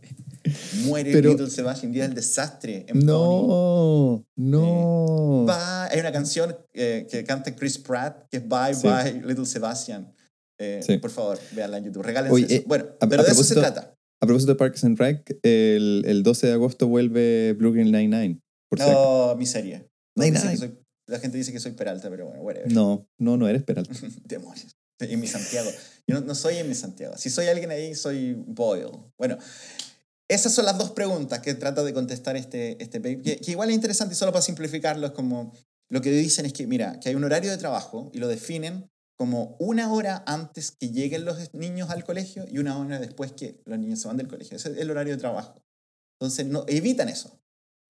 Muere 0.83 1.11
Pero- 1.11 1.29
Little 1.31 1.49
Sebastian, 1.49 1.91
día 1.91 2.03
del 2.03 2.13
desastre. 2.13 2.85
En 2.87 2.99
Pony. 2.99 3.05
No, 3.05 4.25
no. 4.35 5.45
Bye. 5.45 5.55
Hay 5.91 5.99
una 5.99 6.11
canción 6.11 6.55
eh, 6.73 7.07
que 7.09 7.23
canta 7.23 7.55
Chris 7.55 7.77
Pratt 7.77 8.27
que 8.29 8.37
es 8.37 8.47
Bye 8.47 8.73
Sí. 8.75 8.87
Bye 8.87 9.23
Little 9.25 9.45
Sebastian. 9.45 10.13
Eh, 10.59 10.81
Sí. 10.85 10.97
Por 10.97 11.09
favor, 11.09 11.39
véanla 11.53 11.77
en 11.77 11.85
YouTube. 11.85 12.03
Regálense 12.03 12.33
Oye, 12.35 12.45
eso. 12.45 12.55
eh, 12.55 12.63
bueno, 12.67 12.85
a- 12.99 13.07
pero 13.07 13.21
a 13.21 13.25
de 13.25 13.31
eso 13.31 13.43
se 13.43 13.55
trata. 13.55 13.93
A 14.21 14.25
propósito 14.27 14.51
de 14.51 14.57
Parks 14.57 14.83
and 14.83 14.99
Rec, 14.99 15.39
el, 15.41 16.03
el 16.05 16.21
12 16.21 16.47
de 16.47 16.53
agosto 16.53 16.87
vuelve 16.87 17.53
Brooklyn 17.57 17.91
Nine-Nine. 17.91 18.39
Por. 18.71 18.79
No, 18.79 19.35
mi 19.35 19.45
serie. 19.45 19.89
No, 20.15 20.23
que 20.23 20.31
Nine. 20.31 20.57
soy- 20.57 20.77
la 21.07 21.19
gente 21.19 21.37
dice 21.37 21.51
que 21.51 21.59
soy 21.59 21.73
Peralta, 21.73 22.09
pero 22.09 22.27
bueno, 22.27 22.41
whatever. 22.41 22.71
No, 22.71 23.05
no, 23.17 23.35
no 23.35 23.47
eres 23.49 23.63
Peralta. 23.63 23.93
Demonios. 24.25 24.77
En 24.99 25.19
mi 25.19 25.27
Santiago. 25.27 25.69
Yo 26.07 26.19
no, 26.19 26.21
no 26.21 26.35
soy 26.35 26.57
en 26.57 26.69
mi 26.69 26.75
Santiago. 26.75 27.17
Si 27.17 27.29
soy 27.29 27.47
alguien 27.47 27.71
ahí, 27.71 27.95
soy 27.95 28.33
Boyle. 28.33 28.91
Bueno, 29.17 29.37
esas 30.29 30.53
son 30.53 30.65
las 30.65 30.77
dos 30.77 30.91
preguntas 30.91 31.39
que 31.39 31.53
trata 31.55 31.83
de 31.83 31.93
contestar 31.93 32.37
este, 32.37 32.81
este 32.81 33.01
paper. 33.01 33.21
Que, 33.23 33.37
que 33.37 33.51
igual 33.51 33.69
es 33.69 33.75
interesante 33.75 34.13
y 34.13 34.17
solo 34.17 34.31
para 34.31 34.43
simplificarlo 34.43 35.07
es 35.07 35.13
como 35.13 35.51
lo 35.89 36.01
que 36.01 36.11
dicen 36.11 36.45
es 36.45 36.53
que, 36.53 36.67
mira, 36.67 36.99
que 36.99 37.09
hay 37.09 37.15
un 37.15 37.23
horario 37.23 37.51
de 37.51 37.57
trabajo 37.57 38.09
y 38.13 38.19
lo 38.19 38.27
definen 38.29 38.89
como 39.17 39.57
una 39.59 39.91
hora 39.91 40.23
antes 40.27 40.71
que 40.71 40.91
lleguen 40.91 41.25
los 41.25 41.53
niños 41.53 41.89
al 41.89 42.05
colegio 42.05 42.45
y 42.47 42.59
una 42.59 42.77
hora 42.77 42.99
después 42.99 43.33
que 43.33 43.59
los 43.65 43.77
niños 43.77 43.99
se 43.99 44.07
van 44.07 44.17
del 44.17 44.27
colegio. 44.27 44.55
Ese 44.55 44.71
es 44.71 44.77
el 44.77 44.89
horario 44.89 45.13
de 45.13 45.19
trabajo. 45.19 45.61
Entonces, 46.19 46.45
no, 46.45 46.63
evitan 46.67 47.09
eso. 47.09 47.40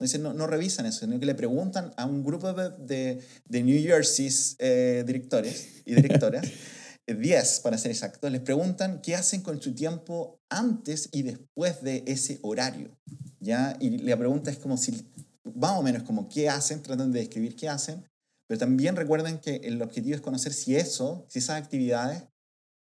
Entonces, 0.01 0.19
no, 0.19 0.33
no 0.33 0.47
revisan 0.47 0.87
eso, 0.87 1.01
sino 1.01 1.19
que 1.19 1.27
le 1.27 1.35
preguntan 1.35 1.93
a 1.95 2.07
un 2.07 2.23
grupo 2.23 2.51
de, 2.53 2.71
de, 2.79 3.21
de 3.47 3.61
New 3.61 3.79
Jersey's 3.83 4.55
eh, 4.57 5.03
directores 5.05 5.83
y 5.85 5.93
directoras, 5.93 6.43
eh, 7.05 7.13
10 7.13 7.59
para 7.59 7.77
ser 7.77 7.91
exactos, 7.91 8.31
les 8.31 8.41
preguntan 8.41 8.99
qué 9.03 9.13
hacen 9.13 9.41
con 9.41 9.61
su 9.61 9.75
tiempo 9.75 10.41
antes 10.49 11.07
y 11.11 11.21
después 11.21 11.83
de 11.83 12.03
ese 12.07 12.39
horario. 12.41 12.97
¿ya? 13.39 13.77
Y 13.79 13.99
la 13.99 14.17
pregunta 14.17 14.49
es 14.49 14.57
como 14.57 14.75
si, 14.75 15.07
más 15.43 15.77
o 15.77 15.83
menos 15.83 16.01
como 16.01 16.27
qué 16.29 16.49
hacen, 16.49 16.81
tratan 16.81 17.11
de 17.11 17.19
describir 17.19 17.55
qué 17.55 17.69
hacen, 17.69 18.03
pero 18.47 18.57
también 18.57 18.95
recuerden 18.95 19.37
que 19.37 19.57
el 19.57 19.79
objetivo 19.83 20.15
es 20.15 20.21
conocer 20.21 20.51
si 20.51 20.75
eso, 20.75 21.27
si 21.29 21.37
esas 21.37 21.61
actividades 21.61 22.23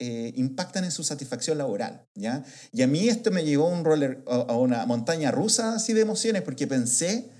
eh, 0.00 0.32
impactan 0.36 0.84
en 0.84 0.92
su 0.92 1.02
satisfacción 1.02 1.58
laboral, 1.58 2.06
¿ya? 2.14 2.44
Y 2.72 2.82
a 2.82 2.86
mí 2.86 3.08
esto 3.08 3.30
me 3.30 3.44
llevó 3.44 3.66
a, 3.66 4.56
una 4.56 4.86
montaña 4.86 5.30
rusa 5.30 5.74
así 5.74 5.92
de 5.92 6.02
emociones 6.02 6.42
porque 6.42 6.66
pensé 6.66 7.30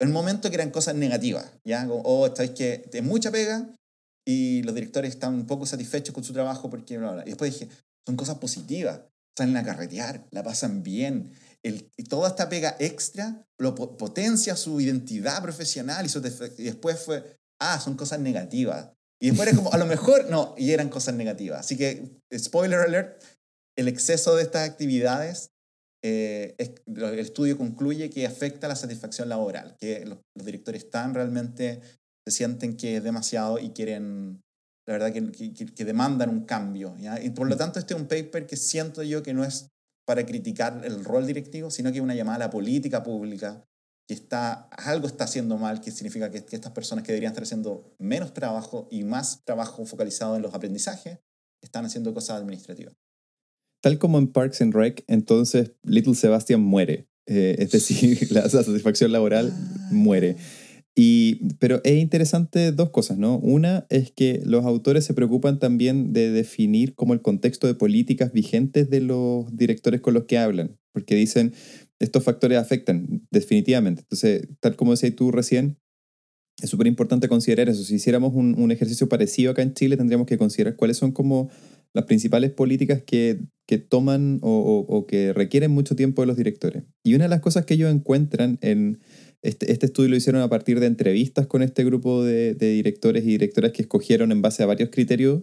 en 0.00 0.08
un 0.08 0.12
momento 0.14 0.50
que 0.50 0.56
eran 0.56 0.70
cosas 0.70 0.94
negativas, 0.96 1.50
¿ya? 1.64 1.86
Como, 1.86 2.02
oh, 2.04 2.26
sabes 2.34 2.50
que 2.50 2.88
es 2.92 3.02
mucha 3.02 3.30
pega 3.30 3.68
y 4.26 4.62
los 4.64 4.74
directores 4.74 5.14
están 5.14 5.34
un 5.34 5.46
poco 5.46 5.64
satisfechos 5.64 6.14
con 6.14 6.24
su 6.24 6.32
trabajo 6.32 6.68
porque 6.68 6.98
bla, 6.98 7.12
bla. 7.12 7.22
Y 7.22 7.30
después 7.30 7.52
dije, 7.52 7.68
son 8.06 8.16
cosas 8.16 8.38
positivas, 8.38 9.00
salen 9.36 9.56
a 9.56 9.64
carretear, 9.64 10.26
la 10.30 10.42
pasan 10.42 10.82
bien. 10.82 11.32
El, 11.62 11.90
toda 12.08 12.28
esta 12.28 12.48
pega 12.48 12.76
extra 12.80 13.46
lo 13.58 13.74
po- 13.74 13.96
potencia 13.96 14.56
su 14.56 14.80
identidad 14.80 15.40
profesional 15.40 16.04
y, 16.04 16.08
su 16.08 16.18
y 16.58 16.64
después 16.64 16.98
fue, 16.98 17.36
ah, 17.60 17.80
son 17.80 17.96
cosas 17.96 18.20
negativas. 18.20 18.90
Y 19.22 19.30
después 19.30 19.54
como, 19.54 19.72
a 19.72 19.78
lo 19.78 19.86
mejor, 19.86 20.28
no, 20.28 20.54
y 20.58 20.72
eran 20.72 20.88
cosas 20.88 21.14
negativas. 21.14 21.60
Así 21.60 21.76
que, 21.76 22.18
spoiler 22.36 22.80
alert, 22.80 23.22
el 23.78 23.86
exceso 23.86 24.34
de 24.34 24.42
estas 24.42 24.68
actividades, 24.68 25.50
eh, 26.04 26.56
es- 26.58 26.72
el 26.86 27.18
estudio 27.20 27.56
concluye 27.56 28.10
que 28.10 28.26
afecta 28.26 28.66
la 28.66 28.74
satisfacción 28.74 29.28
laboral, 29.28 29.76
que 29.78 30.04
los, 30.04 30.18
los 30.36 30.44
directores 30.44 30.82
están 30.84 31.14
realmente, 31.14 31.80
se 32.26 32.34
sienten 32.34 32.76
que 32.76 32.96
es 32.96 33.04
demasiado 33.04 33.60
y 33.60 33.70
quieren, 33.70 34.40
la 34.88 34.94
verdad, 34.94 35.12
que, 35.12 35.30
que- 35.30 35.54
que- 35.54 35.66
que 35.66 35.84
demandan 35.84 36.28
un 36.28 36.44
cambio. 36.44 36.96
¿ya? 36.98 37.22
Y 37.22 37.30
por 37.30 37.48
lo 37.48 37.56
tanto, 37.56 37.78
este 37.78 37.94
es 37.94 38.00
un 38.00 38.08
paper 38.08 38.46
que 38.48 38.56
siento 38.56 39.04
yo 39.04 39.22
que 39.22 39.34
no 39.34 39.44
es 39.44 39.68
para 40.04 40.26
criticar 40.26 40.82
el 40.84 41.04
rol 41.04 41.28
directivo, 41.28 41.70
sino 41.70 41.92
que 41.92 41.98
es 41.98 42.02
una 42.02 42.16
llamada 42.16 42.36
a 42.36 42.46
la 42.46 42.50
política 42.50 43.04
pública 43.04 43.64
que 44.12 44.20
está, 44.22 44.68
algo 44.76 45.06
está 45.06 45.24
haciendo 45.24 45.56
mal, 45.56 45.80
que 45.80 45.90
significa 45.90 46.30
que, 46.30 46.44
que 46.44 46.54
estas 46.54 46.72
personas 46.72 47.02
que 47.02 47.12
deberían 47.12 47.32
estar 47.32 47.44
haciendo 47.44 47.94
menos 47.98 48.34
trabajo 48.34 48.88
y 48.90 49.04
más 49.04 49.42
trabajo 49.44 49.86
focalizado 49.86 50.36
en 50.36 50.42
los 50.42 50.52
aprendizajes, 50.52 51.20
están 51.62 51.86
haciendo 51.86 52.12
cosas 52.12 52.40
administrativas. 52.40 52.94
Tal 53.80 53.98
como 53.98 54.18
en 54.18 54.28
Parks 54.28 54.60
and 54.60 54.74
Rec, 54.74 55.02
entonces 55.06 55.72
Little 55.82 56.14
Sebastian 56.14 56.60
muere. 56.60 57.08
Eh, 57.26 57.56
es 57.58 57.70
decir, 57.70 58.28
la 58.32 58.48
satisfacción 58.48 59.12
laboral 59.12 59.52
muere. 59.90 60.36
Y, 60.94 61.54
pero 61.58 61.80
es 61.84 61.98
interesante 61.98 62.70
dos 62.70 62.90
cosas, 62.90 63.16
¿no? 63.16 63.38
Una 63.38 63.86
es 63.88 64.12
que 64.12 64.42
los 64.44 64.66
autores 64.66 65.06
se 65.06 65.14
preocupan 65.14 65.58
también 65.58 66.12
de 66.12 66.30
definir 66.30 66.94
como 66.94 67.14
el 67.14 67.22
contexto 67.22 67.66
de 67.66 67.74
políticas 67.74 68.32
vigentes 68.32 68.90
de 68.90 69.00
los 69.00 69.56
directores 69.56 70.02
con 70.02 70.12
los 70.12 70.24
que 70.24 70.36
hablan, 70.36 70.76
porque 70.92 71.14
dicen, 71.14 71.54
estos 72.02 72.24
factores 72.24 72.58
afectan 72.58 73.26
definitivamente. 73.30 74.02
Entonces, 74.02 74.48
tal 74.60 74.76
como 74.76 74.90
decías 74.92 75.14
tú 75.14 75.30
recién, 75.30 75.78
es 76.62 76.70
súper 76.70 76.86
importante 76.86 77.28
considerar 77.28 77.68
eso. 77.68 77.82
Si 77.82 77.94
hiciéramos 77.94 78.32
un, 78.34 78.54
un 78.58 78.70
ejercicio 78.70 79.08
parecido 79.08 79.52
acá 79.52 79.62
en 79.62 79.74
Chile, 79.74 79.96
tendríamos 79.96 80.26
que 80.26 80.38
considerar 80.38 80.76
cuáles 80.76 80.96
son 80.98 81.12
como 81.12 81.50
las 81.94 82.04
principales 82.04 82.50
políticas 82.50 83.02
que, 83.04 83.40
que 83.66 83.78
toman 83.78 84.38
o, 84.42 84.50
o- 84.50 84.96
o 84.96 85.06
que 85.06 85.32
requieren 85.32 85.70
mucho 85.70 85.96
tiempo 85.96 86.22
de 86.22 86.26
los 86.26 86.36
directores. 86.36 86.84
Y 87.04 87.14
una 87.14 87.24
de 87.24 87.30
las 87.30 87.40
cosas 87.40 87.64
que 87.66 87.74
ellos 87.74 87.92
encuentran 87.92 88.58
en 88.62 89.00
este, 89.42 89.72
este 89.72 89.86
estudio 89.86 90.10
lo 90.10 90.16
hicieron 90.16 90.42
a 90.42 90.48
partir 90.48 90.78
de 90.80 90.86
entrevistas 90.86 91.46
con 91.46 91.62
este 91.62 91.84
grupo 91.84 92.22
de, 92.24 92.54
de 92.54 92.70
directores 92.72 93.24
y 93.24 93.28
directoras 93.28 93.72
que 93.72 93.82
escogieron 93.82 94.30
en 94.30 94.40
base 94.42 94.62
a 94.62 94.66
varios 94.66 94.90
criterios. 94.90 95.42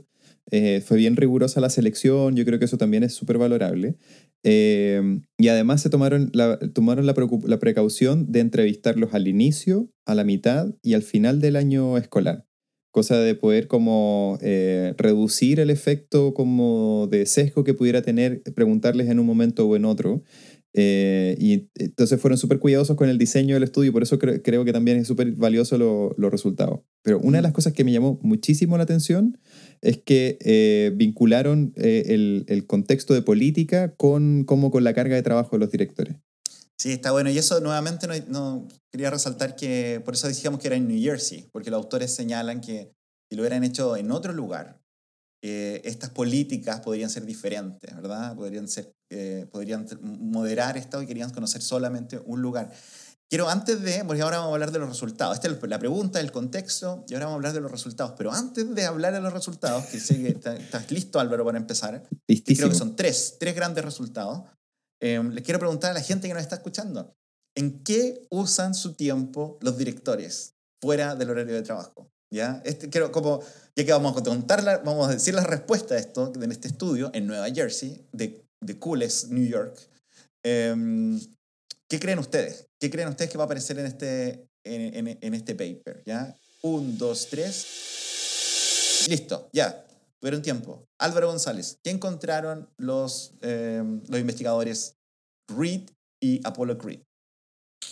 Eh, 0.52 0.82
fue 0.84 0.98
bien 0.98 1.15
rigurosa 1.15 1.60
la 1.62 1.69
selección, 1.69 2.36
yo 2.36 2.43
creo 2.45 2.58
que 2.58 2.65
eso 2.65 2.78
también 2.78 3.04
es 3.04 3.13
súper 3.13 3.38
valorable. 3.38 3.98
Eh, 4.43 5.19
y 5.38 5.47
además 5.49 5.82
se 5.82 5.89
tomaron, 5.89 6.30
la, 6.34 6.58
tomaron 6.73 7.06
la, 7.06 7.13
precaución 7.60 8.32
de 8.32 8.39
entrevistarlos 8.39 9.13
al 9.13 9.28
inicio, 9.28 9.89
a 10.06 10.15
la 10.15 10.23
mitad 10.23 10.73
y 10.82 10.93
al 10.93 11.04
final 11.04 11.41
del 11.41 11.56
año 11.56 11.97
escolar 11.97 12.45
cosa 12.91 13.19
de 13.19 13.36
poder 13.36 13.67
como 13.67 14.39
eh, 14.41 14.95
reducir 14.97 15.60
el 15.60 15.69
efecto 15.69 16.34
como 16.34 17.08
de 17.10 17.25
sesgo 17.28 17.63
que 17.63 17.73
pudiera 17.75 18.02
tener 18.02 18.41
preguntarles 18.56 19.10
en 19.10 19.19
un 19.19 19.25
momento 19.25 19.67
o 19.67 19.75
en 19.75 19.86
otro. 19.86 20.23
Eh, 20.73 21.36
y 21.39 21.69
entonces 21.75 22.19
fueron 22.21 22.38
súper 22.38 22.60
cuidadosos 22.60 22.95
con 22.95 23.10
el 23.10 23.17
diseño 23.17 23.56
del 23.56 23.63
estudio, 23.63 23.91
por 23.91 24.04
eso 24.04 24.19
cre- 24.19 24.41
creo 24.43 24.65
que 24.65 24.73
también 24.73 24.97
es 24.97 25.08
súper 25.08 25.32
valioso 25.34 25.78
lo- 25.78 26.13
los 26.17 26.32
resultados. 26.32 26.82
Pero 27.04 27.19
una 27.19 27.39
de 27.39 27.41
las 27.41 27.54
cosas 27.54 27.73
que 27.73 27.84
me 27.84 27.91
llamó 27.91 28.19
muchísimo 28.21 28.78
la 28.78 28.84
atención 28.84 29.38
es 29.82 29.98
que 29.98 30.38
eh, 30.42 30.92
vincularon 30.96 31.74
eh, 31.76 32.04
el, 32.08 32.46
el 32.48 32.65
contexto 32.68 33.13
de 33.13 33.22
política 33.22 33.94
con, 33.96 34.44
como 34.44 34.72
con 34.72 34.84
la 34.84 34.94
carga 34.94 35.15
de 35.15 35.24
trabajo 35.24 35.52
de 35.56 35.60
los 35.60 35.72
directores. 35.72 36.15
Sí, 36.78 36.94
está 36.94 37.12
bueno. 37.12 37.30
Y 37.30 37.38
eso 37.38 37.60
nuevamente 37.60 38.08
no, 38.08 38.13
no- 38.28 38.68
quería 38.92 39.10
resaltar 39.10 39.56
que 39.56 40.02
por 40.04 40.13
eso 40.13 40.28
decíamos 40.28 40.60
que 40.60 40.68
era 40.68 40.76
en 40.78 40.88
New 40.88 41.02
Jersey, 41.02 41.50
porque 41.52 41.70
los 41.70 41.78
autores 41.84 42.13
señalan 42.13 42.62
que 42.62 42.92
si 43.30 43.36
lo 43.36 43.42
hubieran 43.44 43.63
hecho 43.63 43.96
en 43.98 44.12
otro 44.12 44.34
lugar, 44.34 44.80
eh, 45.42 45.82
estas 45.86 46.10
políticas 46.10 46.82
podrían 46.82 47.10
ser 47.10 47.26
diferentes, 47.26 47.96
¿verdad? 47.96 48.36
Podrían, 48.36 48.68
ser, 48.68 48.92
eh, 49.10 49.46
podrían 49.52 49.86
moderar 50.02 50.78
esto 50.78 51.02
y 51.02 51.06
querían 51.06 51.30
conocer 51.30 51.62
solamente 51.62 52.20
un 52.26 52.42
lugar. 52.42 52.72
Quiero 53.30 53.48
antes 53.48 53.82
de, 53.84 54.04
porque 54.06 54.24
ahora 54.24 54.38
vamos 54.39 54.52
a 54.52 54.56
hablar 54.56 54.72
de 54.72 54.80
los 54.80 54.89
resultados. 54.89 55.36
Esta 55.36 55.48
es 55.50 55.70
la 55.70 55.78
pregunta, 55.78 56.20
el 56.20 56.32
contexto, 56.32 57.06
y 57.08 57.13
ahora 57.13 57.28
vamos 57.28 57.36
a 57.36 57.38
hablar 57.38 57.54
de 57.54 57.62
los 57.62 57.72
resultados. 57.72 58.13
Pero 58.18 58.32
antes 58.32 58.74
de 58.74 58.86
hablar 58.86 59.13
de 59.13 59.22
los 59.22 59.32
resultados, 59.32 59.86
que 59.86 60.00
sé 60.00 60.20
que 60.20 60.30
está- 60.30 60.56
estás 60.56 60.89
listo, 60.92 61.20
Álvaro, 61.20 61.46
para 61.46 61.60
empezar, 61.60 62.04
Listísimo. 62.28 62.58
creo 62.65 62.70
que 62.72 62.80
son 62.80 62.96
tres, 62.96 63.38
tres 63.39 63.54
grandes 63.56 63.86
resultados. 63.86 64.44
Eh, 65.02 65.22
les 65.32 65.44
quiero 65.44 65.60
preguntar 65.60 65.92
a 65.92 65.94
la 65.94 66.02
gente 66.02 66.28
que 66.28 66.34
nos 66.34 66.42
está 66.42 66.56
escuchando, 66.56 67.13
¿en 67.56 67.84
qué 67.84 68.26
usan 68.32 68.74
su 68.74 68.94
tiempo 68.96 69.60
los 69.62 69.77
directores 69.77 70.56
fuera 70.82 71.15
del 71.15 71.30
horario 71.30 71.54
de 71.54 71.62
trabajo? 71.62 72.10
¿Ya? 72.34 72.62
Este, 72.65 72.90
quiero, 72.90 73.12
como, 73.12 73.42
ya 73.75 73.86
que 73.86 73.92
vamos 73.92 74.17
a 74.17 74.23
contar, 74.23 74.63
la- 74.63 74.80
vamos 74.80 75.08
a 75.08 75.12
decir 75.12 75.36
la 75.36 75.44
respuesta 75.44 75.94
a 75.94 75.98
esto 76.00 76.32
en 76.36 76.52
este 76.52 76.67
estudio 76.67 77.12
en 77.13 77.27
Nueva 77.27 77.48
Jersey, 77.52 78.08
de, 78.12 78.44
de 78.63 78.80
Coolest, 78.80 79.27
New 79.30 79.46
York. 79.48 79.77
Em, 80.44 81.19
¿Qué 81.90 82.00
creen 82.00 82.19
ustedes? 82.19 82.67
¿Qué 82.79 82.92
creen 82.92 83.10
ustedes 83.10 83.31
que 83.31 83.37
va 83.37 83.46
a 83.46 83.46
aparecer 83.46 83.79
en 83.79 83.87
este, 83.87 84.48
en, 84.63 85.33
este 85.33 85.56
paper? 85.56 86.04
¿Ya? 86.06 86.37
Un, 86.62 86.98
dos, 87.00 87.27
tres. 87.29 89.08
Listo, 89.10 89.50
ya. 89.52 89.85
Tuvieron 90.19 90.44
tiempo. 90.44 90.85
Álvaro 91.00 91.29
González, 91.29 91.79
¿qué 91.83 91.90
encontraron 91.90 92.69
los, 92.77 93.33
eh, 93.42 93.81
los 94.08 94.19
investigadores 94.19 94.98
Reed 95.48 95.90
y 96.21 96.42
Apollo 96.44 96.77
Creed? 96.77 97.00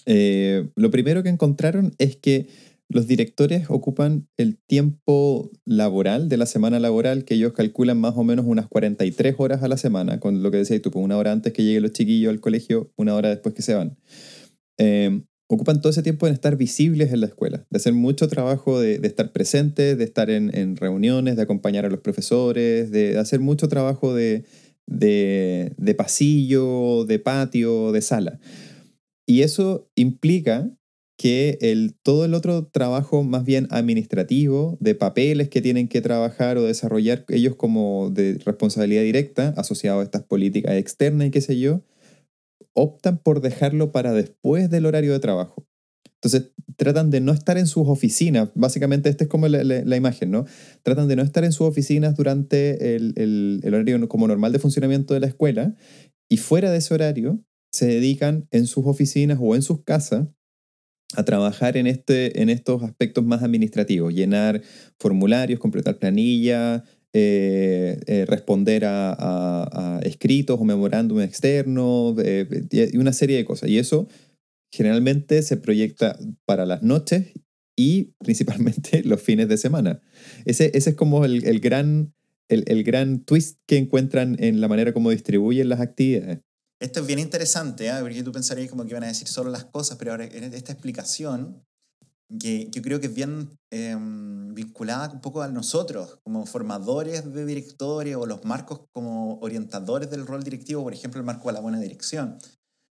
Eh, 0.06 0.70
lo 0.76 0.92
primero 0.92 1.24
que 1.24 1.30
encontraron 1.30 1.96
es 1.98 2.18
que 2.18 2.48
los 2.90 3.08
directores 3.08 3.66
ocupan 3.70 4.28
el 4.38 4.58
tiempo 4.58 5.52
laboral 5.66 6.30
de 6.30 6.38
la 6.38 6.46
semana 6.46 6.80
laboral, 6.80 7.26
que 7.26 7.36
ellos 7.36 7.54
calculan 7.54 8.00
más 8.00 8.16
o 8.16 8.24
menos 8.24 8.46
unas 8.48 8.68
43 8.68 9.36
horas 9.38 9.62
a 9.64 9.68
la 9.68 9.78
semana, 9.78 10.20
con 10.20 10.42
lo 10.42 10.52
que 10.52 10.58
decías 10.58 10.82
tú, 10.82 10.92
pues 10.92 11.04
una 11.04 11.18
hora 11.18 11.32
antes 11.32 11.54
que 11.54 11.64
lleguen 11.64 11.84
los 11.84 11.92
chiquillos 11.92 12.32
al 12.32 12.40
colegio, 12.40 12.92
una 12.96 13.14
hora 13.16 13.30
después 13.30 13.54
que 13.54 13.62
se 13.62 13.74
van. 13.74 13.98
Eh, 14.78 15.22
ocupan 15.50 15.82
todo 15.82 15.90
ese 15.90 16.04
tiempo 16.04 16.28
en 16.28 16.34
estar 16.34 16.58
visibles 16.58 17.12
en 17.12 17.22
la 17.22 17.28
escuela, 17.28 17.66
de 17.70 17.78
hacer 17.78 17.94
mucho 17.94 18.28
trabajo 18.28 18.80
de, 18.80 19.00
de 19.00 19.08
estar 19.08 19.32
presentes, 19.32 19.98
de 19.98 20.04
estar 20.04 20.30
en, 20.30 20.76
reuniones, 20.76 21.36
de 21.36 21.42
acompañar 21.42 21.86
a 21.86 21.90
los 21.90 22.02
profesores, 22.02 22.92
de 22.92 23.18
hacer 23.18 23.40
mucho 23.40 23.68
trabajo 23.68 24.14
de, 24.14 24.44
de, 24.86 25.74
de 25.78 25.94
pasillo, 25.94 27.06
de 27.06 27.20
patio, 27.20 27.92
de 27.92 28.02
sala. 28.02 28.40
Y 29.26 29.42
eso 29.42 29.90
implica 29.96 30.72
que 31.18 31.58
el, 31.62 31.96
todo 32.04 32.26
el 32.26 32.36
otro 32.36 32.68
trabajo 32.68 33.24
más 33.24 33.44
bien 33.44 33.68
administrativo, 33.72 34.78
de 34.80 34.94
papeles 34.94 35.50
que 35.50 35.62
tienen 35.62 35.88
que 35.88 36.02
trabajar 36.02 36.58
o 36.58 36.64
desarrollar 36.64 37.26
ellos 37.30 37.56
como 37.56 38.12
de 38.12 38.40
responsabilidad 38.46 39.02
directa, 39.02 39.54
asociado 39.58 40.00
a 40.00 40.04
estas 40.04 40.24
políticas 40.24 40.74
externas 40.74 41.28
y 41.28 41.32
qué 41.32 41.42
sé 41.42 41.60
yo, 41.60 41.82
optan 42.74 43.18
por 43.18 43.42
dejarlo 43.42 43.92
para 43.92 44.14
después 44.14 44.70
del 44.70 44.86
horario 44.86 45.12
de 45.12 45.20
trabajo. 45.20 45.66
Entonces, 46.22 46.52
tratan 46.78 47.10
de 47.10 47.22
no 47.22 47.32
estar 47.32 47.58
en 47.58 47.68
sus 47.68 47.88
oficinas. 47.88 48.50
Básicamente, 48.54 49.10
esta 49.10 49.24
es 49.24 49.30
como 49.30 49.48
la, 49.48 49.98
imagen, 49.98 50.32
¿no? 50.32 50.46
Tratan 50.84 51.08
de 51.08 51.16
no 51.16 51.24
estar 51.24 51.44
en 51.44 51.52
sus 51.52 51.68
oficinas 51.68 52.16
durante 52.16 52.96
el, 52.96 53.14
el, 53.16 53.62
el, 53.64 53.74
horario 53.74 54.08
como 54.08 54.28
normal 54.28 54.52
de 54.52 54.60
funcionamiento 54.60 55.14
de 55.14 55.20
la 55.20 55.28
escuela 55.28 55.76
y 56.30 56.38
fuera 56.38 56.72
de 56.72 56.78
ese 56.78 56.94
horario 56.94 57.44
se 57.72 57.88
dedican 57.88 58.48
en 58.52 58.68
sus 58.68 58.86
oficinas 58.86 59.38
o 59.42 59.56
en 59.56 59.62
sus 59.62 59.84
casas 59.84 60.28
a 61.16 61.24
trabajar 61.24 61.78
en, 61.78 61.88
este, 61.88 62.42
en 62.42 62.50
estos 62.50 62.84
aspectos 62.84 63.26
más 63.26 63.44
administrativos, 63.44 64.14
llenar 64.14 64.62
formularios, 65.00 65.60
completar 65.60 65.98
planilla, 66.00 66.84
eh, 67.14 68.00
eh, 68.06 68.26
responder 68.26 68.84
a, 68.86 70.00
escritos 70.04 70.60
o 70.60 70.64
memorándum 70.64 71.22
externos 71.22 72.16
eh, 72.24 72.92
una 72.96 73.14
serie 73.14 73.38
de 73.38 73.46
cosas. 73.46 73.70
Y 73.70 73.80
eso 73.80 74.08
generalmente 74.72 75.42
se 75.42 75.58
proyecta 75.58 76.20
para 76.46 76.66
las 76.66 76.84
noches 76.84 77.34
y 77.76 78.14
principalmente 78.20 79.04
los 79.04 79.22
fines 79.22 79.48
de 79.48 79.58
semana. 79.58 80.02
Ese, 80.46 80.72
ese 80.74 80.92
es 80.92 80.96
como 80.96 81.26
el, 81.26 81.46
el 81.46 81.60
gran, 81.60 82.14
el, 82.50 82.66
el, 82.68 82.84
gran 82.84 83.24
twist 83.24 83.60
que 83.66 83.78
encuentran 83.78 84.36
en 84.40 84.60
la 84.62 84.68
manera 84.68 84.94
como 84.94 85.12
distribuyen 85.12 85.70
las 85.70 85.80
actividades. 85.80 86.42
Esto 86.80 87.00
es 87.00 87.08
bien 87.08 87.20
interesante, 87.20 87.88
¿eh? 87.88 87.94
porque 88.02 88.24
tú 88.24 88.32
pensarías 88.32 88.70
como 88.70 88.84
que 88.84 88.92
iban 88.92 89.04
a 89.04 89.08
decir 89.08 89.28
solo 89.28 89.50
las 89.50 89.66
cosas, 89.66 89.98
pero 89.98 90.12
ahora 90.12 90.26
esta 90.26 90.74
explicación, 90.74 91.64
que 92.40 92.70
yo 92.70 92.82
creo 92.82 93.00
que 93.00 93.08
es 93.08 93.16
bien 93.16 93.50
em, 93.72 94.54
vinculada 94.54 95.10
un 95.12 95.22
poco 95.22 95.42
a 95.42 95.48
nosotros, 95.48 96.20
como 96.24 96.46
formadores 96.46 97.34
de 97.34 97.46
directores 97.46 98.16
o 98.16 98.26
los 98.26 98.46
marcos 98.46 98.82
como 98.94 99.40
orientadores 99.40 100.12
del 100.12 100.28
rol 100.28 100.44
directivo, 100.44 100.84
por 100.84 100.94
ejemplo, 100.94 101.20
el 101.20 101.26
marco 101.26 101.48
de 101.48 101.54
la 101.54 101.62
buena 101.62 101.80
dirección. 101.80 102.38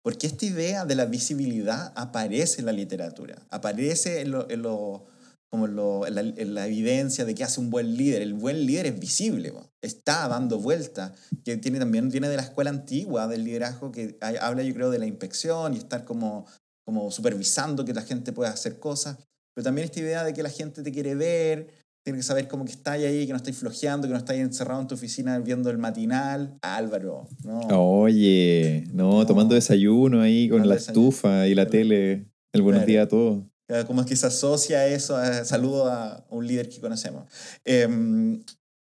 Porque 0.03 0.27
esta 0.27 0.47
idea 0.47 0.85
de 0.85 0.95
la 0.95 1.05
visibilidad 1.05 1.93
aparece 1.95 2.61
en 2.61 2.67
la 2.67 2.73
literatura, 2.73 3.47
aparece 3.51 4.23
en 4.23 4.35
en 4.49 4.63
lo 4.63 5.07
como 5.51 5.67
lo, 5.67 6.07
la, 6.09 6.23
la, 6.23 6.67
evidencia 6.67 7.25
de 7.25 7.35
que 7.35 7.43
hace 7.43 7.61
un 7.61 7.71
buen 7.71 7.97
líder. 7.97 8.23
El 8.23 8.35
buen 8.35 8.67
líder 8.67 8.87
es 8.87 9.01
visible, 9.01 9.53
está 9.81 10.29
dando 10.29 10.59
vuelta, 10.59 11.15
que 11.45 11.57
tiene, 11.57 11.79
también 11.79 12.11
viene 12.11 12.29
de 12.29 12.37
la 12.37 12.43
escuela 12.43 12.71
antigua 12.71 13.27
del 13.29 13.45
liderazgo, 13.45 13.91
que 13.91 14.19
habla 14.41 14.63
yo 14.63 14.75
creo 14.75 14.91
de 14.91 14.99
la 14.99 15.07
inspección 15.07 15.75
y 15.75 15.79
estar 15.79 16.05
como, 16.05 16.47
como 16.85 17.11
supervisando 17.11 17.85
que 17.85 17.95
la 17.95 18.03
gente 18.03 18.33
pueda 18.33 18.51
hacer 18.51 18.79
cosas, 18.79 19.19
pero 19.55 19.65
también 19.65 19.87
esta 19.87 20.01
idea 20.01 20.23
de 20.23 20.35
que 20.35 20.43
la 20.43 20.51
gente 20.51 20.83
te 20.83 20.93
quiere 20.93 21.15
ver, 21.15 21.69
tiene 22.05 22.19
que 22.19 22.23
saber 22.25 22.49
cómo 22.49 22.65
que 22.65 22.73
estás 22.73 22.95
ahí, 22.95 23.27
que 23.27 23.33
no 23.33 23.37
estáis 23.37 23.57
flojeando, 23.57 24.07
que 24.07 24.13
no 24.13 24.19
estáis 24.19 24.41
encerrado 24.41 24.81
en 24.81 24.87
tu 24.87 24.95
oficina 24.95 25.39
viendo 25.41 25.69
el 25.69 25.79
matinal. 25.79 26.57
Álvaro, 26.63 27.29
no. 27.45 27.61
Oye, 28.01 28.85
no, 28.93 29.27
tomando 29.27 29.55
desayuno 29.55 30.23
ahí 30.23 30.49
con 30.49 30.67
la 30.67 30.77
estufa 30.77 31.47
y 31.47 31.55
la 31.55 31.67
tele. 31.67 32.27
El 32.53 32.63
buenos 32.63 32.87
días 32.87 33.05
a 33.05 33.09
todos. 33.09 33.45
Como 33.87 34.01
es 34.01 34.07
que 34.07 34.17
se 34.17 34.27
asocia 34.27 34.87
eso, 34.87 35.17
saludo 35.45 35.91
a 35.91 36.25
un 36.31 36.47
líder 36.47 36.69
que 36.69 36.81
conocemos. 36.81 37.31
Em, 37.65 38.43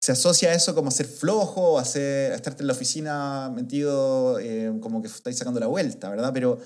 se 0.02 0.12
asocia 0.12 0.54
eso 0.54 0.76
como 0.76 0.90
a 0.90 0.92
ser 0.92 1.08
flojo, 1.08 1.80
a, 1.80 1.86
ser, 1.86 2.32
estarte 2.32 2.62
en 2.62 2.68
la 2.68 2.74
oficina 2.74 3.52
metido 3.54 4.40
em, 4.40 4.80
como 4.80 5.02
que 5.02 5.08
estáis 5.08 5.38
sacando 5.38 5.60
la 5.60 5.68
vuelta, 5.68 6.10
¿verdad? 6.10 6.32
Pero, 6.34 6.60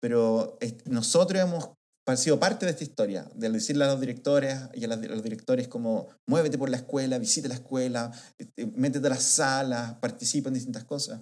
pero 0.00 0.58
nosotros 0.86 1.40
hemos 1.40 1.70
sido 2.16 2.40
parte 2.40 2.66
de 2.66 2.72
esta 2.72 2.84
historia, 2.84 3.30
de 3.34 3.48
decirle 3.48 3.84
a 3.84 3.88
los 3.88 4.00
directores 4.00 4.58
y 4.74 4.84
a, 4.84 4.88
los 4.88 5.22
directores 5.22 5.68
como 5.68 6.08
muévete 6.26 6.58
por 6.58 6.68
la 6.68 6.76
escuela, 6.78 7.18
visite 7.18 7.48
la 7.48 7.54
escuela, 7.54 8.10
este, 8.38 8.66
métete 8.66 9.06
a 9.06 9.10
las 9.10 9.22
salas, 9.22 9.94
participa 9.94 10.48
en 10.48 10.54
distintas 10.54 10.84
cosas. 10.84 11.20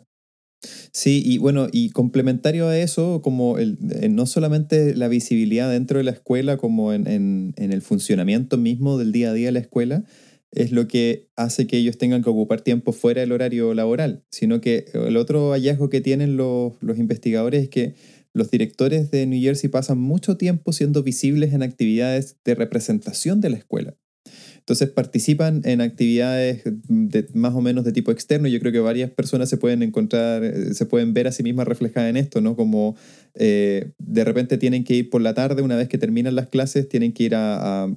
Sí, 0.93 1.23
y 1.25 1.39
bueno, 1.39 1.69
y 1.73 1.91
complementario 1.91 2.69
a 2.69 2.79
eso, 2.79 3.23
como 3.23 3.59
el, 3.59 3.79
no 4.11 4.27
solamente 4.27 4.95
la 4.95 5.09
visibilidad 5.09 5.71
dentro 5.71 5.99
de 5.99 6.05
la 6.05 6.11
escuela, 6.11 6.57
como 6.57 6.93
en, 6.93 7.07
en, 7.07 7.55
en, 7.57 7.73
el 7.73 7.81
funcionamiento 7.81 8.59
mismo 8.59 8.99
del 8.99 9.13
día 9.13 9.31
a 9.31 9.33
día 9.33 9.47
de 9.47 9.53
la 9.53 9.61
escuela, 9.61 10.05
es 10.53 10.73
lo 10.73 10.89
que 10.89 11.29
hace 11.37 11.67
que 11.67 11.79
ellos 11.79 11.97
tengan 11.97 12.23
que 12.23 12.31
ocupar 12.31 12.61
tiempo 12.61 12.93
fuera 12.93 13.21
del 13.21 13.33
horario 13.33 13.73
laboral, 13.73 14.25
sino 14.31 14.61
que 14.61 14.87
el 14.93 15.17
otro 15.17 15.53
hallazgo 15.53 15.89
que 15.89 16.01
tienen 16.01 16.37
los, 16.37 16.75
los 16.81 16.99
investigadores 16.99 17.63
es 17.63 17.69
que 17.69 17.95
los 18.33 18.51
directores 18.51 19.11
de 19.11 19.27
New 19.27 19.41
Jersey 19.41 19.71
pasan 19.71 19.99
mucho 19.99 20.37
tiempo 20.37 20.73
siendo 20.73 21.03
visibles 21.03 21.53
en 21.53 21.63
actividades 21.63 22.37
de 22.45 22.55
representación 22.55 23.41
de 23.41 23.51
la 23.51 23.57
escuela. 23.57 23.97
Entonces 24.61 24.91
participan 24.91 25.63
en 25.65 25.81
actividades 25.81 26.63
de, 26.65 27.27
más 27.35 27.55
o 27.55 27.61
menos 27.61 27.85
de 27.85 27.93
tipo 27.93 28.13
externo. 28.13 28.47
Yo 28.47 28.61
creo 28.61 28.73
que 28.73 28.79
varias 28.79 29.11
personas 29.11 29.49
se 29.49 29.57
pueden 29.57 29.83
encontrar, 29.83 30.45
eh, 30.45 30.75
se 30.75 30.87
pueden 30.87 31.13
ver 31.13 31.27
a 31.27 31.33
sí 31.33 31.43
mismas 31.43 31.67
reflejadas 31.67 32.09
en 32.11 32.17
esto, 32.17 32.41
¿no? 32.41 32.55
Como 32.57 32.97
eh, 33.35 33.93
de 33.99 34.25
repente 34.25 34.59
tienen 34.59 34.85
que 34.85 34.95
ir 34.95 35.11
por 35.11 35.23
la 35.23 35.35
tarde, 35.35 35.63
una 35.63 35.77
vez 35.77 35.89
que 35.89 35.99
terminan 35.99 36.35
las 36.35 36.49
clases, 36.49 36.89
tienen 36.89 37.13
que 37.13 37.25
ir 37.25 37.35
a, 37.35 37.89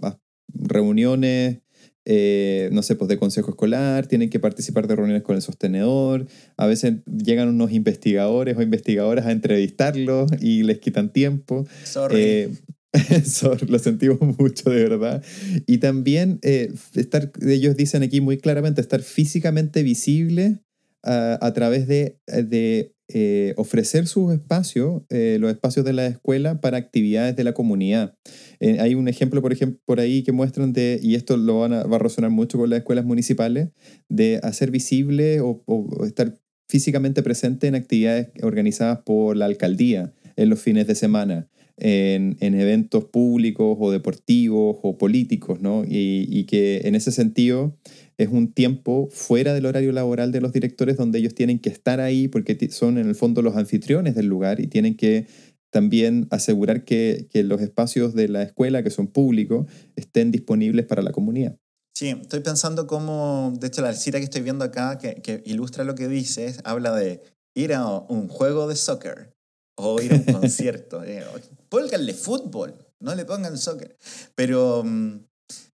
reuniones, 0.56 1.60
eh, 2.06 2.70
no 2.72 2.84
sé, 2.84 2.96
pues 2.96 3.08
de 3.08 3.18
consejo 3.18 3.52
escolar, 3.52 4.08
tienen 4.08 4.30
que 4.30 4.40
participar 4.40 4.88
de 4.88 4.96
reuniones 4.96 5.24
con 5.24 5.36
el 5.36 5.42
sostenedor, 5.42 6.28
a 6.58 6.68
veces 6.68 6.96
llegan 7.06 7.50
unos 7.50 7.72
investigadores 7.72 8.58
o 8.58 8.62
investigadoras 8.62 9.26
a 9.26 9.32
entrevistarlos 9.32 10.32
y 10.42 10.64
les 10.64 10.80
quitan 10.80 11.12
tiempo. 11.12 11.66
Sorry. 11.84 12.50
Eso 13.10 13.58
lo 13.68 13.80
sentimos 13.80 14.20
mucho, 14.38 14.70
de 14.70 14.88
verdad. 14.88 15.24
Y 15.66 15.80
también, 15.80 16.40
eh, 16.44 16.72
estar, 16.94 17.32
ellos 17.42 17.76
dicen 17.76 18.04
aquí 18.04 18.22
muy 18.22 18.38
claramente, 18.38 18.82
estar 18.82 19.02
físicamente 19.02 19.82
visible 19.82 20.60
ah, 21.04 21.40
a 21.42 21.54
través 21.54 21.88
de, 21.88 22.20
de 22.28 22.94
eh, 23.08 23.56
ofrecer 23.58 24.06
sus 24.06 24.32
espacios, 24.34 25.02
eh, 25.10 25.38
los 25.40 25.52
espacios 25.52 25.86
de 25.86 25.94
la 25.94 26.06
escuela, 26.06 26.62
para 26.62 26.78
actividades 26.78 27.36
de 27.36 27.44
la 27.44 27.54
comunidad. 27.54 28.16
hay 28.62 28.96
un 28.96 29.08
ejemplo, 29.08 29.42
por 29.42 29.52
ejemplo, 29.52 29.82
por 29.86 30.00
ahí 30.00 30.24
que 30.24 30.32
muestran 30.32 30.72
de, 30.72 31.00
y 31.02 31.16
esto 31.16 31.36
lo 31.36 31.62
van 31.62 31.74
a, 31.74 31.84
va 31.84 31.96
a 31.96 32.00
resonar 32.00 32.30
mucho 32.30 32.60
con 32.60 32.70
las 32.70 32.78
escuelas 32.78 33.06
municipales, 33.06 33.70
de 34.08 34.40
hacer 34.44 34.70
visible 34.70 35.42
o 35.42 35.64
estar 36.06 36.40
físicamente 36.70 37.24
presente 37.24 37.68
en 37.68 37.76
actividades 37.76 38.30
organizadas 38.42 39.00
por 39.00 39.36
la 39.36 39.46
alcaldía 39.46 40.14
en 40.36 40.50
los 40.50 40.60
fines 40.60 40.88
de 40.88 40.96
semana 40.96 41.50
en, 41.78 42.38
eventos 42.40 43.06
públicos 43.06 43.78
o 43.80 43.92
deportivos 43.92 44.78
o 44.82 44.98
políticos, 44.98 45.60
¿no? 45.60 45.84
Y, 45.88 46.46
que 46.46 46.82
en 46.86 46.96
ese 46.96 47.12
sentido 47.12 47.76
es 48.18 48.30
un 48.30 48.54
tiempo 48.54 49.10
fuera 49.12 49.54
del 49.54 49.66
horario 49.66 49.92
laboral 49.92 50.32
de 50.32 50.42
los 50.42 50.54
directores 50.54 50.98
donde 50.98 51.20
ellos 51.20 51.34
tienen 51.34 51.60
que 51.60 51.70
estar 51.70 52.00
ahí 52.00 52.28
porque 52.28 52.70
son 52.70 52.98
en 52.98 53.08
el 53.08 53.16
fondo 53.16 53.42
los 53.42 53.56
anfitriones 53.56 54.14
del 54.16 54.28
lugar 54.28 54.60
y 54.60 54.68
tienen 54.68 54.96
que 54.96 55.28
también 55.72 56.28
asegurar 56.30 56.86
que, 56.86 57.28
los 57.34 57.60
espacios 57.60 58.14
de 58.14 58.28
la 58.28 58.44
escuela, 58.44 58.84
que 58.84 58.92
son 58.92 59.08
públicos, 59.08 59.66
estén 59.96 60.32
disponibles 60.32 60.86
para 60.86 61.02
la 61.02 61.12
comunidad. 61.12 61.58
Sí, 61.96 62.10
estoy 62.10 62.42
pensando 62.42 62.86
cómo, 62.86 63.54
de 63.60 63.68
hecho 63.68 63.82
la 63.82 63.94
cita 63.94 64.20
que 64.20 64.26
estoy 64.26 64.42
viendo 64.42 64.66
acá, 64.66 64.98
que, 65.00 65.16
que 65.16 65.42
ilustra 65.46 65.84
lo 65.84 65.96
que 65.96 66.08
dices, 66.08 66.60
habla 66.64 66.96
de 66.96 67.22
ir 67.56 67.74
a 67.74 67.88
un 67.88 68.28
juego 68.28 68.68
de 68.68 68.76
soccer 68.76 69.34
o 69.76 70.02
ir 70.02 70.14
a 70.14 70.16
un 70.16 70.24
concierto. 70.42 71.04
Pónganle 71.74 72.14
fútbol, 72.14 72.76
no 73.00 73.16
le 73.16 73.26
pongan 73.26 73.58
soccer. 73.58 73.98
Pero, 74.36 74.84
mm, 74.86 75.26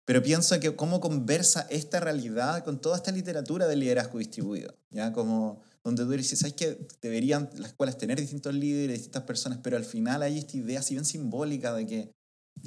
pero 0.05 0.23
pienso 0.23 0.57
que 0.57 0.73
cómo 0.73 1.01
conversa 1.01 1.67
esta 1.69 1.99
realidad 1.99 2.63
con 2.63 2.79
toda 2.79 2.95
esta 2.95 3.11
literatura 3.11 3.67
de 3.67 3.75
liderazgo 3.75 4.17
distribuido. 4.17 4.73
¿ya? 4.91 5.11
Como 5.11 5.61
donde 5.83 6.05
tú 6.05 6.11
dices, 6.11 6.39
¿sabes 6.39 6.53
que 6.53 6.87
deberían 7.01 7.49
las 7.57 7.71
escuelas 7.71 7.97
tener 7.97 8.17
distintos 8.17 8.53
líderes, 8.53 8.99
distintas 8.99 9.23
personas? 9.23 9.59
Pero 9.61 9.75
al 9.75 9.83
final 9.83 10.21
hay 10.21 10.37
esta 10.37 10.55
idea, 10.55 10.81
si 10.81 10.93
bien 10.93 11.03
simbólica, 11.03 11.73
de 11.73 11.85
que, 11.85 12.15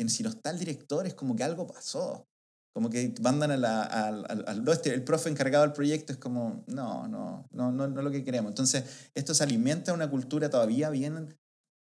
si 0.08 0.22
no 0.22 0.28
está 0.28 0.50
el 0.50 0.58
director 0.58 1.06
es 1.06 1.14
como 1.14 1.34
que 1.34 1.42
algo 1.42 1.66
pasó. 1.66 2.26
Como 2.74 2.90
que 2.90 3.14
mandan 3.22 3.50
a 3.50 3.56
la, 3.56 3.82
al, 3.82 4.26
al, 4.46 4.68
este, 4.68 4.92
el 4.92 5.04
profe 5.04 5.30
encargado 5.30 5.64
del 5.64 5.72
proyecto, 5.72 6.12
es 6.12 6.18
como, 6.18 6.64
no, 6.66 7.08
no, 7.08 7.48
no, 7.50 7.72
no, 7.72 7.88
no 7.88 7.98
es 7.98 8.04
lo 8.04 8.10
que 8.10 8.24
queremos. 8.24 8.50
Entonces, 8.50 8.84
esto 9.14 9.32
se 9.32 9.42
alimenta 9.42 9.94
una 9.94 10.10
cultura 10.10 10.50
todavía 10.50 10.90
bien 10.90 11.34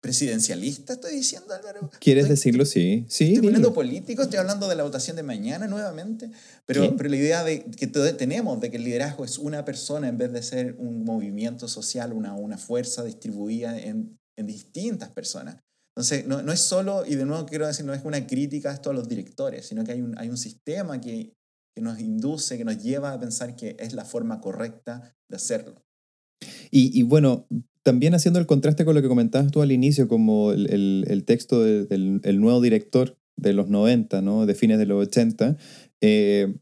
presidencialista, 0.05 0.93
estoy 0.93 1.15
diciendo, 1.15 1.51
Álvaro. 1.51 1.89
¿Quieres 1.99 2.29
decirlo? 2.29 2.63
Sí. 2.63 3.05
sí 3.07 3.29
estoy 3.29 3.41
poniendo 3.41 3.73
político, 3.73 4.21
estoy 4.21 4.37
hablando 4.37 4.67
de 4.67 4.75
la 4.75 4.83
votación 4.83 5.15
de 5.15 5.23
mañana 5.23 5.65
nuevamente, 5.65 6.29
pero, 6.67 6.95
pero 6.95 7.09
la 7.09 7.15
idea 7.15 7.43
de, 7.43 7.63
que 7.63 7.87
tenemos 7.87 8.61
de 8.61 8.69
que 8.69 8.77
el 8.77 8.83
liderazgo 8.83 9.25
es 9.25 9.39
una 9.39 9.65
persona 9.65 10.07
en 10.07 10.19
vez 10.19 10.31
de 10.31 10.43
ser 10.43 10.75
un 10.77 11.03
movimiento 11.03 11.67
social, 11.67 12.13
una, 12.13 12.35
una 12.35 12.59
fuerza 12.59 13.03
distribuida 13.03 13.79
en, 13.79 14.19
en 14.37 14.45
distintas 14.45 15.09
personas. 15.09 15.57
Entonces, 15.95 16.27
no, 16.27 16.43
no, 16.43 16.51
es 16.51 16.59
solo, 16.59 17.03
y 17.07 17.15
de 17.15 17.25
nuevo 17.25 17.47
quiero 17.47 17.65
decir, 17.65 17.83
no 17.83 17.95
es 17.95 18.05
una 18.05 18.27
crítica 18.27 18.69
a 18.69 18.73
esto 18.75 18.91
a 18.91 18.93
los 18.93 19.09
directores, 19.09 19.65
sino 19.65 19.83
que 19.83 19.93
hay 19.93 20.01
un, 20.01 20.15
hay 20.19 20.29
un 20.29 20.37
sistema 20.37 21.01
que, 21.01 21.33
que 21.75 21.81
nos 21.81 21.99
induce, 21.99 22.59
que 22.59 22.65
nos 22.65 22.77
lleva 22.83 23.11
a 23.11 23.19
pensar 23.19 23.55
que 23.55 23.75
es 23.79 23.93
la 23.93 24.05
forma 24.05 24.39
correcta 24.39 25.15
de 25.27 25.35
hacerlo. 25.35 25.83
Y, 26.69 26.99
y, 26.99 27.01
bueno, 27.01 27.47
también 27.86 28.15
haciendo 28.15 28.39
el 28.39 28.47
contraste 28.47 28.83
con 28.83 28.95
lo 28.95 29.03
que 29.03 29.07
comentabas 29.07 29.51
tú 29.51 29.61
al 29.61 29.71
inicio, 29.71 30.07
como 30.07 30.51
el, 30.51 31.05
el, 31.07 31.23
texto 31.23 31.63
de, 31.63 31.86
del 31.86 32.19
el 32.23 32.41
nuevo 32.41 32.59
director 32.59 33.15
de 33.38 33.53
los 33.53 33.69
90, 33.69 34.23
¿no? 34.23 34.47
de 34.47 34.55
fines 34.55 34.79
de 34.79 34.88
los 34.88 35.07
80, 35.07 35.55
eh, 36.01 36.55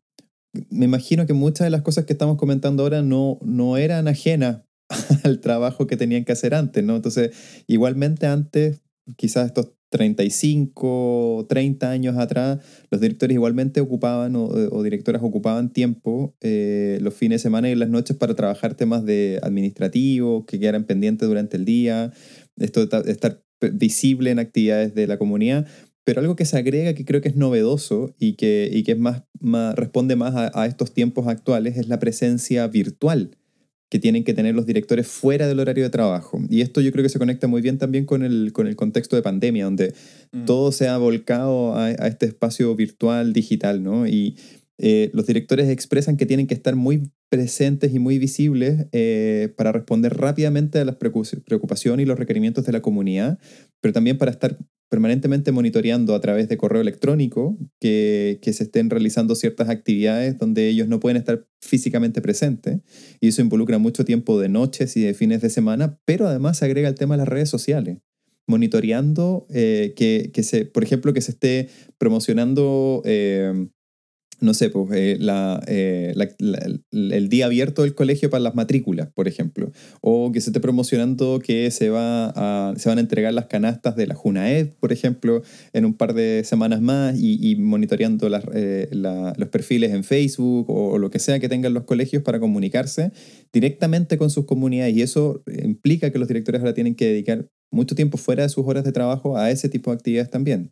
me 0.69 0.83
imagino 0.83 1.25
que 1.25 1.31
muchas 1.31 1.65
de 1.65 1.71
las 1.71 1.81
cosas 1.81 2.03
que 2.03 2.11
estamos 2.11 2.35
comentando 2.35 2.83
ahora 2.83 3.03
no, 3.03 3.39
no 3.41 3.77
eran 3.77 4.09
ajenas 4.09 4.63
al 5.23 5.39
trabajo 5.39 5.87
que 5.87 5.95
tenían 5.95 6.25
que 6.25 6.33
hacer 6.33 6.53
antes, 6.53 6.83
¿no? 6.83 6.97
Entonces, 6.97 7.31
igualmente 7.67 8.27
antes, 8.27 8.81
quizás 9.15 9.47
estos 9.47 9.71
35, 9.93 11.45
30 11.47 11.91
años 11.91 12.17
atrás, 12.17 12.57
los 12.89 12.99
directores 12.99 13.35
igualmente 13.35 13.79
ocupaban 13.79 14.35
o, 14.35 14.81
directoras 14.81 15.21
ocupaban 15.21 15.71
tiempo 15.71 16.35
eh, 16.41 16.97
los 16.99 17.13
fines 17.13 17.39
de 17.39 17.43
semana 17.43 17.69
y 17.69 17.75
las 17.75 17.89
noches 17.89 18.17
para 18.17 18.33
trabajar 18.33 18.73
temas 18.73 19.05
de 19.05 19.39
administrativos 19.43 20.45
que 20.45 20.59
quedaran 20.59 20.85
pendientes 20.85 21.27
durante 21.27 21.57
el 21.57 21.65
día, 21.65 22.11
esto 22.57 22.87
de 22.87 23.11
estar 23.11 23.43
visible 23.71 24.31
en 24.31 24.39
actividades 24.39 24.95
de 24.95 25.05
la 25.05 25.19
comunidad. 25.19 25.67
Pero 26.03 26.21
algo 26.21 26.35
que 26.35 26.45
se 26.45 26.57
agrega 26.57 26.95
que 26.95 27.05
creo 27.05 27.21
que 27.21 27.29
es 27.29 27.35
novedoso 27.35 28.15
y 28.17 28.33
que, 28.33 28.67
y 28.73 28.81
que 28.81 28.93
es 28.93 28.97
más, 28.97 29.21
responde 29.75 30.15
más 30.15 30.33
a, 30.33 30.59
a 30.59 30.65
estos 30.65 30.91
tiempos 30.91 31.27
actuales 31.27 31.77
es 31.77 31.87
la 31.87 31.99
presencia 31.99 32.65
virtual 32.67 33.37
que 33.93 33.99
tienen 33.99 34.23
que 34.23 34.33
tener 34.33 34.55
los 34.55 34.65
directores 34.65 35.05
fuera 35.05 35.47
del 35.47 35.59
horario 35.59 35.83
de 35.83 35.91
trabajo. 35.91 36.41
Y 36.49 36.61
esto 36.61 36.81
yo 36.81 36.91
creo 36.91 37.03
que 37.03 37.09
se 37.09 37.19
conecta 37.19 37.45
muy 37.45 37.61
bien 37.61 37.77
también 37.77 38.05
con 38.05 38.23
el, 38.23 38.51
con 38.51 38.65
el 38.65 38.75
contexto 38.75 39.15
de 39.15 39.21
pandemia, 39.21 39.65
donde 39.65 39.93
mm. 40.31 40.45
todo 40.45 40.71
se 40.71 40.87
ha 40.87 40.97
volcado 40.97 41.75
a, 41.75 41.85
a, 41.85 42.07
este 42.07 42.25
espacio 42.25 42.75
virtual, 42.75 43.33
digital, 43.33 43.83
¿no? 43.83 44.07
Y 44.07 44.35
eh, 44.79 45.11
los 45.13 45.27
directores 45.27 45.69
expresan 45.69 46.17
que 46.17 46.25
tienen 46.25 46.47
que 46.47 46.55
estar 46.55 46.75
muy 46.75 47.11
presentes 47.29 47.93
y 47.93 47.99
muy 47.99 48.17
visibles 48.17 48.87
eh, 48.93 49.53
para 49.55 49.71
responder 49.71 50.17
rápidamente 50.17 50.79
a 50.79 50.85
las 50.85 50.95
preocupaciones 50.95 52.03
y 52.03 52.07
los 52.07 52.17
requerimientos 52.17 52.65
de 52.65 52.71
la 52.71 52.81
comunidad, 52.81 53.37
pero 53.79 53.93
también 53.93 54.17
para 54.17 54.31
estar 54.31 54.57
permanentemente 54.93 55.51
monitoreando 55.51 56.13
a 56.13 56.21
través 56.21 56.47
de 56.47 56.55
correo 56.55 56.79
electrónico 56.79 57.57
que, 57.79 58.37
que, 58.43 58.53
se 58.53 58.65
estén 58.65 58.91
realizando 58.91 59.33
ciertas 59.33 59.69
actividades 59.69 60.37
donde 60.37 60.69
ellos 60.69 60.87
no 60.87 60.99
pueden 60.99 61.17
estar 61.17 61.47
físicamente 61.63 62.21
presentes. 62.21 62.81
Y 63.19 63.29
eso 63.29 63.41
involucra 63.41 63.79
mucho 63.79 64.05
tiempo 64.05 64.39
de 64.39 64.49
noches 64.49 64.95
y 64.95 65.01
de 65.01 65.15
fines 65.15 65.41
de 65.41 65.49
semana, 65.49 65.99
pero 66.05 66.27
además 66.27 66.59
se 66.59 66.65
agrega 66.65 66.89
el 66.89 66.93
tema 66.93 67.15
de 67.15 67.23
las 67.23 67.27
redes 67.27 67.49
sociales 67.49 67.97
monitoreando 68.45 69.47
eh, 69.49 69.93
que, 69.95 70.29
que, 70.31 70.43
se, 70.43 70.65
por 70.65 70.83
ejemplo, 70.83 71.11
que 71.11 71.21
se 71.21 71.31
esté 71.31 71.69
promocionando 71.97 73.01
eh, 73.03 73.67
no 74.39 74.53
sé, 74.53 74.69
pues 74.69 74.89
eh, 74.93 75.19
eh, 75.67 76.13
el 76.91 77.29
día 77.29 77.45
abierto 77.45 77.83
del 77.83 77.95
colegio 77.95 78.29
para 78.29 78.41
las 78.41 78.55
matrículas, 78.55 79.09
por 79.13 79.27
ejemplo, 79.27 79.71
o 80.01 80.31
que 80.31 80.41
se 80.41 80.49
esté 80.49 80.59
promocionando 80.59 81.39
que 81.39 81.71
se, 81.71 81.89
va 81.89 82.33
a, 82.35 82.73
se 82.77 82.89
van 82.89 82.97
a 82.97 83.01
entregar 83.01 83.33
las 83.33 83.45
canastas 83.45 83.95
de 83.95 84.07
la 84.07 84.15
Junaed, 84.15 84.69
por 84.79 84.91
ejemplo, 84.91 85.41
en 85.73 85.85
un 85.85 85.93
par 85.93 86.13
de 86.13 86.43
semanas 86.43 86.81
más 86.81 87.15
y, 87.17 87.55
monitoreando 87.55 88.29
las, 88.29 88.43
eh, 88.53 88.89
los 88.91 89.49
perfiles 89.49 89.91
en 89.91 90.03
Facebook 90.03 90.69
o, 90.69 90.97
lo 90.97 91.09
que 91.09 91.19
sea 91.19 91.39
que 91.39 91.49
tengan 91.49 91.73
los 91.73 91.83
colegios 91.83 92.23
para 92.23 92.39
comunicarse 92.39 93.11
directamente 93.51 94.17
con 94.17 94.29
sus 94.29 94.45
comunidades 94.45 94.95
y 94.95 95.01
eso 95.01 95.43
implica 95.63 96.11
que 96.11 96.19
los 96.19 96.27
directores 96.27 96.61
ahora 96.61 96.73
tienen 96.73 96.95
que 96.95 97.05
dedicar 97.05 97.47
mucho 97.71 97.95
tiempo 97.95 98.17
fuera 98.17 98.43
de 98.43 98.49
sus 98.49 98.65
horas 98.65 98.83
de 98.83 98.91
trabajo 98.91 99.37
a 99.37 99.51
ese 99.51 99.69
tipo 99.69 99.91
de 99.91 99.95
actividades 99.95 100.29
también. 100.29 100.71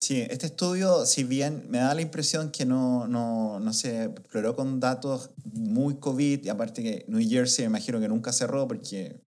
Sí, 0.00 0.20
este 0.20 0.46
estudio, 0.46 1.06
si 1.06 1.24
bien 1.24 1.66
me 1.68 1.78
da 1.78 1.94
la 1.94 2.02
impresión 2.02 2.50
que 2.50 2.66
no, 2.66 3.08
no, 3.08 3.58
no 3.58 3.72
se 3.72 4.04
exploró 4.04 4.54
con 4.54 4.78
datos 4.78 5.30
muy 5.44 5.96
COVID, 5.96 6.44
y 6.44 6.48
aparte 6.48 6.82
que 6.82 7.04
New 7.08 7.26
Jersey 7.26 7.64
me 7.64 7.70
imagino 7.70 7.98
que 7.98 8.08
nunca 8.08 8.32
cerró 8.32 8.68
porque, 8.68 9.20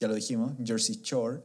ya 0.00 0.08
lo 0.08 0.14
dijimos, 0.14 0.54
Jersey 0.64 1.00
Shore, 1.02 1.42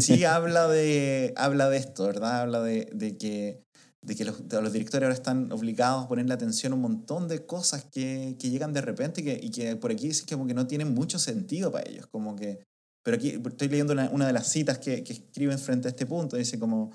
sí 0.00 0.24
habla 0.24 0.68
de, 0.68 1.34
habla 1.36 1.68
de 1.68 1.76
esto, 1.76 2.06
¿verdad? 2.06 2.40
Habla 2.40 2.62
de, 2.62 2.88
de 2.92 3.16
que, 3.18 3.62
de 4.00 4.16
que 4.16 4.24
los, 4.24 4.40
los, 4.40 4.72
directores 4.72 5.04
ahora 5.04 5.14
están 5.14 5.52
obligados 5.52 6.04
a 6.04 6.08
ponerle 6.08 6.34
atención 6.34 6.72
a 6.72 6.76
un 6.76 6.82
montón 6.82 7.28
de 7.28 7.44
cosas 7.46 7.84
que, 7.84 8.36
que 8.38 8.50
llegan 8.50 8.72
de 8.72 8.80
repente 8.80 9.20
y 9.20 9.24
que, 9.24 9.40
y 9.40 9.50
que 9.50 9.76
por 9.76 9.92
aquí 9.92 10.10
que 10.26 10.34
como 10.34 10.46
que 10.46 10.54
no 10.54 10.66
tienen 10.66 10.94
mucho 10.94 11.18
sentido 11.18 11.70
para 11.70 11.88
ellos, 11.88 12.06
como 12.06 12.34
que... 12.36 12.64
Pero 13.04 13.16
aquí 13.16 13.30
estoy 13.30 13.68
leyendo 13.68 13.92
una, 13.92 14.08
una 14.10 14.26
de 14.28 14.32
las 14.32 14.48
citas 14.48 14.78
que, 14.78 15.02
que 15.02 15.12
escriben 15.12 15.58
frente 15.58 15.88
a 15.88 15.90
este 15.90 16.06
punto, 16.06 16.36
dice 16.36 16.58
como 16.58 16.92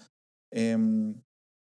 Em, 0.51 1.15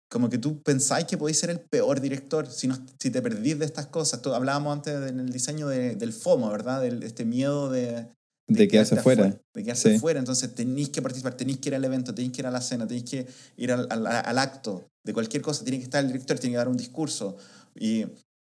como 0.10 0.30
que 0.30 0.38
tú 0.38 0.62
pensáis 0.64 1.06
que 1.06 1.18
podéis 1.18 1.40
ser 1.40 1.50
el 1.50 1.60
peor 1.60 2.00
director 2.00 2.50
si, 2.50 2.68
no, 2.68 2.78
si 3.00 3.10
te 3.12 3.22
perdís 3.22 3.60
de 3.60 3.66
estas 3.66 3.88
cosas. 3.88 4.22
Tú, 4.22 4.34
hablábamos 4.34 4.74
antes 4.74 5.10
en 5.10 5.20
el 5.20 5.30
diseño 5.32 5.68
de, 5.68 5.96
del 5.96 6.14
FOMO, 6.14 6.50
¿verdad? 6.50 6.82
De, 6.82 7.06
este 7.06 7.26
miedo 7.26 7.70
de... 7.70 8.08
De, 8.50 8.60
de 8.60 8.68
quedarse 8.70 8.98
afuera. 8.98 9.38
De 9.54 9.64
quedarse 9.64 9.90
sí. 9.90 9.96
afuera. 9.98 10.20
Entonces 10.20 10.56
tenéis 10.56 10.90
que 10.90 11.02
participar, 11.02 11.34
tenéis 11.34 11.58
que 11.58 11.70
ir 11.70 11.76
al 11.76 11.84
evento, 11.84 12.16
tenéis 12.16 12.32
que 12.32 12.42
ir 12.42 12.48
a 12.48 12.52
la 12.52 12.62
cena, 12.62 12.88
tenéis 12.88 13.10
que 13.10 13.28
ir 13.58 13.74
al, 13.74 13.88
al, 13.90 14.08
al 14.08 14.38
acto 14.38 14.88
de 15.04 15.14
cualquier 15.14 15.42
cosa. 15.42 15.66
Tiene 15.66 15.80
que 15.80 15.84
estar 15.84 16.02
el 16.02 16.08
director, 16.08 16.40
tiene 16.40 16.54
que 16.54 16.58
dar 16.58 16.70
un 16.70 16.78
discurso. 16.78 17.36
Y, 17.76 18.06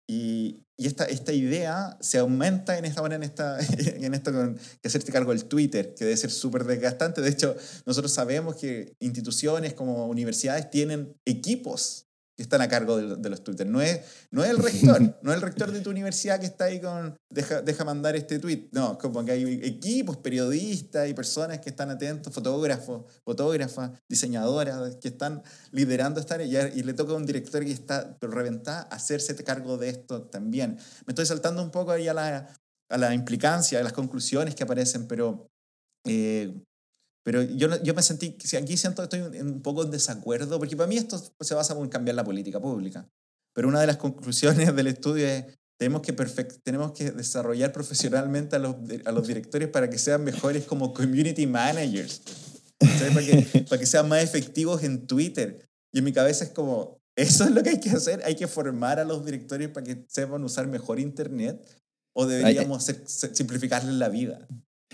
y, 0.10 0.66
esta, 0.78 1.04
esta 1.04 1.34
idea 1.34 1.98
se 2.00 2.20
aumenta 2.20 2.78
en 2.78 2.86
esta 2.86 3.06
en, 3.06 3.22
esta, 3.22 3.60
en 3.78 4.14
esto 4.14 4.32
con 4.32 4.58
que 4.82 4.88
hacerte 4.88 5.12
cargo 5.12 5.32
del 5.32 5.46
Twitter, 5.46 5.94
que 5.94 6.06
debe 6.06 6.16
ser 6.18 6.32
súper 6.32 6.64
desgastante. 6.64 7.22
De 7.22 7.30
hecho, 7.30 7.56
nosotros 7.86 8.12
sabemos 8.12 8.56
que 8.56 8.96
instituciones 9.00 9.74
como 9.74 10.08
universidades 10.08 10.70
tienen 10.72 11.16
equipos 11.26 12.09
que 12.40 12.44
están 12.44 12.62
a 12.62 12.70
cargo 12.70 12.96
de, 12.96 13.18
de, 13.18 13.30
los 13.30 13.44
Twitter. 13.44 13.68
No 13.68 13.82
es, 13.82 14.00
no 14.32 14.46
es 14.46 14.50
el 14.50 14.60
rector, 14.60 15.02
no 15.22 15.32
es 15.32 15.36
el 15.36 15.42
rector 15.42 15.74
de 15.74 15.82
tu 15.82 15.90
universidad 15.90 16.40
que 16.40 16.46
está 16.46 16.64
ahí 16.66 16.80
con, 16.80 17.20
deja, 17.30 17.62
deja 17.62 17.84
mandar 17.84 18.16
este 18.16 18.40
tweet. 18.40 18.70
No, 18.72 18.98
como 18.98 19.26
que 19.26 19.34
hay 19.34 19.60
equipos, 19.62 20.16
periodistas 20.16 21.10
y 21.10 21.14
personas 21.14 21.60
que 21.60 21.70
están 21.70 21.90
atentos, 21.90 22.34
fotógrafos, 22.34 23.04
fotógrafas, 23.26 23.92
diseñadoras, 24.08 24.96
que 25.02 25.10
están 25.10 25.44
liderando 25.72 26.22
esta 26.22 26.36
área 26.36 26.70
y, 26.74 26.80
y 26.80 26.84
le 26.84 26.94
toca 26.94 27.12
a 27.12 27.18
un 27.18 27.26
director 27.26 27.62
que 27.66 27.74
está 27.74 28.18
reventada 28.22 28.84
hacerse 28.84 29.36
cargo 29.44 29.78
de 29.78 29.90
esto 29.90 30.22
también. 30.22 30.78
Me 31.06 31.12
estoy 31.12 31.26
saltando 31.26 31.62
un 31.62 31.72
poco 31.72 31.92
ahí 31.92 32.08
a 32.08 32.14
la, 32.14 32.56
a 32.88 32.98
la 32.98 33.14
implicancia, 33.14 33.82
a 33.82 33.84
las 33.84 33.92
conclusiones 33.92 34.56
que 34.56 34.64
aparecen, 34.64 35.10
pero 35.10 35.52
eh, 36.06 36.54
pero 37.30 37.44
yo, 37.44 37.84
yo 37.84 37.94
me 37.94 38.02
sentí, 38.02 38.36
aquí 38.58 38.76
siento 38.76 39.08
que 39.08 39.18
estoy 39.18 39.40
un 39.42 39.62
poco 39.62 39.84
en 39.84 39.92
desacuerdo, 39.92 40.58
porque 40.58 40.76
para 40.76 40.88
mí 40.88 40.98
esto 40.98 41.24
se 41.42 41.54
basa 41.54 41.78
en 41.80 41.88
cambiar 41.88 42.16
la 42.16 42.24
política 42.24 42.60
pública. 42.60 43.08
Pero 43.54 43.68
una 43.68 43.80
de 43.80 43.86
las 43.86 43.98
conclusiones 43.98 44.76
del 44.76 44.88
estudio 44.88 45.28
es, 45.28 45.46
tenemos 45.78 46.02
que, 46.02 46.14
tenemos 46.64 46.94
que 46.94 47.12
desarrollar 47.12 47.72
profesionalmente 47.72 48.56
a 48.56 48.60
los, 48.60 48.78
a 49.06 49.12
los 49.12 49.28
directores 49.28 49.68
para 49.68 49.92
que 49.92 50.00
sean 50.00 50.24
mejores 50.24 50.66
como 50.66 50.92
community 50.92 51.46
managers. 51.46 52.24
Para, 52.80 53.24
que, 53.24 53.66
para 53.70 53.80
que 53.80 53.86
sean 53.86 54.10
más 54.10 54.24
efectivos 54.24 54.82
en 54.82 55.06
Twitter. 55.06 55.70
Y 55.94 56.00
en 56.00 56.06
mi 56.06 56.14
cabeza 56.14 56.46
es 56.46 56.50
como, 56.50 57.00
eso 57.16 57.44
es 57.44 57.52
lo 57.52 57.62
que 57.62 57.70
hay 57.70 57.80
que 57.80 57.92
hacer, 57.92 58.24
hay 58.26 58.38
que 58.38 58.48
formar 58.48 59.00
a 59.00 59.04
los 59.04 59.24
directores 59.24 59.70
para 59.70 59.86
que 59.86 60.04
sepan 60.08 60.44
usar 60.44 60.66
mejor 60.66 61.00
Internet 61.00 61.64
o 62.16 62.26
deberíamos 62.26 62.90
hacer, 62.90 63.04
simplificarles 63.06 63.94
la 63.94 64.10
vida. 64.10 64.48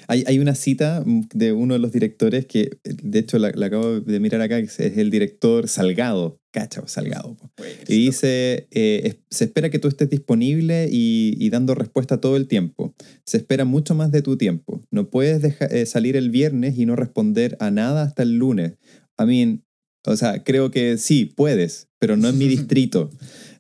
Hay, 0.08 0.24
hay, 0.28 0.40
una 0.40 0.56
cita 0.56 1.04
de 1.34 1.52
uno 1.52 1.74
de 1.74 1.80
los 1.80 1.92
directores 1.92 2.46
que, 2.46 2.78
de 2.84 3.20
hecho, 3.20 3.40
la, 3.40 3.52
la 3.56 3.68
acabo 3.68 4.02
de 4.02 4.20
mirar 4.20 4.42
acá, 4.42 4.60
que 4.60 4.66
es 4.68 4.80
el 4.80 5.10
director 5.10 5.68
Salgado, 5.68 6.40
cacha, 6.52 6.84
Salgado. 6.88 7.38
Pues, 7.56 7.78
y 7.88 8.06
dice, 8.06 8.68
eh, 8.72 9.16
se 9.30 9.46
espera 9.46 9.70
que 9.70 9.80
tú 9.80 9.88
estés 9.88 10.10
disponible 10.10 10.88
y, 10.92 11.36
y, 11.40 11.50
dando 11.50 11.76
respuesta 11.76 12.22
todo 12.22 12.38
el 12.38 12.48
tiempo. 12.48 12.94
Se 13.26 13.38
espera 13.38 13.66
mucho 13.66 13.96
más 13.96 14.12
de 14.12 14.22
tu 14.22 14.38
tiempo. 14.38 14.84
No 14.92 15.10
puedes 15.10 15.42
dejar, 15.42 15.74
eh, 15.74 15.86
salir 15.86 16.16
el 16.16 16.30
viernes 16.30 16.78
y 16.78 16.86
no 16.86 16.96
responder 16.96 17.58
a 17.60 17.72
nada 17.72 18.04
hasta 18.04 18.24
el 18.24 18.38
lunes. 18.38 18.74
I 19.20 19.26
mean, 19.26 19.64
o 20.06 20.16
sea, 20.16 20.44
creo 20.44 20.72
que 20.72 20.98
sí, 20.98 21.26
puedes, 21.26 21.88
pero 22.00 22.16
no 22.16 22.30
en 22.30 22.38
mi 22.38 22.48
distrito. 22.50 23.10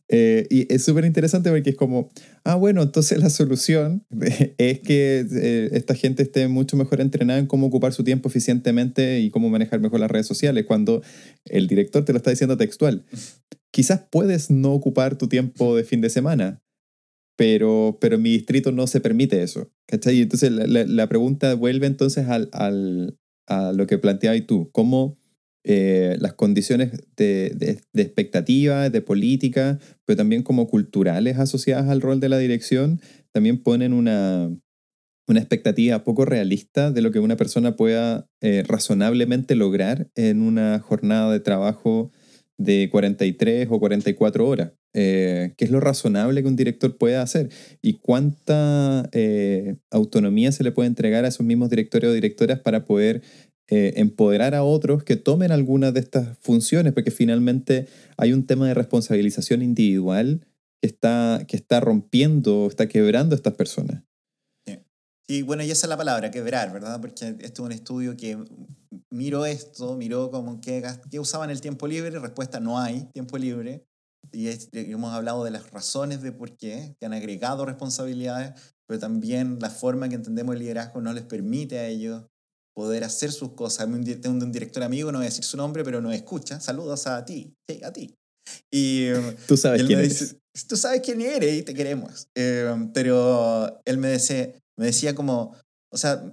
Eh, 0.07 0.45
y 0.49 0.71
es 0.71 0.83
súper 0.83 1.05
interesante 1.05 1.49
porque 1.49 1.71
es 1.71 1.75
como, 1.75 2.11
ah, 2.45 2.55
bueno, 2.55 2.81
entonces 2.83 3.19
la 3.19 3.29
solución 3.29 4.05
es 4.57 4.79
que 4.79 5.25
eh, 5.29 5.69
esta 5.73 5.95
gente 5.95 6.23
esté 6.23 6.47
mucho 6.47 6.77
mejor 6.77 7.01
entrenada 7.01 7.39
en 7.39 7.47
cómo 7.47 7.67
ocupar 7.67 7.93
su 7.93 8.03
tiempo 8.03 8.29
eficientemente 8.29 9.19
y 9.19 9.29
cómo 9.31 9.49
manejar 9.49 9.79
mejor 9.81 9.99
las 9.99 10.11
redes 10.11 10.27
sociales, 10.27 10.65
cuando 10.65 11.01
el 11.45 11.67
director 11.67 12.05
te 12.05 12.13
lo 12.13 12.17
está 12.17 12.29
diciendo 12.29 12.55
textual. 12.55 13.05
Quizás 13.71 14.05
puedes 14.09 14.49
no 14.49 14.73
ocupar 14.73 15.17
tu 15.17 15.27
tiempo 15.27 15.75
de 15.75 15.83
fin 15.83 15.99
de 15.99 16.09
semana, 16.09 16.61
pero, 17.35 17.97
pero 17.99 18.17
mi 18.17 18.31
distrito 18.31 18.71
no 18.71 18.87
se 18.87 19.01
permite 19.01 19.43
eso. 19.43 19.69
¿Cachai? 19.87 20.21
Entonces 20.21 20.51
la, 20.51 20.65
la, 20.65 21.07
pregunta 21.07 21.53
vuelve 21.55 21.85
entonces 21.87 22.27
al, 22.27 22.49
al, 22.53 23.17
a 23.47 23.71
lo 23.73 23.85
que 23.87 23.97
planteabas 23.97 24.45
tú, 24.47 24.69
¿cómo 24.71 25.17
eh, 25.65 26.15
las 26.19 26.33
condiciones 26.33 26.91
de, 27.17 27.51
de, 27.55 27.79
de 27.91 28.01
expectativa, 28.01 28.89
de 28.89 29.01
política, 29.01 29.79
pero 30.05 30.17
también 30.17 30.43
como 30.43 30.67
culturales 30.67 31.37
asociadas 31.39 31.89
al 31.89 32.01
rol 32.01 32.19
de 32.19 32.29
la 32.29 32.37
dirección, 32.37 33.01
también 33.31 33.61
ponen 33.61 33.91
una, 33.93 34.49
una 35.27 35.39
expectativa 35.39 36.03
poco 36.03 36.25
realista 36.25 36.91
de 36.91 37.01
lo 37.01 37.11
que 37.11 37.19
una 37.19 37.35
persona 37.35 37.75
pueda 37.75 38.27
eh, 38.41 38.63
razonablemente 38.67 39.55
lograr 39.55 40.09
en 40.15 40.41
una 40.41 40.79
jornada 40.79 41.31
de 41.31 41.39
trabajo 41.39 42.11
de 42.57 42.89
43 42.91 43.67
o 43.69 43.79
44 43.79 44.47
horas. 44.47 44.71
eh, 44.93 45.53
qué 45.57 45.65
es 45.65 45.71
lo 45.71 45.81
razonable 45.81 46.41
que 46.41 46.47
un 46.47 46.55
director 46.55 46.97
pueda 46.97 47.21
hacer 47.21 47.49
y 47.81 47.95
cuánta 47.99 49.09
eh, 49.11 49.75
autonomía 49.91 50.53
se 50.53 50.63
le 50.63 50.71
puede 50.71 50.87
entregar 50.87 51.25
a 51.25 51.27
esos 51.27 51.45
mismos 51.45 51.69
directores 51.69 52.09
o 52.09 52.13
directoras 52.13 52.59
para 52.61 52.85
poder 52.85 53.21
eh, 53.67 53.93
empoderar 53.97 54.53
a 54.55 54.63
otros 54.63 55.03
que 55.03 55.15
tomen 55.15 55.51
algunas 55.51 55.93
de 55.93 55.99
estas 55.99 56.37
funciones, 56.39 56.93
porque 56.93 57.11
finalmente 57.11 57.87
hay 58.17 58.33
un 58.33 58.45
tema 58.45 58.67
de 58.67 58.73
responsabilización 58.73 59.61
individual 59.61 60.45
que 60.81 60.87
está, 60.87 61.45
que 61.47 61.57
está 61.57 61.79
rompiendo, 61.79 62.67
está 62.67 62.87
quebrando 62.87 63.33
a 63.33 63.37
estas 63.37 63.53
personas. 63.53 64.03
Sí. 65.27 65.41
bueno, 65.41 65.63
y 65.63 65.71
esa 65.71 65.87
es 65.87 65.89
la 65.89 65.97
palabra, 65.97 66.29
quebrar, 66.29 66.71
¿verdad? 66.71 67.01
Porque 67.01 67.25
este 67.25 67.45
es 67.45 67.59
un 67.59 67.71
estudio 67.71 68.15
que 68.15 68.37
miró 69.09 69.47
esto, 69.47 69.97
miró 69.97 70.29
como 70.29 70.61
qué, 70.61 70.83
qué 71.09 71.19
usaban 71.19 71.49
el 71.49 71.61
tiempo 71.61 71.87
libre, 71.87 72.19
respuesta 72.19 72.59
no 72.59 72.79
hay 72.79 73.05
tiempo 73.13 73.39
libre 73.39 73.87
y, 74.31 74.49
hemos 74.71 75.13
hablado 75.13 75.43
de 75.43 75.51
las 75.51 75.71
razones 75.71 76.21
de 76.21 76.31
por 76.31 76.55
qué, 76.57 76.95
que 76.99 77.05
han 77.05 77.13
agregado 77.13 77.65
responsabilidades, 77.65 78.75
pero 78.85 78.99
también 78.99 79.57
la 79.59 79.69
forma 79.69 80.09
que 80.09 80.15
entendemos 80.15 80.55
el 80.55 80.59
liderazgo 80.59 81.01
no 81.01 81.13
les 81.13 81.23
permite 81.23 81.79
a 81.79 81.87
ellos 81.87 82.25
poder 82.75 83.03
hacer 83.03 83.31
sus 83.31 83.53
cosas. 83.53 83.87
Tengo 84.21 84.43
un 84.43 84.51
director 84.51 84.83
amigo, 84.83 85.11
no 85.11 85.19
voy 85.19 85.25
a 85.25 85.29
decir 85.29 85.45
su 85.45 85.57
nombre, 85.57 85.83
pero 85.83 86.01
nos 86.01 86.13
escucha. 86.13 86.59
Saludos 86.59 87.07
a 87.07 87.23
ti, 87.25 87.53
a 87.83 87.91
ti. 87.91 88.13
Y 88.71 89.07
tú 89.47 89.57
sabes 89.57 89.83
quién 89.83 89.99
eres. 89.99 90.35
Tú 90.67 90.77
sabes 90.77 91.01
quién 91.01 91.21
eres 91.21 91.53
y 91.53 91.63
te 91.63 91.73
queremos. 91.73 92.27
Eh, 92.35 92.73
pero 92.93 93.81
él 93.85 93.97
me 93.97 94.09
decía, 94.09 94.53
me 94.77 94.87
decía 94.87 95.15
como, 95.15 95.55
o 95.91 95.97
sea, 95.97 96.23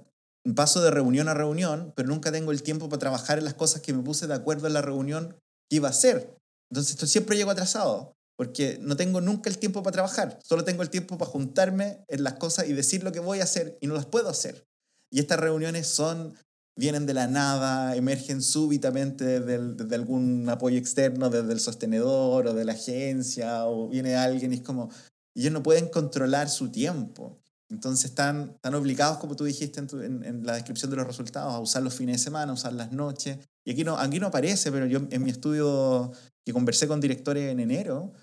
paso 0.55 0.81
de 0.81 0.91
reunión 0.91 1.29
a 1.29 1.33
reunión, 1.33 1.93
pero 1.95 2.09
nunca 2.09 2.31
tengo 2.31 2.51
el 2.51 2.63
tiempo 2.63 2.89
para 2.89 2.99
trabajar 2.99 3.37
en 3.37 3.45
las 3.45 3.53
cosas 3.53 3.81
que 3.81 3.93
me 3.93 4.03
puse 4.03 4.27
de 4.27 4.33
acuerdo 4.33 4.67
en 4.67 4.73
la 4.73 4.81
reunión 4.81 5.35
que 5.69 5.77
iba 5.77 5.87
a 5.87 5.91
hacer. 5.91 6.35
Entonces 6.71 7.09
siempre 7.09 7.37
llego 7.37 7.51
atrasado, 7.51 8.13
porque 8.37 8.77
no 8.81 8.97
tengo 8.97 9.21
nunca 9.21 9.49
el 9.49 9.57
tiempo 9.57 9.83
para 9.83 9.93
trabajar, 9.93 10.39
solo 10.43 10.63
tengo 10.63 10.81
el 10.81 10.89
tiempo 10.89 11.17
para 11.17 11.31
juntarme 11.31 12.03
en 12.07 12.23
las 12.23 12.33
cosas 12.33 12.67
y 12.67 12.73
decir 12.73 13.03
lo 13.03 13.11
que 13.11 13.19
voy 13.19 13.39
a 13.39 13.43
hacer 13.43 13.77
y 13.79 13.87
no 13.87 13.93
las 13.93 14.05
puedo 14.05 14.29
hacer. 14.29 14.65
Y 15.13 15.19
estas 15.19 15.39
reuniones 15.39 15.85
son, 15.85 16.33
vienen 16.75 17.05
de 17.05 17.13
la 17.13 17.27
nada, 17.27 17.95
emergen 17.95 18.41
súbitamente 18.41 19.39
desde, 19.41 19.95
algún 19.95 20.49
apoyo 20.49 20.79
externo, 20.79 21.29
desde 21.29 21.53
el 21.53 21.59
sostenedor 21.59 22.47
o 22.47 22.53
de 22.55 22.65
la 22.65 22.73
agencia, 22.73 23.67
o 23.67 23.89
viene 23.89 24.15
alguien 24.15 24.51
y 24.51 24.55
es 24.55 24.61
como, 24.61 24.89
ellos 25.35 25.53
no 25.53 25.61
pueden 25.61 25.87
controlar 25.89 26.49
su 26.49 26.71
tiempo. 26.71 27.39
Entonces 27.69 28.05
están, 28.05 28.53
están 28.55 28.73
obligados, 28.73 29.19
como 29.19 29.35
tú 29.35 29.43
dijiste 29.43 29.81
en, 29.81 30.23
en, 30.23 30.47
la 30.47 30.55
descripción 30.55 30.89
de 30.89 30.97
los 30.97 31.05
resultados, 31.05 31.53
a 31.53 31.59
usar 31.59 31.83
los 31.83 31.93
fines 31.93 32.17
de 32.17 32.23
semana, 32.23 32.51
a 32.51 32.55
usar 32.55 32.73
las 32.73 32.91
noches. 32.91 33.37
Y 33.63 33.73
aquí 33.73 33.83
no, 33.83 33.95
aquí 33.99 34.19
no 34.19 34.27
aparece, 34.27 34.71
pero 34.71 34.87
yo 34.87 35.01
en 35.11 35.23
mi 35.23 35.29
estudio 35.29 36.11
que 36.43 36.53
conversé 36.53 36.87
con 36.87 36.99
directores 36.99 37.51
en 37.51 37.59
enero, 37.59 38.13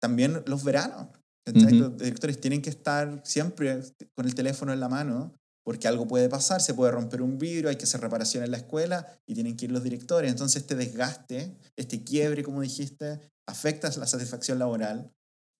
también 0.00 0.42
los 0.46 0.64
veranos. 0.64 1.06
Los 1.44 1.96
directores 1.98 2.40
tienen 2.40 2.62
que 2.62 2.70
estar 2.70 3.22
siempre 3.24 3.80
con 4.16 4.26
el 4.26 4.34
teléfono 4.34 4.72
en 4.72 4.80
la 4.80 4.88
mano 4.88 5.32
porque 5.66 5.88
algo 5.88 6.06
puede 6.06 6.28
pasar, 6.28 6.62
se 6.62 6.74
puede 6.74 6.92
romper 6.92 7.22
un 7.22 7.38
vidrio, 7.38 7.68
hay 7.68 7.74
que 7.74 7.84
hacer 7.84 8.00
reparación 8.00 8.44
en 8.44 8.52
la 8.52 8.56
escuela 8.56 9.04
y 9.26 9.34
tienen 9.34 9.56
que 9.56 9.64
ir 9.64 9.72
los 9.72 9.82
directores. 9.82 10.30
Entonces 10.30 10.62
este 10.62 10.76
desgaste, 10.76 11.56
este 11.74 12.04
quiebre, 12.04 12.44
como 12.44 12.60
dijiste, 12.60 13.20
afecta 13.48 13.90
la 13.98 14.06
satisfacción 14.06 14.60
laboral. 14.60 15.12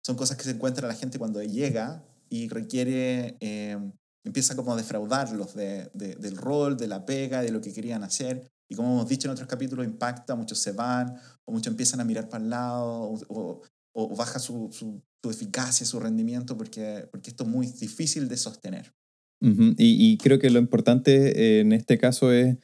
Son 0.04 0.14
cosas 0.14 0.36
que 0.36 0.44
se 0.44 0.52
encuentra 0.52 0.86
la 0.86 0.94
gente 0.94 1.18
cuando 1.18 1.42
llega 1.42 2.04
y 2.28 2.48
requiere, 2.48 3.36
eh, 3.40 3.78
empieza 4.24 4.54
como 4.54 4.74
a 4.74 4.76
defraudarlos 4.76 5.56
de, 5.56 5.90
del 5.92 6.36
rol, 6.36 6.76
de 6.76 6.86
la 6.86 7.04
pega, 7.04 7.42
de 7.42 7.50
lo 7.50 7.60
que 7.60 7.72
querían 7.72 8.04
hacer. 8.04 8.48
Y 8.70 8.76
como 8.76 8.92
hemos 8.92 9.08
dicho 9.08 9.26
en 9.26 9.32
otros 9.32 9.48
capítulos, 9.48 9.84
impacta, 9.84 10.36
muchos 10.36 10.60
se 10.60 10.70
van, 10.70 11.16
o 11.46 11.50
muchos 11.50 11.72
empiezan 11.72 11.98
a 11.98 12.04
mirar 12.04 12.28
para 12.28 12.44
el 12.44 12.50
lado, 12.50 13.12
o, 13.28 13.60
o, 13.92 14.16
baja 14.16 14.38
su, 14.38 14.70
su, 14.70 15.02
eficacia, 15.28 15.84
su 15.84 15.98
rendimiento, 15.98 16.56
porque, 16.56 17.08
porque 17.10 17.30
esto 17.30 17.42
es 17.42 17.50
muy 17.50 17.66
difícil 17.66 18.28
de 18.28 18.36
sostener. 18.36 18.95
Y, 19.40 19.74
y, 19.78 20.16
creo 20.18 20.38
que 20.38 20.50
lo 20.50 20.58
importante 20.58 21.60
en 21.60 21.72
este 21.72 21.98
caso 21.98 22.32
es 22.32 22.56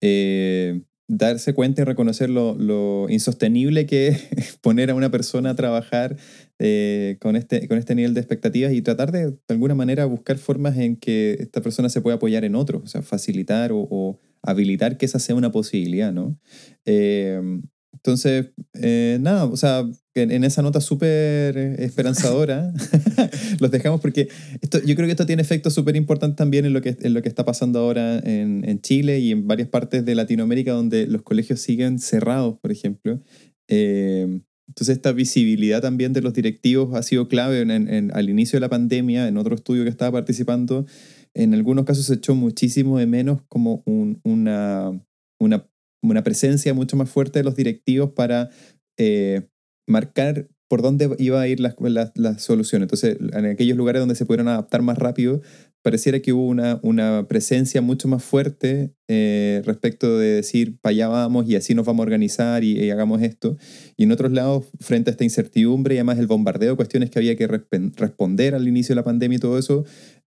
eh, 0.00 0.82
darse 1.08 1.54
cuenta 1.54 1.82
y 1.82 1.84
reconocer 1.84 2.30
lo, 2.30 2.54
lo, 2.54 3.06
insostenible 3.08 3.86
que 3.86 4.08
es 4.08 4.56
poner 4.62 4.90
a 4.90 4.94
una 4.94 5.10
persona 5.10 5.50
a 5.50 5.56
trabajar 5.56 6.16
eh, 6.58 7.18
con, 7.20 7.36
este, 7.36 7.68
con 7.68 7.78
este 7.78 7.94
nivel 7.94 8.14
de 8.14 8.20
expectativas 8.20 8.72
y 8.72 8.82
tratar 8.82 9.12
de, 9.12 9.30
de 9.30 9.36
alguna 9.48 9.74
manera, 9.74 10.06
buscar 10.06 10.38
formas 10.38 10.76
en 10.78 10.96
que 10.96 11.36
esta 11.40 11.60
persona 11.60 11.88
se 11.88 12.00
pueda 12.00 12.16
apoyar 12.16 12.44
en 12.44 12.54
otros, 12.54 12.82
o 12.82 12.86
sea, 12.86 13.02
facilitar 13.02 13.70
o 13.72 14.20
habilitar 14.42 14.96
que 14.96 15.06
esa 15.06 15.18
sea 15.18 15.34
una 15.34 15.52
posibilidad, 15.52 16.12
¿no? 16.12 16.38
Em, 16.84 17.62
entonces, 17.92 18.50
eh, 18.74 19.18
nada, 19.20 19.44
o 19.44 19.56
sea, 19.56 19.88
en, 20.14 20.44
esa 20.44 20.62
nota 20.62 20.80
súper 20.80 21.56
esperanzadora, 21.56 22.72
los 23.60 23.70
dejamos 23.70 24.00
porque 24.00 24.28
esto, 24.60 24.78
yo 24.84 24.94
creo 24.94 25.06
que 25.06 25.12
esto 25.12 25.26
tiene 25.26 25.42
efectos 25.42 25.74
súper 25.74 25.96
importantes 25.96 26.36
también 26.36 26.64
en 26.64 26.72
lo, 26.72 26.80
que, 26.80 26.96
en 27.00 27.14
lo 27.14 27.22
que 27.22 27.28
está 27.28 27.44
pasando 27.44 27.78
ahora 27.78 28.18
en, 28.18 28.68
en, 28.68 28.80
Chile 28.80 29.20
y 29.20 29.30
en 29.30 29.46
varias 29.46 29.68
partes 29.68 30.04
de 30.04 30.14
Latinoamérica 30.14 30.72
donde 30.72 31.06
los 31.06 31.22
colegios 31.22 31.60
siguen 31.60 31.98
cerrados, 31.98 32.58
por 32.58 32.72
ejemplo. 32.72 33.20
Em, 33.68 34.42
entonces, 34.68 34.96
esta 34.96 35.12
visibilidad 35.12 35.82
también 35.82 36.12
de 36.12 36.22
los 36.22 36.32
directivos 36.32 36.94
ha 36.94 37.02
sido 37.02 37.28
clave 37.28 37.60
en, 37.60 38.10
al 38.14 38.30
inicio 38.30 38.56
de 38.56 38.60
la 38.60 38.70
pandemia, 38.70 39.28
en 39.28 39.36
otro 39.36 39.54
estudio 39.54 39.84
que 39.84 39.90
estaba 39.90 40.12
participando 40.12 40.86
en 41.34 41.54
algunos 41.54 41.84
casos 41.84 42.06
se 42.06 42.14
echó 42.14 42.34
muchísimo 42.34 42.98
de 42.98 43.06
menos 43.06 43.42
como 43.48 43.82
una, 43.86 45.00
una, 45.38 45.70
una, 46.02 46.22
presencia 46.22 46.74
mucho 46.74 46.96
más 46.96 47.08
fuerte 47.08 47.38
de 47.38 47.44
los 47.44 47.56
directivos 47.56 48.10
para 48.12 48.50
eh, 48.98 49.48
marcar 49.86 50.48
por 50.68 50.80
dónde 50.80 51.14
iba 51.18 51.40
a 51.40 51.46
ir 51.46 51.60
la, 51.60 51.74
la, 52.14 52.38
solución. 52.38 52.80
Entonces, 52.80 53.18
en 53.20 53.44
aquellos 53.44 53.76
lugares 53.76 54.00
donde 54.00 54.14
se 54.14 54.24
pudieron 54.24 54.48
adaptar 54.48 54.80
más 54.80 54.96
rápido, 54.96 55.42
pareciera 55.82 56.20
que 56.20 56.32
hubo 56.32 56.46
una, 56.46 56.80
una 56.82 57.26
presencia 57.28 57.82
mucho 57.82 58.08
más 58.08 58.24
fuerte 58.24 58.94
eh, 59.08 59.62
respecto 59.66 60.18
de 60.18 60.28
decir, 60.28 60.78
para 60.80 60.92
allá 60.92 61.08
vamos 61.08 61.46
y 61.46 61.56
así 61.56 61.74
nos 61.74 61.84
vamos 61.84 62.00
a 62.00 62.04
organizar 62.04 62.64
y, 62.64 62.90
hagamos 62.90 63.20
esto. 63.20 63.58
Y 63.96 64.04
en 64.04 64.12
otros 64.12 64.32
lados, 64.32 64.66
frente 64.80 65.10
a 65.10 65.12
esta 65.12 65.24
incertidumbre 65.24 65.94
y 65.94 65.98
además 65.98 66.18
el 66.18 66.26
bombardeo, 66.26 66.76
cuestiones 66.76 67.10
que 67.10 67.18
había 67.18 67.36
que 67.36 67.46
responder 67.46 68.54
al 68.54 68.66
inicio 68.66 68.94
de 68.94 68.96
la 68.96 69.04
pandemia 69.04 69.36
y 69.36 69.40
todo 69.40 69.58
eso, 69.58 69.84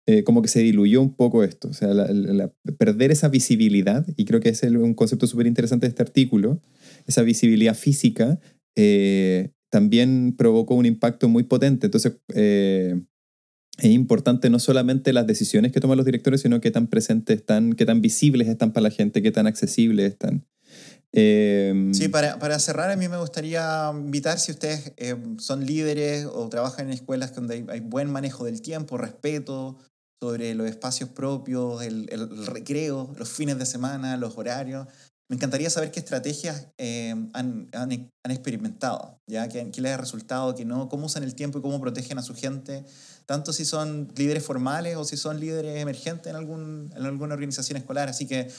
eh, 0.06 0.26
como 0.26 0.41
que 0.41 0.49
se 0.49 0.60
diluyó 0.60 1.01
un 1.01 1.16
poco 1.16 1.45
esto, 1.45 1.70
o 1.70 1.74
sea, 1.74 1.89
perder 2.78 3.12
esa 3.12 3.30
visibilidad, 3.30 4.06
y 4.18 4.26
creo 4.26 4.41
que 4.41 4.49
es 4.49 4.62
un 4.64 4.95
concepto 4.95 5.28
súper 5.28 5.47
interesante 5.47 5.86
de 5.86 5.91
este 5.91 6.01
artículo, 6.01 6.62
esa 7.08 7.22
visibilidad 7.22 7.74
física, 7.74 8.38
eh, 8.76 9.51
también 9.72 10.36
provocó 10.38 10.76
un 10.76 10.86
impacto 10.86 11.30
muy 11.30 11.43
potente. 11.43 11.88
Entonces, 11.88 12.18
eh, 12.36 13.01
es 13.78 13.91
importante 13.91 14.49
no 14.49 14.60
solamente 14.60 15.14
las 15.14 15.26
decisiones 15.26 15.72
que 15.72 15.80
toman 15.80 15.95
los 15.95 16.06
directores, 16.06 16.41
sino 16.41 16.60
qué 16.60 16.70
tan 16.70 16.88
presentes 16.88 17.38
están, 17.38 17.72
qué 17.72 17.86
tan 17.86 18.01
visibles 18.01 18.49
están 18.49 18.74
para 18.74 18.84
la 18.84 18.91
gente, 18.91 19.22
qué 19.22 19.32
tan 19.32 19.47
accesibles 19.47 20.12
están. 20.12 20.45
sí, 21.14 22.10
para, 22.12 22.39
para, 22.39 22.60
cerrar, 22.60 22.91
a 22.91 22.97
mí 22.97 23.08
me 23.08 23.18
gustaría 23.18 23.89
invitar, 23.93 24.38
si 24.38 24.51
ustedes 24.51 24.91
son 25.38 25.66
líderes 25.66 26.26
o 26.26 26.49
trabajan 26.49 26.88
en 26.88 26.93
escuelas 26.93 27.34
donde 27.34 27.56
hay, 27.56 27.66
hay, 27.70 27.80
buen 27.80 28.12
manejo 28.12 28.43
del 28.43 28.62
tiempo, 28.62 28.97
respeto, 28.97 29.78
sobre 30.24 30.55
los 30.55 30.67
espacios 30.67 31.09
propios, 31.09 31.84
el, 31.84 32.07
recreo, 32.45 33.13
los 33.17 33.28
fines 33.28 33.59
de 33.59 33.65
semana, 33.65 34.15
los 34.15 34.38
horarios. 34.38 34.88
Me 35.30 35.36
encantaría 35.36 35.69
saber 35.69 35.91
qué 35.91 35.99
estrategias 35.99 36.69
eh, 36.78 37.09
han, 37.34 37.67
han, 37.74 38.09
han, 38.24 38.32
experimentado, 38.32 39.19
¿ya? 39.28 39.49
¿Qué, 39.49 39.69
¿Qué, 39.69 39.82
les 39.82 39.91
ha 39.91 39.97
resultado, 39.97 40.55
qué 40.55 40.63
no, 40.63 40.88
cómo 40.88 41.07
usan 41.07 41.24
el 41.24 41.36
tiempo 41.36 41.59
y 41.59 41.61
cómo 41.61 41.82
protegen 41.82 42.17
a 42.19 42.21
su 42.21 42.36
gente, 42.36 42.86
tanto 43.26 43.51
si 43.51 43.65
son 43.65 44.13
líderes 44.15 44.45
formales 44.45 44.95
o 44.95 45.03
si 45.03 45.17
son 45.17 45.41
líderes 45.41 45.82
emergentes 45.82 46.28
en, 46.28 46.38
algún, 46.38 46.93
en 46.95 47.03
alguna 47.03 47.34
organización 47.34 47.78
escolar. 47.78 48.07
Así 48.07 48.26
que 48.26 48.49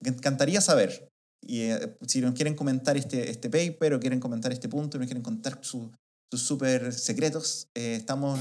me 0.00 0.10
encantaría 0.10 0.60
saber. 0.60 1.08
Y 1.40 1.60
eh, 1.60 1.96
si 2.04 2.20
nos 2.20 2.34
quieren 2.34 2.56
comentar 2.56 2.96
este, 2.96 3.30
este 3.30 3.48
paper 3.48 3.94
o 3.94 4.00
quieren 4.00 4.18
comentar 4.18 4.50
este 4.50 4.68
punto 4.68 4.96
y 4.96 4.98
nos 4.98 5.06
quieren 5.06 5.22
contar 5.22 5.60
su, 5.62 5.92
sus 6.32 6.46
súper 6.46 6.94
secretos, 6.94 7.68
eh, 7.74 7.94
estamos 7.94 8.40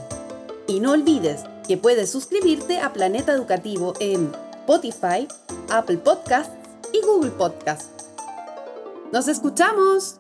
Y 0.69 0.81
no 0.81 0.93
olvides 0.93 1.45
que 1.67 1.77
puedes 1.77 2.11
suscribirte 2.11 2.81
a 2.81 2.93
Planeta 2.93 3.33
Educativo 3.33 3.95
en 4.01 4.33
Spotify, 4.61 5.29
Apple 5.71 5.99
Podcasts 5.99 6.55
y 6.93 7.01
Google 7.07 7.31
Podcasts. 7.31 8.07
¡Nos 9.13 9.29
escuchamos! 9.29 10.19